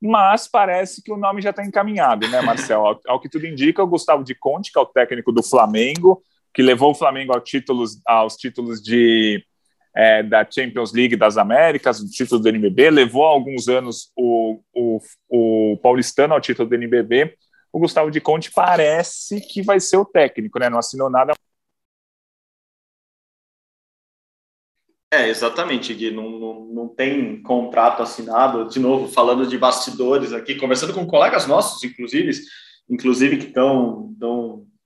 Mas 0.02 0.48
parece 0.48 1.00
que 1.00 1.12
o 1.12 1.16
nome 1.16 1.40
já 1.40 1.50
está 1.50 1.64
encaminhado, 1.64 2.26
né, 2.28 2.42
Marcel? 2.42 2.84
Ao, 2.84 3.00
ao, 3.06 3.20
que 3.20 3.28
tudo 3.28 3.46
indica, 3.46 3.80
o 3.80 3.86
Gustavo 3.86 4.24
de 4.24 4.34
Conte, 4.34 4.72
que 4.72 4.78
é 4.78 4.82
o 4.82 4.86
técnico 4.86 5.30
do 5.30 5.44
Flamengo, 5.44 6.20
que 6.52 6.62
levou 6.62 6.90
o 6.90 6.94
Flamengo 6.96 7.32
ao 7.32 7.40
títulos, 7.40 8.00
aos 8.04 8.34
títulos 8.34 8.82
de 8.82 9.46
é, 9.94 10.22
da 10.22 10.46
Champions 10.48 10.92
League 10.92 11.16
das 11.16 11.36
Américas, 11.36 12.00
o 12.00 12.08
título 12.08 12.40
do 12.40 12.48
NBB, 12.48 12.90
levou 12.90 13.24
alguns 13.24 13.68
anos 13.68 14.10
o, 14.16 14.60
o, 14.74 15.00
o 15.28 15.76
paulistano 15.82 16.34
ao 16.34 16.40
título 16.40 16.68
do 16.68 16.74
NBB. 16.74 17.36
O 17.72 17.78
Gustavo 17.78 18.10
de 18.10 18.20
Conte 18.20 18.50
parece 18.50 19.40
que 19.40 19.62
vai 19.62 19.80
ser 19.80 19.96
o 19.96 20.04
técnico, 20.04 20.58
né? 20.58 20.68
Não 20.68 20.78
assinou 20.78 21.08
nada. 21.10 21.32
É, 25.12 25.28
exatamente, 25.28 25.92
Gui. 25.92 26.10
Não, 26.10 26.30
não, 26.30 26.64
não 26.64 26.88
tem 26.88 27.42
contrato 27.42 28.02
assinado. 28.02 28.68
De 28.68 28.78
novo, 28.78 29.12
falando 29.12 29.46
de 29.46 29.58
bastidores 29.58 30.32
aqui, 30.32 30.54
conversando 30.54 30.94
com 30.94 31.06
colegas 31.06 31.46
nossos, 31.46 31.84
inclusive, 31.84 32.30
inclusive 32.88 33.36
que 33.36 33.46
estão 33.48 34.14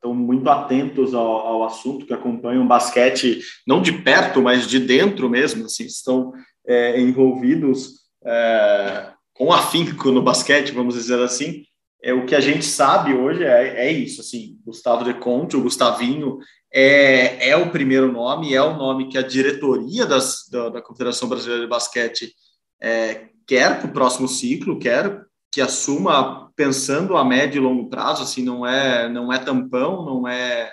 estão 0.06 0.14
muito 0.14 0.48
atentos 0.48 1.14
ao, 1.14 1.24
ao, 1.24 1.64
assunto, 1.64 2.06
que 2.06 2.14
acompanham 2.14 2.66
basquete 2.66 3.40
não 3.66 3.82
de 3.82 3.92
perto, 3.92 4.40
mas 4.40 4.66
de 4.66 4.78
dentro 4.78 5.28
mesmo, 5.28 5.64
assim, 5.64 5.84
estão 5.84 6.32
é, 6.66 7.00
envolvidos 7.00 8.06
é, 8.24 9.10
com 9.34 9.52
afinco 9.52 10.10
no 10.10 10.22
basquete, 10.22 10.72
vamos 10.72 10.94
dizer 10.94 11.20
assim. 11.20 11.64
É, 12.02 12.12
o 12.12 12.24
que 12.24 12.34
a 12.34 12.40
gente 12.40 12.64
sabe 12.64 13.14
hoje 13.14 13.42
é, 13.42 13.86
é 13.86 13.92
isso, 13.92 14.20
assim, 14.20 14.58
Gustavo 14.64 15.04
De 15.04 15.14
Conte, 15.14 15.56
o 15.56 15.62
Gustavinho, 15.62 16.38
é, 16.72 17.50
é 17.50 17.56
o 17.56 17.70
primeiro 17.70 18.12
nome, 18.12 18.54
é 18.54 18.62
o 18.62 18.76
nome 18.76 19.08
que 19.08 19.18
a 19.18 19.22
diretoria 19.22 20.06
das, 20.06 20.48
da, 20.50 20.68
da 20.68 20.82
Confederação 20.82 21.28
Brasileira 21.28 21.62
de 21.62 21.68
Basquete 21.68 22.32
é, 22.80 23.28
quer 23.46 23.80
para 23.80 23.88
o 23.88 23.92
próximo 23.92 24.28
ciclo, 24.28 24.78
quer 24.78 25.22
que 25.56 25.60
assuma 25.62 26.52
pensando 26.54 27.16
a 27.16 27.24
médio 27.24 27.56
e 27.56 27.64
longo 27.64 27.88
prazo, 27.88 28.22
assim, 28.22 28.44
não 28.44 28.66
é 28.66 29.08
não 29.08 29.32
é 29.32 29.38
tampão, 29.38 30.04
não 30.04 30.28
é 30.28 30.70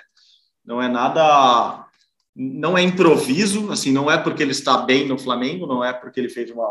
não 0.62 0.82
é 0.82 0.88
nada 0.88 1.86
não 2.36 2.76
é 2.76 2.82
improviso, 2.82 3.72
assim, 3.72 3.90
não 3.90 4.10
é 4.10 4.18
porque 4.18 4.42
ele 4.42 4.50
está 4.50 4.76
bem 4.76 5.08
no 5.08 5.18
Flamengo, 5.18 5.66
não 5.66 5.82
é 5.82 5.90
porque 5.90 6.20
ele 6.20 6.28
fez 6.28 6.50
uma, 6.50 6.68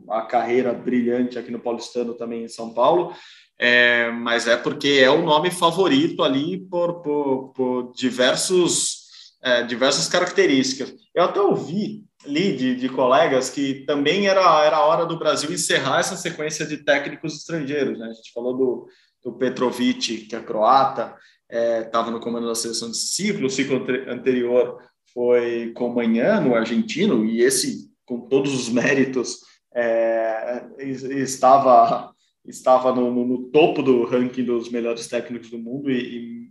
uma 0.00 0.22
carreira 0.22 0.72
brilhante 0.72 1.38
aqui 1.38 1.52
no 1.52 1.60
Paulistano 1.60 2.14
também 2.14 2.42
em 2.42 2.48
São 2.48 2.74
Paulo, 2.74 3.14
é, 3.56 4.10
mas 4.10 4.48
é 4.48 4.56
porque 4.56 5.00
é 5.00 5.08
o 5.08 5.22
nome 5.22 5.52
favorito 5.52 6.24
ali 6.24 6.58
por, 6.58 7.02
por, 7.02 7.52
por 7.54 7.92
diversos 7.94 9.04
é, 9.40 9.62
diversas 9.62 10.08
características. 10.08 10.92
Eu 11.14 11.22
até 11.22 11.40
ouvi 11.40 12.03
li 12.26 12.56
de, 12.56 12.74
de, 12.76 12.88
colegas 12.88 13.50
que 13.50 13.84
também 13.86 14.26
era, 14.26 14.64
era 14.64 14.84
hora 14.84 15.04
do 15.04 15.18
Brasil 15.18 15.52
encerrar 15.52 16.00
essa 16.00 16.16
sequência 16.16 16.66
de 16.66 16.78
técnicos 16.78 17.36
estrangeiros. 17.36 17.98
Né? 17.98 18.06
A 18.06 18.12
gente 18.12 18.32
falou 18.32 18.56
do, 18.56 18.88
do 19.22 19.32
Petrovic, 19.34 20.26
que 20.26 20.36
é 20.36 20.40
croata, 20.40 21.14
estava 21.50 22.08
é, 22.08 22.12
no 22.12 22.20
comando 22.20 22.46
da 22.46 22.54
seleção 22.54 22.90
de 22.90 22.96
ciclo, 22.96 23.46
o 23.46 23.50
ciclo 23.50 23.84
anterior 24.08 24.78
foi 25.12 25.72
com 25.76 25.90
Manhã, 25.90 26.40
argentino, 26.54 27.24
e 27.24 27.40
esse, 27.40 27.90
com 28.04 28.22
todos 28.22 28.52
os 28.52 28.68
méritos, 28.68 29.38
é, 29.74 30.64
estava, 30.78 32.12
estava 32.44 32.92
no, 32.92 33.12
no, 33.12 33.24
no, 33.24 33.38
topo 33.50 33.82
do 33.82 34.04
ranking 34.04 34.44
dos 34.44 34.70
melhores 34.70 35.06
técnicos 35.06 35.50
do 35.50 35.58
mundo 35.58 35.90
e, 35.90 35.96
e 35.96 36.43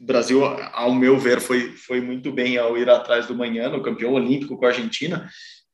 o 0.00 0.04
Brasil, 0.04 0.44
ao 0.44 0.94
meu 0.94 1.18
ver, 1.18 1.40
foi, 1.40 1.72
foi 1.76 2.00
muito 2.00 2.30
bem 2.32 2.56
ao 2.56 2.78
ir 2.78 2.88
atrás 2.88 3.26
do 3.26 3.34
Manhã, 3.34 3.68
no 3.68 3.82
campeão 3.82 4.12
olímpico 4.12 4.56
com 4.56 4.64
a 4.64 4.68
Argentina, 4.68 5.28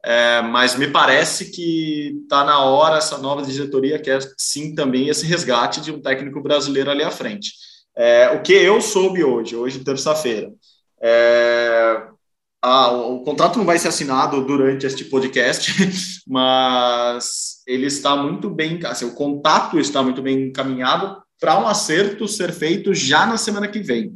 é, 0.05 0.43
mas 0.43 0.77
me 0.77 0.89
parece 0.89 1.51
que 1.51 2.19
está 2.23 2.45
na 2.45 2.59
hora 2.61 2.99
essa 2.99 3.19
nova 3.19 3.43
diretoria 3.43 3.99
quer 3.99 4.21
sim 4.39 4.75
também 4.75 5.09
esse 5.09 5.27
resgate 5.27 5.81
de 5.81 5.91
um 5.91 6.01
técnico 6.01 6.43
brasileiro 6.43 6.91
ali 6.91 7.03
à 7.03 7.11
frente. 7.11 7.53
É, 7.97 8.29
o 8.31 8.43
que 8.43 8.53
eu 8.53 8.81
soube 8.81 9.25
hoje, 9.25 9.57
hoje 9.57 9.85
terça-feira, 9.85 10.53
é, 11.01 12.03
o 12.63 13.21
contrato 13.25 13.59
não 13.59 13.65
vai 13.65 13.79
ser 13.79 13.89
assinado 13.89 14.45
durante 14.45 14.87
este 14.87 15.05
podcast, 15.05 15.73
mas 16.27 17.63
ele 17.67 17.87
está 17.87 18.17
muito 18.17 18.51
bem, 18.51 18.81
assim, 18.85 19.05
o 19.05 19.15
contato 19.15 19.79
está 19.79 20.03
muito 20.03 20.21
bem 20.23 20.49
encaminhado 20.49 21.24
para 21.41 21.61
um 21.61 21.67
acerto 21.67 22.27
ser 22.27 22.53
feito 22.53 22.95
já 22.95 23.27
na 23.27 23.37
semana 23.37 23.69
que 23.69 23.81
vem. 23.81 24.15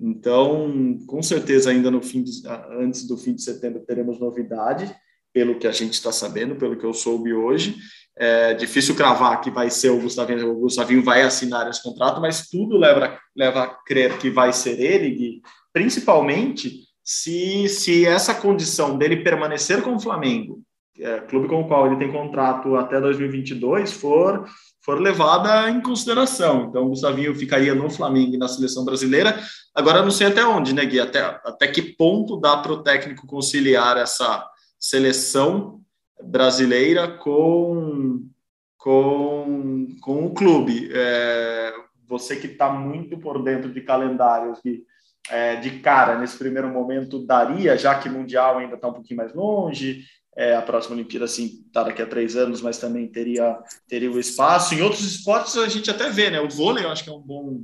Então, 0.00 0.98
com 1.06 1.22
certeza, 1.22 1.70
ainda 1.70 1.90
no 1.90 2.00
fim 2.00 2.22
de, 2.22 2.30
antes 2.78 3.06
do 3.06 3.16
fim 3.16 3.34
de 3.34 3.42
setembro 3.42 3.84
teremos 3.84 4.20
novidade, 4.20 4.94
pelo 5.32 5.58
que 5.58 5.66
a 5.66 5.72
gente 5.72 5.94
está 5.94 6.12
sabendo, 6.12 6.56
pelo 6.56 6.76
que 6.76 6.84
eu 6.84 6.94
soube 6.94 7.32
hoje. 7.32 7.76
É 8.16 8.54
difícil 8.54 8.96
cravar 8.96 9.40
que 9.40 9.50
vai 9.50 9.70
ser 9.70 9.90
o 9.90 10.00
Gustavinho, 10.00 10.50
o 10.50 10.60
Gustavinho 10.60 11.02
vai 11.02 11.22
assinar 11.22 11.68
esse 11.68 11.82
contrato, 11.82 12.20
mas 12.20 12.48
tudo 12.48 12.76
leva, 12.76 13.18
leva 13.36 13.62
a 13.64 13.68
crer 13.68 14.18
que 14.18 14.30
vai 14.30 14.52
ser 14.52 14.80
ele, 14.80 15.10
Gui, 15.10 15.42
principalmente 15.72 16.88
se, 17.04 17.68
se 17.68 18.04
essa 18.04 18.34
condição 18.34 18.98
dele 18.98 19.22
permanecer 19.22 19.82
com 19.82 19.94
o 19.94 20.00
Flamengo, 20.00 20.60
é, 20.98 21.20
clube 21.20 21.46
com 21.46 21.60
o 21.60 21.68
qual 21.68 21.86
ele 21.86 21.96
tem 21.96 22.10
contrato 22.10 22.74
até 22.74 23.00
2022, 23.00 23.92
for 23.92 24.48
for 24.88 25.02
levada 25.02 25.68
em 25.68 25.82
consideração. 25.82 26.64
Então, 26.64 26.86
o 26.86 26.88
Gustavinho 26.88 27.34
ficaria 27.34 27.74
no 27.74 27.90
Flamengo 27.90 28.34
e 28.34 28.38
na 28.38 28.48
seleção 28.48 28.86
brasileira. 28.86 29.38
Agora, 29.74 30.00
não 30.00 30.10
sei 30.10 30.28
até 30.28 30.42
onde, 30.46 30.74
né, 30.74 30.82
Gui? 30.86 30.98
Até, 30.98 31.20
até 31.20 31.68
que 31.68 31.82
ponto 31.82 32.40
dá 32.40 32.56
para 32.56 32.72
o 32.72 32.82
técnico 32.82 33.26
conciliar 33.26 33.98
essa 33.98 34.48
seleção 34.80 35.82
brasileira 36.24 37.06
com, 37.06 38.30
com, 38.78 39.88
com 40.00 40.24
o 40.24 40.32
clube? 40.32 40.88
É, 40.90 41.74
você 42.08 42.36
que 42.36 42.46
está 42.46 42.70
muito 42.70 43.18
por 43.18 43.44
dentro 43.44 43.70
de 43.70 43.82
calendários, 43.82 44.58
Gui, 44.64 44.86
é, 45.30 45.56
de 45.56 45.80
cara, 45.80 46.18
nesse 46.18 46.38
primeiro 46.38 46.68
momento, 46.70 47.26
daria, 47.26 47.76
já 47.76 47.94
que 47.98 48.08
Mundial 48.08 48.56
ainda 48.56 48.76
está 48.76 48.88
um 48.88 48.94
pouquinho 48.94 49.18
mais 49.18 49.34
longe, 49.34 50.06
é, 50.38 50.54
a 50.54 50.62
próxima 50.62 50.94
Olimpíada, 50.94 51.24
assim, 51.24 51.64
tá 51.72 51.82
daqui 51.82 52.00
a 52.00 52.06
três 52.06 52.36
anos, 52.36 52.62
mas 52.62 52.78
também 52.78 53.08
teria, 53.08 53.58
teria 53.88 54.08
o 54.08 54.20
espaço. 54.20 54.72
Em 54.72 54.80
outros 54.80 55.02
esportes 55.02 55.56
a 55.56 55.66
gente 55.66 55.90
até 55.90 56.08
vê, 56.10 56.30
né? 56.30 56.40
O 56.40 56.48
vôlei 56.48 56.84
eu 56.84 56.90
acho 56.90 57.02
que 57.02 57.10
é 57.10 57.12
um 57.12 57.20
bom, 57.20 57.60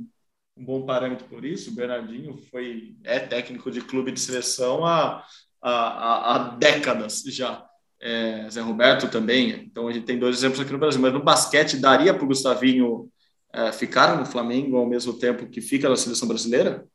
um 0.57 0.65
bom 0.65 0.85
parâmetro 0.85 1.25
por 1.29 1.45
isso. 1.45 1.71
O 1.71 1.73
Bernardinho 1.73 2.37
foi, 2.51 2.97
é 3.05 3.17
técnico 3.17 3.71
de 3.71 3.79
clube 3.79 4.11
de 4.11 4.19
seleção 4.19 4.85
há, 4.85 5.25
há, 5.61 6.35
há 6.35 6.37
décadas 6.57 7.23
já. 7.27 7.65
É, 7.97 8.49
Zé 8.49 8.59
Roberto 8.59 9.07
também. 9.07 9.51
Então 9.51 9.87
a 9.87 9.93
gente 9.93 10.05
tem 10.05 10.19
dois 10.19 10.35
exemplos 10.35 10.59
aqui 10.59 10.73
no 10.73 10.77
Brasil. 10.77 10.99
Mas 10.99 11.13
no 11.13 11.23
basquete, 11.23 11.77
daria 11.77 12.13
para 12.13 12.25
o 12.25 12.27
Gustavinho 12.27 13.09
é, 13.53 13.71
ficar 13.71 14.19
no 14.19 14.25
Flamengo 14.25 14.75
ao 14.75 14.85
mesmo 14.85 15.17
tempo 15.17 15.47
que 15.47 15.61
fica 15.61 15.87
na 15.87 15.95
seleção 15.95 16.27
brasileira? 16.27 16.85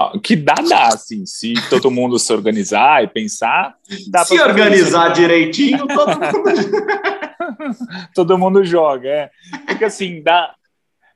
Ah, 0.00 0.12
que 0.22 0.36
dá, 0.36 0.54
dá, 0.54 0.88
assim, 0.88 1.26
se 1.26 1.54
todo 1.68 1.90
mundo 1.90 2.20
se 2.20 2.32
organizar 2.32 3.02
e 3.02 3.08
pensar, 3.08 3.74
dá 4.08 4.24
Se 4.24 4.40
organizar 4.40 5.08
direitinho, 5.08 5.88
todo 5.88 6.08
mundo... 6.10 6.42
todo 8.14 8.38
mundo 8.38 8.64
joga, 8.64 9.08
é. 9.08 9.30
Porque 9.66 9.84
assim, 9.84 10.22
dá, 10.22 10.54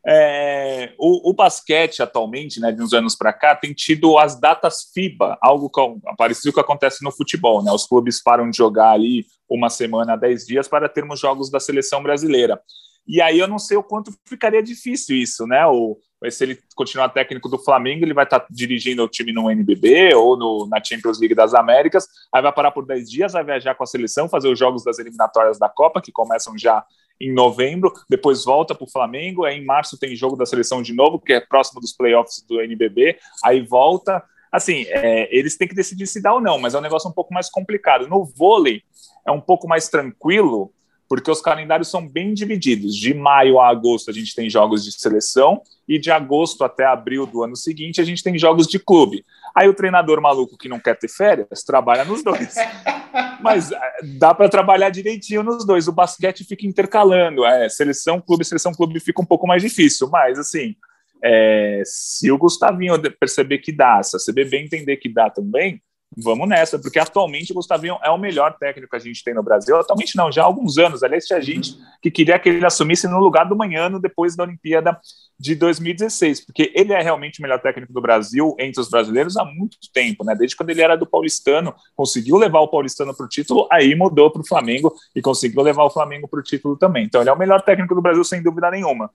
é, 0.05 0.93
o, 0.99 1.31
o, 1.31 1.33
basquete 1.33 2.03
atualmente, 2.03 2.59
né, 2.59 2.73
de 2.73 2.83
uns 2.83 2.93
anos 2.93 3.15
para 3.15 3.33
cá, 3.33 3.55
tem 3.55 3.73
tido 3.73 4.19
as 4.19 4.39
datas 4.39 4.91
FIBA, 4.93 5.39
algo 5.41 5.71
com, 5.71 6.01
parecido 6.19 6.53
com 6.53 6.61
o 6.61 6.65
que 6.65 6.73
acontece 6.73 7.05
no 7.05 7.13
futebol, 7.13 7.63
né? 7.63 7.71
Os 7.71 7.87
clubes 7.87 8.21
param 8.21 8.51
de 8.51 8.57
jogar 8.57 8.91
ali 8.91 9.25
uma 9.49 9.71
semana, 9.71 10.17
dez 10.17 10.45
dias 10.45 10.67
para 10.67 10.89
termos 10.89 11.21
jogos 11.21 11.51
da 11.51 11.61
seleção 11.61 12.03
brasileira. 12.03 12.61
E 13.07 13.21
aí 13.21 13.39
eu 13.39 13.49
não 13.49 13.59
sei 13.59 13.77
o 13.77 13.83
quanto 13.83 14.13
ficaria 14.27 14.63
difícil 14.63 15.17
isso, 15.17 15.47
né? 15.47 15.67
O, 15.67 15.99
se 16.31 16.45
ele 16.45 16.59
continuar 16.77 17.09
técnico 17.09 17.49
do 17.49 17.59
Flamengo, 17.59 18.05
ele 18.05 18.15
vai 18.15 18.25
estar 18.25 18.41
tá 18.41 18.47
dirigindo 18.49 19.03
o 19.03 19.09
time 19.09 19.33
no 19.33 19.51
NBB 19.51 20.15
ou 20.15 20.37
no, 20.37 20.69
na 20.69 20.83
Champions 20.83 21.19
League 21.19 21.35
das 21.35 21.53
Américas, 21.53 22.07
aí 22.33 22.41
vai 22.41 22.53
parar 22.53 22.71
por 22.71 22.87
10 22.87 23.11
dias, 23.11 23.33
vai 23.33 23.45
viajar 23.45 23.75
com 23.75 23.83
a 23.83 23.87
seleção, 23.87 24.29
fazer 24.29 24.49
os 24.49 24.59
jogos 24.59 24.85
das 24.85 24.99
eliminatórias 24.99 25.59
da 25.59 25.69
Copa, 25.69 26.01
que 26.01 26.13
começam 26.13 26.57
já 26.57 26.85
em 27.21 27.33
novembro, 27.33 27.93
depois 28.09 28.45
volta 28.45 28.75
para 28.75 28.85
o 28.85 28.91
Flamengo, 28.91 29.45
aí 29.45 29.59
em 29.59 29.65
março 29.65 29.99
tem 29.99 30.15
jogo 30.15 30.37
da 30.37 30.47
seleção 30.47 30.83
de 30.83 30.93
novo, 30.93 31.19
que 31.19 31.33
é 31.33 31.41
próximo 31.41 31.81
dos 31.81 31.93
playoffs 31.93 32.45
do 32.49 32.61
NBB, 32.61 33.17
aí 33.45 33.61
volta. 33.61 34.23
Assim, 34.51 34.85
é, 34.89 35.35
eles 35.37 35.57
têm 35.57 35.69
que 35.69 35.75
decidir 35.75 36.07
se 36.07 36.21
dá 36.21 36.35
ou 36.35 36.41
não, 36.41 36.59
mas 36.59 36.75
é 36.75 36.79
um 36.79 36.83
negócio 36.83 37.09
um 37.09 37.13
pouco 37.13 37.33
mais 37.33 37.49
complicado. 37.49 38.09
No 38.09 38.25
vôlei, 38.25 38.83
é 39.27 39.31
um 39.31 39.41
pouco 39.41 39.69
mais 39.69 39.89
tranquilo, 39.89 40.73
porque 41.13 41.31
os 41.31 41.43
calendários 41.43 41.91
são 41.91 42.09
bem 42.09 42.33
divididos. 42.33 42.97
De 42.97 43.13
maio 43.13 43.61
a 43.61 43.69
agosto 43.69 44.11
a 44.11 44.15
gente 44.15 44.35
tem 44.35 44.49
jogos 44.49 44.83
de 44.83 44.93
seleção 44.93 45.61
e 45.87 45.99
de 45.99 46.11
agosto 46.11 46.65
até 46.65 46.87
abril 46.87 47.27
do 47.27 47.43
ano 47.43 47.55
seguinte 47.55 48.01
a 48.01 48.05
gente 48.05 48.23
tem 48.23 48.39
jogos 48.39 48.67
de 48.67 48.79
clube. 48.79 49.23
Aí 49.55 49.69
o 49.69 49.75
treinador 49.75 50.23
maluco 50.23 50.57
que 50.57 50.71
não 50.71 50.81
quer 50.81 50.99
ter 50.99 51.09
férias 51.09 51.63
trabalha 51.67 52.03
nos 52.03 52.25
dois. 52.25 52.55
Mas 53.43 53.71
eh, 53.71 53.79
dá 54.19 54.33
para 54.33 54.49
trabalhar 54.49 54.89
direitinho 54.89 55.43
nos 55.43 55.67
dois. 55.67 55.87
O 55.87 55.93
basquete 55.93 56.45
fica 56.45 56.67
intercalando. 56.67 57.45
É, 57.45 57.69
seleção, 57.69 58.19
clube, 58.19 58.43
seleção, 58.43 58.73
clube 58.73 58.99
fica 58.99 59.21
um 59.21 59.27
pouco 59.27 59.47
mais 59.47 59.61
difícil. 59.61 60.09
Mas 60.09 60.39
assim, 60.39 60.75
é, 61.23 61.83
se 61.85 62.33
o 62.33 62.39
Gustavinho 62.39 62.99
perceber 63.21 63.59
que 63.59 63.71
dá, 63.71 64.03
se 64.03 64.17
a 64.17 64.19
CBB 64.19 64.65
entender 64.65 64.97
que 64.97 65.13
dá 65.13 65.29
também, 65.29 65.79
vamos 66.17 66.49
nessa, 66.49 66.79
porque 66.79 66.99
atualmente 66.99 67.53
o 67.53 67.55
Gustavinho 67.55 67.99
é 68.03 68.11
o 68.11 68.19
melhor 68.19 68.57
técnico 68.59 68.91
que 68.91 68.97
a 68.97 69.01
gente 69.01 69.23
tem 69.25 69.35
no 69.35 69.43
Brasil. 69.43 69.77
Atualmente 69.77 70.17
não, 70.17 70.31
já 70.31 70.43
há 70.43 70.45
alguns 70.45 70.79
anos. 70.79 71.03
Aliás, 71.03 71.27
tinha 71.27 71.41
gente 71.41 71.77
que 72.01 72.11
queria 72.11 72.39
que 72.39 72.49
ele 72.49 72.65
assumisse 72.65 73.09
no 73.09 73.19
lugar 73.19 73.49
do 73.49 73.57
Manhano 73.57 74.01
depois 74.01 74.37
da 74.37 74.45
Olimpíada 74.45 74.99
de 75.39 75.55
2016, 75.55 76.45
porque 76.45 76.71
ele 76.75 76.93
é 76.93 77.01
realmente 77.01 77.41
o 77.41 77.43
melhor 77.43 77.61
técnico 77.61 77.93
do 77.93 78.01
Brasil 78.01 78.55
entre 78.59 78.81
os 78.81 78.89
brasileiros 78.89 79.37
há 79.37 79.45
muito 79.45 79.77
tempo, 79.93 80.25
né? 80.25 80.35
Desde 80.35 80.57
quando 80.57 80.71
ele 80.71 80.83
era 80.83 80.97
do 80.97 81.07
Paulistano, 81.07 81.75
conseguiu 81.97 82.37
levar 82.37 82.61
o 82.61 82.69
Paulistano 82.69 83.17
para 83.17 83.27
o 83.27 83.29
título, 83.29 83.67
aí 83.71 83.95
mudou 83.95 84.31
para 84.31 84.43
o 84.43 84.47
Flamengo 84.47 84.95
e 85.17 85.23
conseguiu 85.23 85.63
levar 85.63 85.85
o 85.85 85.91
Flamengo 85.91 86.29
para 86.29 86.39
o 86.39 86.43
título 86.43 86.77
também. 86.77 87.05
Então 87.05 87.21
ele 87.21 87.31
é 87.31 87.33
o 87.33 87.39
melhor 87.39 87.63
técnico 87.63 87.95
do 87.95 88.03
Brasil, 88.03 88.23
sem 88.23 88.43
dúvida 88.43 88.71
nenhuma. 88.71 89.11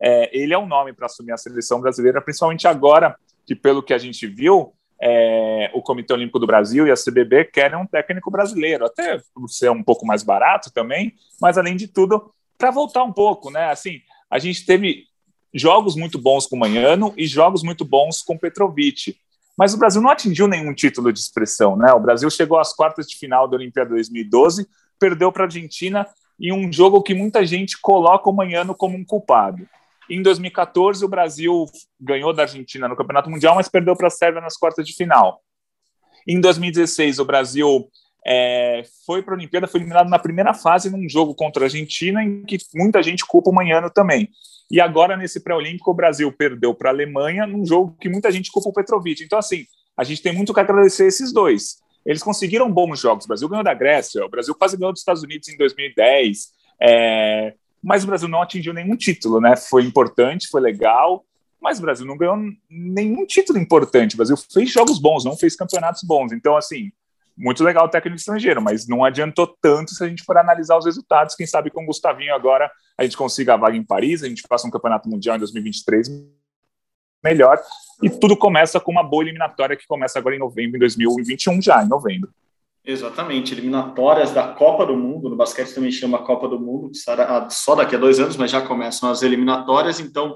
É, 0.00 0.36
ele 0.36 0.54
é 0.54 0.58
um 0.58 0.66
nome 0.66 0.92
para 0.92 1.06
assumir 1.06 1.32
a 1.32 1.36
seleção 1.36 1.80
brasileira, 1.80 2.20
principalmente 2.20 2.66
agora 2.66 3.16
que, 3.46 3.54
pelo 3.54 3.82
que 3.82 3.94
a 3.94 3.98
gente 3.98 4.26
viu, 4.26 4.72
é, 5.00 5.70
o 5.74 5.82
Comitê 5.82 6.12
Olímpico 6.12 6.38
do 6.38 6.46
Brasil 6.46 6.86
e 6.86 6.90
a 6.90 6.94
CBB 6.94 7.44
querem 7.46 7.78
um 7.78 7.86
técnico 7.86 8.30
brasileiro, 8.30 8.84
até 8.84 9.20
por 9.34 9.48
ser 9.48 9.70
um 9.70 9.82
pouco 9.82 10.04
mais 10.04 10.22
barato 10.22 10.72
também, 10.72 11.14
mas 11.40 11.56
além 11.56 11.76
de 11.76 11.86
tudo, 11.86 12.32
para 12.56 12.70
voltar 12.70 13.04
um 13.04 13.12
pouco, 13.12 13.50
né? 13.50 13.70
Assim, 13.70 14.00
a 14.30 14.38
gente 14.38 14.66
teve 14.66 15.04
jogos 15.54 15.94
muito 15.94 16.18
bons 16.18 16.46
com 16.46 16.56
o 16.56 16.58
Manhano 16.58 17.14
e 17.16 17.26
jogos 17.26 17.62
muito 17.62 17.84
bons 17.84 18.22
com 18.22 18.36
Petrovic, 18.36 19.16
mas 19.56 19.74
o 19.74 19.78
Brasil 19.78 20.02
não 20.02 20.10
atingiu 20.10 20.46
nenhum 20.46 20.74
título 20.74 21.12
de 21.12 21.18
expressão, 21.18 21.76
né? 21.76 21.92
O 21.92 22.00
Brasil 22.00 22.28
chegou 22.30 22.58
às 22.58 22.74
quartas 22.74 23.06
de 23.06 23.16
final 23.16 23.48
da 23.48 23.56
Olimpíada 23.56 23.90
2012, 23.90 24.66
perdeu 24.98 25.32
para 25.32 25.44
a 25.44 25.46
Argentina 25.46 26.06
em 26.40 26.52
um 26.52 26.72
jogo 26.72 27.02
que 27.02 27.14
muita 27.14 27.44
gente 27.44 27.80
coloca 27.80 28.28
o 28.28 28.32
Manhano 28.32 28.74
como 28.74 28.96
um 28.96 29.04
culpado. 29.04 29.66
Em 30.10 30.22
2014, 30.22 31.04
o 31.04 31.08
Brasil 31.08 31.66
ganhou 32.00 32.32
da 32.32 32.42
Argentina 32.42 32.88
no 32.88 32.96
Campeonato 32.96 33.30
Mundial, 33.30 33.54
mas 33.54 33.68
perdeu 33.68 33.94
para 33.94 34.06
a 34.06 34.10
Sérvia 34.10 34.40
nas 34.40 34.56
quartas 34.56 34.86
de 34.86 34.94
final. 34.94 35.42
Em 36.26 36.40
2016, 36.40 37.18
o 37.18 37.24
Brasil 37.24 37.88
é, 38.26 38.82
foi 39.06 39.22
para 39.22 39.34
a 39.34 39.36
Olimpíada, 39.36 39.66
foi 39.66 39.80
eliminado 39.80 40.08
na 40.08 40.18
primeira 40.18 40.54
fase 40.54 40.90
num 40.90 41.08
jogo 41.08 41.34
contra 41.34 41.64
a 41.64 41.66
Argentina, 41.66 42.22
em 42.22 42.42
que 42.44 42.58
muita 42.74 43.02
gente 43.02 43.24
culpa 43.24 43.50
o 43.50 43.54
Manhano 43.54 43.90
também. 43.90 44.28
E 44.70 44.80
agora, 44.80 45.16
nesse 45.16 45.40
pré-olímpico, 45.40 45.90
o 45.90 45.94
Brasil 45.94 46.30
perdeu 46.32 46.74
para 46.74 46.90
a 46.90 46.92
Alemanha 46.92 47.46
num 47.46 47.64
jogo 47.64 47.96
que 47.98 48.08
muita 48.08 48.30
gente 48.30 48.50
culpa 48.50 48.68
o 48.68 48.72
Petrovic. 48.72 49.22
Então, 49.22 49.38
assim, 49.38 49.64
a 49.96 50.04
gente 50.04 50.22
tem 50.22 50.32
muito 50.32 50.52
que 50.52 50.60
agradecer 50.60 51.06
esses 51.06 51.32
dois. 51.32 51.78
Eles 52.04 52.22
conseguiram 52.22 52.70
bons 52.70 53.00
jogos. 53.00 53.24
O 53.24 53.28
Brasil 53.28 53.48
ganhou 53.48 53.64
da 53.64 53.74
Grécia, 53.74 54.24
o 54.24 54.28
Brasil 54.28 54.54
quase 54.54 54.76
ganhou 54.76 54.92
dos 54.92 55.00
Estados 55.00 55.22
Unidos 55.22 55.48
em 55.48 55.56
2010. 55.56 56.48
É, 56.80 57.54
mas 57.82 58.04
o 58.04 58.06
Brasil 58.06 58.28
não 58.28 58.42
atingiu 58.42 58.72
nenhum 58.72 58.96
título, 58.96 59.40
né? 59.40 59.56
Foi 59.56 59.84
importante, 59.84 60.48
foi 60.48 60.60
legal, 60.60 61.24
mas 61.60 61.78
o 61.78 61.82
Brasil 61.82 62.06
não 62.06 62.16
ganhou 62.16 62.36
nenhum 62.68 63.26
título 63.26 63.58
importante. 63.58 64.14
O 64.14 64.16
Brasil 64.16 64.36
fez 64.36 64.70
jogos 64.70 64.98
bons, 64.98 65.24
não 65.24 65.36
fez 65.36 65.56
campeonatos 65.56 66.02
bons. 66.02 66.32
Então, 66.32 66.56
assim, 66.56 66.90
muito 67.36 67.62
legal 67.62 67.86
o 67.86 67.88
técnico 67.88 68.16
estrangeiro, 68.16 68.60
mas 68.60 68.88
não 68.88 69.04
adiantou 69.04 69.46
tanto 69.60 69.94
se 69.94 70.02
a 70.02 70.08
gente 70.08 70.24
for 70.24 70.36
analisar 70.36 70.76
os 70.76 70.84
resultados. 70.84 71.34
Quem 71.34 71.46
sabe 71.46 71.70
com 71.70 71.82
o 71.82 71.86
Gustavinho 71.86 72.34
agora 72.34 72.70
a 72.98 73.04
gente 73.04 73.16
consiga 73.16 73.54
a 73.54 73.56
vaga 73.56 73.76
em 73.76 73.84
Paris, 73.84 74.24
a 74.24 74.28
gente 74.28 74.42
faça 74.48 74.66
um 74.66 74.70
campeonato 74.70 75.08
mundial 75.08 75.36
em 75.36 75.38
2023 75.38 76.08
melhor. 77.22 77.60
E 78.02 78.10
tudo 78.10 78.36
começa 78.36 78.80
com 78.80 78.90
uma 78.90 79.02
boa 79.02 79.22
eliminatória 79.22 79.76
que 79.76 79.86
começa 79.86 80.18
agora 80.18 80.34
em 80.34 80.38
novembro, 80.38 80.76
em 80.76 80.80
2021, 80.80 81.62
já 81.62 81.82
em 81.82 81.88
novembro. 81.88 82.30
Exatamente, 82.90 83.52
eliminatórias 83.52 84.30
da 84.30 84.48
Copa 84.54 84.86
do 84.86 84.96
Mundo, 84.96 85.28
no 85.28 85.36
basquete 85.36 85.74
também 85.74 85.92
chama 85.92 86.24
Copa 86.24 86.48
do 86.48 86.58
Mundo, 86.58 86.90
que 86.90 86.98
só 87.50 87.74
daqui 87.74 87.94
a 87.94 87.98
dois 87.98 88.18
anos, 88.18 88.34
mas 88.38 88.50
já 88.50 88.62
começam 88.62 89.10
as 89.10 89.20
eliminatórias, 89.20 90.00
então 90.00 90.34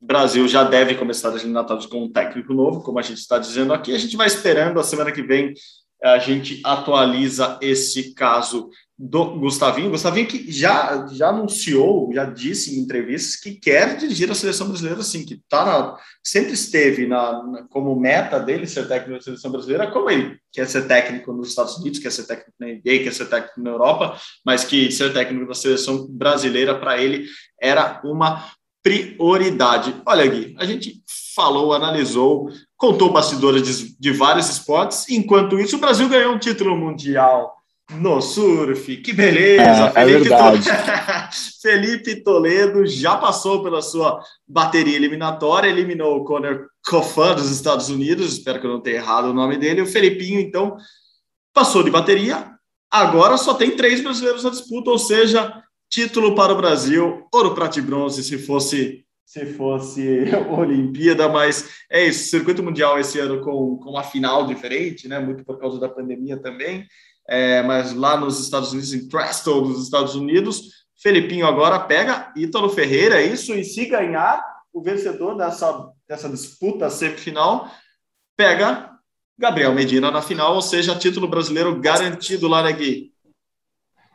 o 0.00 0.06
Brasil 0.06 0.46
já 0.46 0.62
deve 0.62 0.94
começar 0.94 1.30
as 1.30 1.42
eliminatórias 1.42 1.86
com 1.86 2.04
um 2.04 2.08
técnico 2.08 2.54
novo, 2.54 2.84
como 2.84 3.00
a 3.00 3.02
gente 3.02 3.18
está 3.18 3.36
dizendo 3.36 3.72
aqui. 3.72 3.92
A 3.92 3.98
gente 3.98 4.16
vai 4.16 4.28
esperando, 4.28 4.78
a 4.78 4.84
semana 4.84 5.10
que 5.10 5.22
vem 5.22 5.52
a 6.02 6.18
gente 6.18 6.60
atualiza 6.64 7.58
esse 7.60 8.14
caso 8.14 8.70
do 8.98 9.38
Gustavinho. 9.38 9.90
Gustavinho 9.90 10.26
que 10.26 10.50
já, 10.50 11.06
já 11.12 11.28
anunciou, 11.28 12.10
já 12.12 12.24
disse 12.24 12.74
em 12.74 12.80
entrevistas 12.80 13.36
que 13.36 13.52
quer 13.54 13.96
dirigir 13.96 14.28
a 14.30 14.34
seleção 14.34 14.68
brasileira, 14.68 15.00
assim, 15.00 15.24
que 15.24 15.40
tá 15.48 15.64
na, 15.64 15.96
sempre 16.22 16.52
esteve 16.52 17.06
na, 17.06 17.42
na, 17.44 17.62
como 17.68 17.98
meta 17.98 18.40
dele 18.40 18.66
ser 18.66 18.88
técnico 18.88 19.18
da 19.18 19.24
seleção 19.24 19.52
brasileira, 19.52 19.90
como 19.90 20.10
ele 20.10 20.38
quer 20.52 20.66
ser 20.66 20.88
técnico 20.88 21.32
nos 21.32 21.50
Estados 21.50 21.76
Unidos, 21.78 22.00
quer 22.00 22.10
ser 22.10 22.26
técnico 22.26 22.52
na 22.58 22.66
NBA, 22.66 23.04
quer 23.04 23.14
ser 23.14 23.26
técnico 23.26 23.60
na 23.60 23.70
Europa, 23.70 24.20
mas 24.44 24.64
que 24.64 24.90
ser 24.90 25.12
técnico 25.12 25.46
da 25.46 25.54
seleção 25.54 26.06
brasileira 26.08 26.76
para 26.76 27.00
ele 27.00 27.26
era 27.60 28.00
uma 28.04 28.50
prioridade. 28.82 29.94
Olha, 30.06 30.26
Gui, 30.26 30.56
a 30.58 30.64
gente 30.64 31.02
falou, 31.34 31.72
analisou, 31.72 32.50
contou 32.78 33.12
bastidores 33.12 33.66
de, 33.66 33.98
de 33.98 34.12
vários 34.12 34.48
esportes, 34.48 35.08
enquanto 35.10 35.58
isso 35.58 35.76
o 35.76 35.80
Brasil 35.80 36.08
ganhou 36.08 36.32
um 36.32 36.38
título 36.38 36.76
mundial 36.76 37.58
no 37.90 38.20
surf. 38.20 38.96
Que 38.98 39.12
beleza! 39.12 39.92
É, 39.96 40.02
é 40.02 40.06
Felipe, 40.06 40.32
é 40.32 40.38
Toledo, 40.38 40.64
Felipe 41.60 42.22
Toledo 42.22 42.86
já 42.86 43.16
passou 43.16 43.62
pela 43.64 43.82
sua 43.82 44.22
bateria 44.46 44.94
eliminatória, 44.94 45.68
eliminou 45.68 46.16
o 46.16 46.24
Conor 46.24 46.68
Coffin 46.86 47.34
dos 47.34 47.50
Estados 47.50 47.88
Unidos, 47.88 48.32
espero 48.32 48.60
que 48.60 48.66
eu 48.66 48.70
não 48.70 48.80
tenha 48.80 48.96
errado 48.96 49.26
o 49.26 49.34
nome 49.34 49.56
dele. 49.56 49.82
O 49.82 49.86
Felipinho, 49.86 50.38
então, 50.38 50.76
passou 51.52 51.82
de 51.82 51.90
bateria. 51.90 52.52
Agora 52.90 53.36
só 53.36 53.54
tem 53.54 53.72
três 53.72 54.00
brasileiros 54.00 54.44
na 54.44 54.50
disputa, 54.50 54.90
ou 54.90 54.98
seja, 54.98 55.62
título 55.90 56.34
para 56.34 56.52
o 56.52 56.56
Brasil, 56.56 57.26
ouro, 57.34 57.54
prata 57.54 57.78
e 57.80 57.82
bronze, 57.82 58.22
se 58.22 58.38
fosse 58.38 59.04
se 59.28 59.44
fosse 59.44 60.24
Olimpíada, 60.50 61.28
mas 61.28 61.68
é 61.90 62.06
isso, 62.06 62.30
circuito 62.30 62.62
mundial 62.62 62.98
esse 62.98 63.18
ano 63.18 63.40
com, 63.42 63.76
com 63.76 63.90
uma 63.90 64.02
final 64.02 64.46
diferente, 64.46 65.06
né? 65.06 65.18
Muito 65.18 65.44
por 65.44 65.58
causa 65.58 65.78
da 65.78 65.88
pandemia 65.88 66.36
também 66.36 66.86
é, 67.28 67.62
mas 67.62 67.92
lá 67.92 68.16
nos 68.16 68.40
Estados 68.40 68.72
Unidos, 68.72 68.94
em 68.94 69.06
Preston, 69.06 69.60
nos 69.60 69.84
Estados 69.84 70.14
Unidos, 70.14 70.86
Felipinho 71.00 71.46
agora 71.46 71.78
pega 71.78 72.32
Ítalo 72.34 72.70
Ferreira, 72.70 73.20
é 73.20 73.26
isso, 73.26 73.54
e 73.54 73.62
se 73.62 73.84
ganhar, 73.84 74.42
o 74.72 74.82
vencedor 74.82 75.36
dessa, 75.36 75.90
dessa 76.08 76.28
disputa 76.28 76.88
semifinal 76.88 77.70
pega 78.36 78.90
Gabriel 79.38 79.74
Medina 79.74 80.10
na 80.10 80.22
final, 80.22 80.54
ou 80.54 80.62
seja, 80.62 80.98
título 80.98 81.28
brasileiro 81.28 81.78
garantido 81.78 82.48
lá, 82.48 82.62
né, 82.62 82.72
Gui? 82.72 83.12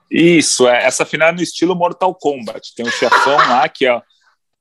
Isso, 0.10 0.68
é, 0.68 0.84
essa 0.84 1.06
final 1.06 1.30
é 1.30 1.32
no 1.32 1.42
estilo 1.42 1.76
Mortal 1.76 2.14
Kombat. 2.16 2.74
Tem 2.76 2.86
um 2.86 2.92
chefão 2.92 3.36
lá 3.36 3.68
que, 3.70 3.86
é, 3.88 4.02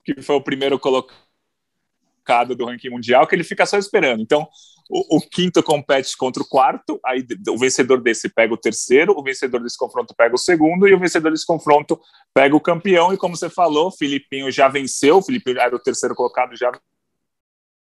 que 0.05 0.21
foi 0.23 0.37
o 0.37 0.43
primeiro 0.43 0.79
colocado 0.79 2.55
do 2.57 2.67
ranking 2.67 2.91
mundial, 2.91 3.27
que 3.27 3.35
ele 3.35 3.45
fica 3.45 3.67
só 3.67 3.79
esperando. 3.79 4.23
Então, 4.23 4.49
o, 4.91 5.17
o, 5.17 5.21
quinto 5.21 5.63
compete 5.63 6.17
contra 6.17 6.43
o 6.43 6.47
quarto, 6.47 7.01
aí 7.05 7.27
o 7.49 7.59
vencedor 7.59 8.01
desse 8.03 8.29
pega 8.29 8.53
o 8.53 8.59
terceiro, 8.59 9.15
o 9.17 9.23
vencedor 9.23 9.63
desse 9.63 9.79
confronto 9.79 10.15
pega 10.15 10.35
o 10.35 10.39
segundo, 10.39 10.89
e 10.89 10.95
o 10.95 10.99
vencedor 10.99 11.31
desse 11.31 11.47
confronto 11.47 12.01
pega 12.35 12.55
o 12.55 12.61
campeão. 12.61 13.13
E 13.13 13.17
como 13.17 13.37
você 13.37 13.49
falou, 13.49 13.89
o 13.89 13.93
Filipinho 13.93 14.51
já 14.51 14.69
venceu, 14.69 15.19
o 15.19 15.23
Filipinho 15.23 15.59
era 15.59 15.75
o 15.75 15.79
terceiro 15.79 16.15
colocado, 16.15 16.57
já 16.57 16.71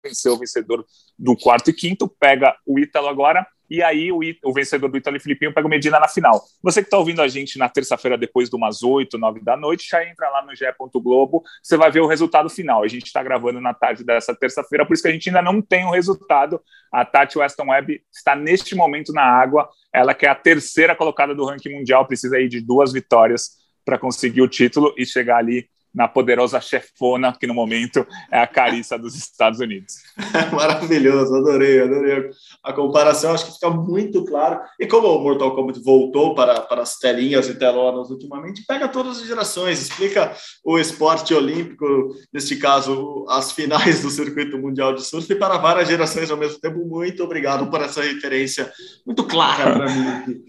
venceu 0.05 0.35
o 0.35 0.39
vencedor 0.39 0.85
do 1.19 1.37
quarto 1.37 1.71
e 1.71 1.73
quinto, 1.73 2.09
pega 2.09 2.57
o 2.67 2.79
Ítalo 2.79 3.09
agora, 3.09 3.47
e 3.69 3.83
aí 3.83 4.12
o, 4.12 4.21
o 4.45 4.53
vencedor 4.53 4.91
do 4.91 4.97
Ítalo 4.97 5.19
Filipinho 5.19 5.53
pega 5.53 5.67
o 5.67 5.71
Medina 5.71 5.99
na 5.99 6.09
final. 6.09 6.43
Você 6.62 6.81
que 6.81 6.87
está 6.87 6.99
ouvindo 6.99 7.23
a 7.23 7.29
gente 7.29 7.59
na 7.59 7.69
terça-feira, 7.69 8.19
depois 8.19 8.51
de 8.51 8.57
umas 8.57 8.83
8, 8.83 9.17
9 9.19 9.41
da 9.41 9.57
noite, 9.57 9.89
já 9.89 10.05
entra 10.05 10.29
lá 10.31 10.45
no 10.45 10.55
GE. 10.55 10.65
Globo, 10.95 11.43
você 11.62 11.77
vai 11.77 11.91
ver 11.91 12.01
o 12.01 12.07
resultado 12.07 12.49
final. 12.49 12.83
A 12.83 12.89
gente 12.89 13.07
está 13.07 13.23
gravando 13.23 13.61
na 13.61 13.75
tarde 13.75 14.05
dessa 14.05 14.35
terça-feira, 14.35 14.87
por 14.87 14.95
isso 14.95 15.03
que 15.03 15.09
a 15.09 15.12
gente 15.12 15.29
ainda 15.29 15.43
não 15.43 15.61
tem 15.61 15.85
o 15.85 15.91
resultado. 15.91 16.61
A 16.93 17.05
Tati 17.05 17.39
Weston 17.39 17.71
Webb 17.71 18.03
está 18.12 18.37
neste 18.37 18.75
momento 18.75 19.12
na 19.12 19.23
água, 19.23 19.69
ela 19.93 20.15
que 20.15 20.27
é 20.27 20.29
a 20.29 20.35
terceira 20.35 20.95
colocada 20.95 21.35
do 21.35 21.45
ranking 21.45 21.75
mundial, 21.75 22.07
precisa 22.07 22.37
aí 22.37 22.49
de 22.49 22.61
duas 22.61 22.93
vitórias 22.93 23.65
para 23.85 23.99
conseguir 23.99 24.43
o 24.43 24.49
título 24.49 24.95
e 24.97 25.05
chegar 25.05 25.39
ali 25.39 25.69
na 25.95 26.09
poderosa 26.09 26.61
chefona, 26.61 27.36
que 27.38 27.47
no 27.47 27.55
momento 27.55 28.07
é 28.30 28.40
a 28.40 28.47
Carissa 28.47 28.99
dos 28.99 29.14
Estados 29.14 29.61
Unidos. 29.61 29.95
Maravilhoso, 30.53 31.36
adorei, 31.36 31.80
adorei 31.80 32.30
a 32.62 32.72
comparação, 32.72 33.32
acho 33.32 33.47
que 33.47 33.53
fica 33.53 33.70
muito 33.70 34.24
claro. 34.24 34.61
E 34.80 34.86
como 34.86 35.09
o 35.09 35.22
Mortal 35.22 35.55
Kombat 35.55 35.80
voltou 35.82 36.34
para, 36.34 36.61
para 36.61 36.82
as 36.82 36.99
telinhas 36.99 37.49
e 37.49 37.59
telonas 37.59 38.11
ultimamente, 38.11 38.64
pega 38.66 38.88
todas 38.88 39.18
as 39.18 39.26
gerações, 39.26 39.80
explica 39.80 40.34
o 40.64 40.78
esporte 40.78 41.32
olímpico, 41.32 41.86
neste 42.32 42.57
caso, 42.57 43.24
as 43.28 43.53
finais 43.53 44.03
do 44.03 44.11
circuito 44.11 44.59
mundial 44.59 44.95
de 44.95 45.03
surf, 45.03 45.32
para 45.36 45.59
várias 45.59 45.88
gerações 45.88 46.30
ao 46.30 46.36
mesmo 46.36 46.59
tempo. 46.59 46.84
Muito 46.84 47.22
obrigado 47.22 47.70
por 47.70 47.80
essa 47.80 48.03
referência 48.03 48.72
muito 49.07 49.24
clara 49.24 49.72
para 49.72 49.86
mim. 49.86 50.42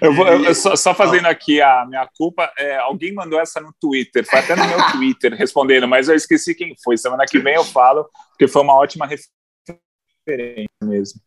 eu 0.00 0.12
vou, 0.12 0.26
eu, 0.26 0.54
só, 0.54 0.76
só, 0.76 0.94
fazendo 0.94 1.26
aqui 1.26 1.60
a 1.60 1.84
minha 1.88 2.06
culpa, 2.16 2.50
é, 2.58 2.76
alguém 2.76 3.14
mandou 3.14 3.40
essa 3.40 3.60
no 3.60 3.74
Twitter, 3.80 4.24
foi 4.36 4.54
até 4.54 4.56
no 4.56 4.68
meu 4.68 4.92
Twitter 4.92 5.34
respondendo, 5.34 5.88
mas 5.88 6.08
eu 6.08 6.14
esqueci 6.14 6.54
quem 6.54 6.74
foi. 6.82 6.96
Semana 6.96 7.24
que 7.26 7.38
vem 7.38 7.54
eu 7.54 7.64
falo, 7.64 8.08
porque 8.30 8.48
foi 8.48 8.62
uma 8.62 8.74
ótima 8.74 9.06
referência 9.06 10.68
mesmo. 10.82 11.20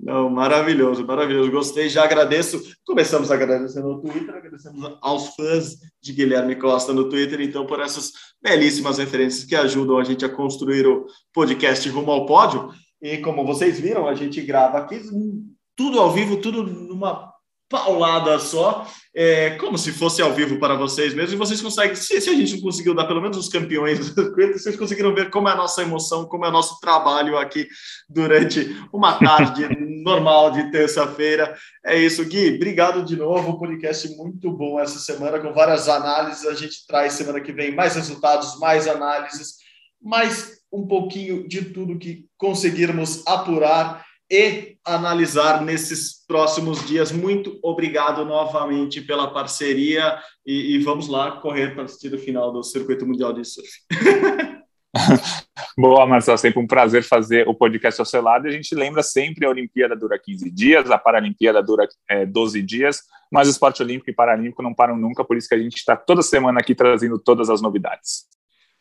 Não, 0.00 0.30
maravilhoso, 0.30 1.04
maravilhoso. 1.04 1.50
Gostei, 1.50 1.88
já 1.88 2.04
agradeço. 2.04 2.62
Começamos 2.86 3.32
agradecendo 3.32 3.88
no 3.88 4.00
Twitter, 4.00 4.34
agradecemos 4.34 4.96
aos 5.02 5.34
fãs 5.34 5.76
de 6.00 6.12
Guilherme 6.12 6.54
Costa 6.54 6.92
no 6.92 7.08
Twitter, 7.08 7.40
então, 7.40 7.66
por 7.66 7.80
essas 7.80 8.12
belíssimas 8.40 8.98
referências 8.98 9.44
que 9.44 9.56
ajudam 9.56 9.98
a 9.98 10.04
gente 10.04 10.24
a 10.24 10.28
construir 10.28 10.86
o 10.86 11.06
podcast 11.32 11.88
Rumo 11.88 12.12
ao 12.12 12.26
Pódio. 12.26 12.70
E 13.02 13.18
como 13.18 13.44
vocês 13.44 13.80
viram, 13.80 14.06
a 14.06 14.14
gente 14.14 14.40
grava 14.40 14.78
aqui 14.78 15.02
tudo 15.76 16.00
ao 16.00 16.12
vivo, 16.12 16.40
tudo 16.40 16.62
numa 16.62 17.27
paulada 17.68 18.38
só, 18.38 18.86
é, 19.14 19.50
como 19.56 19.76
se 19.76 19.92
fosse 19.92 20.22
ao 20.22 20.32
vivo 20.32 20.58
para 20.58 20.74
vocês 20.74 21.12
mesmos, 21.12 21.32
e 21.32 21.36
vocês 21.36 21.60
conseguem, 21.60 21.94
se, 21.94 22.20
se, 22.20 22.30
a 22.30 22.34
gente 22.34 22.54
não 22.54 22.62
conseguiu 22.62 22.94
dar 22.94 23.06
pelo 23.06 23.20
menos 23.20 23.36
os 23.36 23.48
campeões 23.48 24.14
vocês 24.54 24.76
conseguiram 24.76 25.14
ver 25.14 25.28
como 25.28 25.48
é 25.48 25.52
a 25.52 25.56
nossa 25.56 25.82
emoção, 25.82 26.24
como 26.26 26.46
é 26.46 26.48
o 26.48 26.52
nosso 26.52 26.80
trabalho 26.80 27.36
aqui 27.36 27.68
durante 28.08 28.74
uma 28.92 29.18
tarde 29.18 29.68
normal 30.02 30.50
de 30.52 30.70
terça-feira. 30.70 31.54
É 31.84 31.98
isso, 31.98 32.24
Gui, 32.24 32.54
obrigado 32.54 33.04
de 33.04 33.16
novo, 33.16 33.58
podcast 33.58 34.08
muito 34.16 34.50
bom 34.50 34.80
essa 34.80 34.98
semana, 34.98 35.38
com 35.38 35.52
várias 35.52 35.88
análises, 35.88 36.46
a 36.46 36.54
gente 36.54 36.86
traz 36.86 37.12
semana 37.12 37.40
que 37.40 37.52
vem 37.52 37.74
mais 37.74 37.96
resultados, 37.96 38.58
mais 38.58 38.88
análises, 38.88 39.56
mais 40.00 40.58
um 40.72 40.86
pouquinho 40.86 41.46
de 41.46 41.66
tudo 41.66 41.98
que 41.98 42.24
conseguirmos 42.36 43.26
apurar 43.26 44.06
e 44.30 44.77
analisar 44.94 45.62
nesses 45.62 46.24
próximos 46.26 46.86
dias. 46.86 47.12
Muito 47.12 47.58
obrigado 47.62 48.24
novamente 48.24 49.00
pela 49.00 49.32
parceria 49.32 50.18
e, 50.46 50.74
e 50.74 50.78
vamos 50.78 51.08
lá 51.08 51.32
correr 51.40 51.74
para 51.74 51.84
assistir 51.84 52.12
o 52.14 52.18
final 52.18 52.52
do 52.52 52.62
Circuito 52.62 53.06
Mundial 53.06 53.32
de 53.32 53.44
Surf. 53.44 53.70
Boa, 55.76 56.06
Marcelo, 56.06 56.38
sempre 56.38 56.60
um 56.60 56.66
prazer 56.66 57.04
fazer 57.04 57.46
o 57.46 57.54
podcast 57.54 58.00
Ocelado. 58.00 58.48
A 58.48 58.50
gente 58.50 58.74
lembra 58.74 59.02
sempre 59.02 59.46
a 59.46 59.50
Olimpíada 59.50 59.94
dura 59.94 60.18
15 60.18 60.50
dias, 60.50 60.90
a 60.90 60.98
Paralimpíada 60.98 61.62
dura 61.62 61.86
é, 62.08 62.26
12 62.26 62.62
dias, 62.62 63.02
mas 63.30 63.46
o 63.46 63.50
esporte 63.50 63.82
olímpico 63.82 64.10
e 64.10 64.14
paralímpico 64.14 64.62
não 64.62 64.74
param 64.74 64.96
nunca, 64.96 65.24
por 65.24 65.36
isso 65.36 65.48
que 65.48 65.54
a 65.54 65.58
gente 65.58 65.76
está 65.76 65.96
toda 65.96 66.22
semana 66.22 66.60
aqui 66.60 66.74
trazendo 66.74 67.18
todas 67.18 67.50
as 67.50 67.60
novidades. 67.60 68.26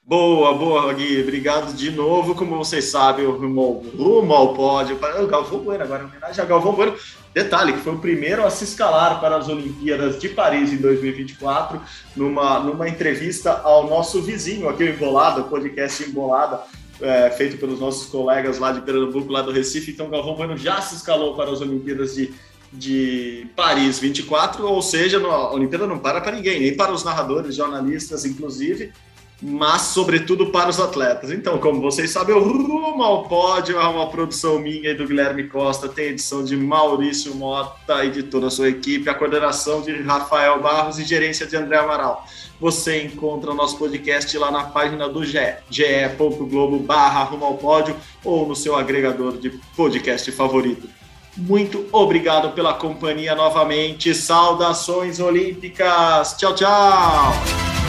Boa, 0.10 0.54
boa, 0.54 0.94
Gui. 0.94 1.22
Obrigado 1.22 1.74
de 1.74 1.92
novo. 1.92 2.34
Como 2.34 2.56
vocês 2.56 2.86
sabem, 2.86 3.26
o 3.26 3.32
rumo, 3.32 3.84
rumo 3.94 4.34
ao 4.34 4.54
pódio. 4.54 4.96
O 4.96 5.28
Galvão 5.28 5.60
Bueno, 5.60 5.84
agora 5.84 6.04
em 6.04 6.06
homenagem 6.06 6.42
a 6.42 6.48
Galvão 6.48 6.72
Bueno. 6.72 6.96
Detalhe, 7.34 7.74
que 7.74 7.80
foi 7.80 7.94
o 7.94 8.00
primeiro 8.00 8.46
a 8.46 8.50
se 8.50 8.64
escalar 8.64 9.20
para 9.20 9.36
as 9.36 9.50
Olimpíadas 9.50 10.18
de 10.18 10.30
Paris 10.30 10.72
em 10.72 10.78
2024, 10.78 11.82
numa, 12.16 12.58
numa 12.62 12.88
entrevista 12.88 13.52
ao 13.52 13.90
nosso 13.90 14.22
vizinho 14.22 14.70
aqui, 14.70 14.86
o 14.86 14.90
Embolada, 14.90 15.42
o 15.42 15.50
podcast 15.50 16.02
Embolada, 16.02 16.62
é, 17.02 17.30
feito 17.32 17.58
pelos 17.58 17.82
nossos 17.82 18.08
colegas 18.08 18.60
lá 18.60 18.72
de 18.72 18.80
Pernambuco, 18.80 19.30
lá 19.30 19.42
do 19.42 19.52
Recife. 19.52 19.92
Então, 19.92 20.10
Galvão 20.10 20.36
Bueno 20.36 20.56
já 20.56 20.80
se 20.80 20.96
escalou 20.96 21.36
para 21.36 21.52
as 21.52 21.60
Olimpíadas 21.60 22.16
de, 22.16 22.34
de 22.72 23.46
Paris 23.58 24.00
24, 24.00 24.66
ou 24.66 24.82
seja, 24.82 25.20
a 25.20 25.54
Olimpíada 25.54 25.86
não 25.86 26.00
para 26.00 26.22
para 26.22 26.32
ninguém, 26.32 26.62
nem 26.62 26.78
para 26.78 26.94
os 26.94 27.04
narradores, 27.04 27.58
jornalistas, 27.58 28.24
inclusive 28.24 28.94
mas 29.42 29.84
sobretudo 29.84 30.48
para 30.48 30.70
os 30.70 30.80
atletas. 30.80 31.32
Então, 31.32 31.58
como 31.60 31.82
vocês 31.82 32.10
sabem, 32.10 32.36
o 32.36 32.40
Rumo 32.40 33.04
ao 33.04 33.28
Pódio 33.28 33.80
é 33.80 33.88
uma 33.88 34.10
produção 34.10 34.60
minha 34.60 34.90
e 34.90 34.96
do 34.96 35.08
Guilherme 35.08 35.48
Costa, 35.48 35.88
tem 35.88 36.08
edição 36.08 36.44
de 36.44 36.58
Maurício 36.58 37.36
Mota 37.36 38.04
e 38.04 38.10
de 38.10 38.24
toda 38.24 38.48
a 38.48 38.52
sua 38.52 38.70
equipe, 38.70 39.10
a 39.10 39.14
coordenação 39.14 39.82
de 39.82 40.02
Rafael 40.02 40.60
Barros 40.62 40.98
e 40.98 41.04
gerência 41.04 41.46
de 41.46 41.56
André 41.56 41.78
Amaral. 41.78 42.26
Você 42.60 43.04
encontra 43.04 43.52
o 43.52 43.56
nosso 43.56 43.78
podcast 43.78 44.36
lá 44.38 44.50
na 44.50 44.64
página 44.64 45.08
do 45.08 45.24
GE, 45.24 45.38
ge.globo 45.70 46.80
barra 46.80 47.24
Rumo 47.24 47.46
ao 47.46 47.58
Pódio 47.58 47.96
ou 48.24 48.48
no 48.48 48.56
seu 48.56 48.76
agregador 48.76 49.38
de 49.38 49.52
podcast 49.76 50.32
favorito. 50.32 50.90
Muito 51.38 51.86
obrigado 51.92 52.56
pela 52.56 52.74
companhia 52.74 53.36
novamente. 53.36 54.16
Saudações 54.16 55.20
olímpicas. 55.20 56.36
Tchau, 56.36 56.56
tchau. 56.56 57.87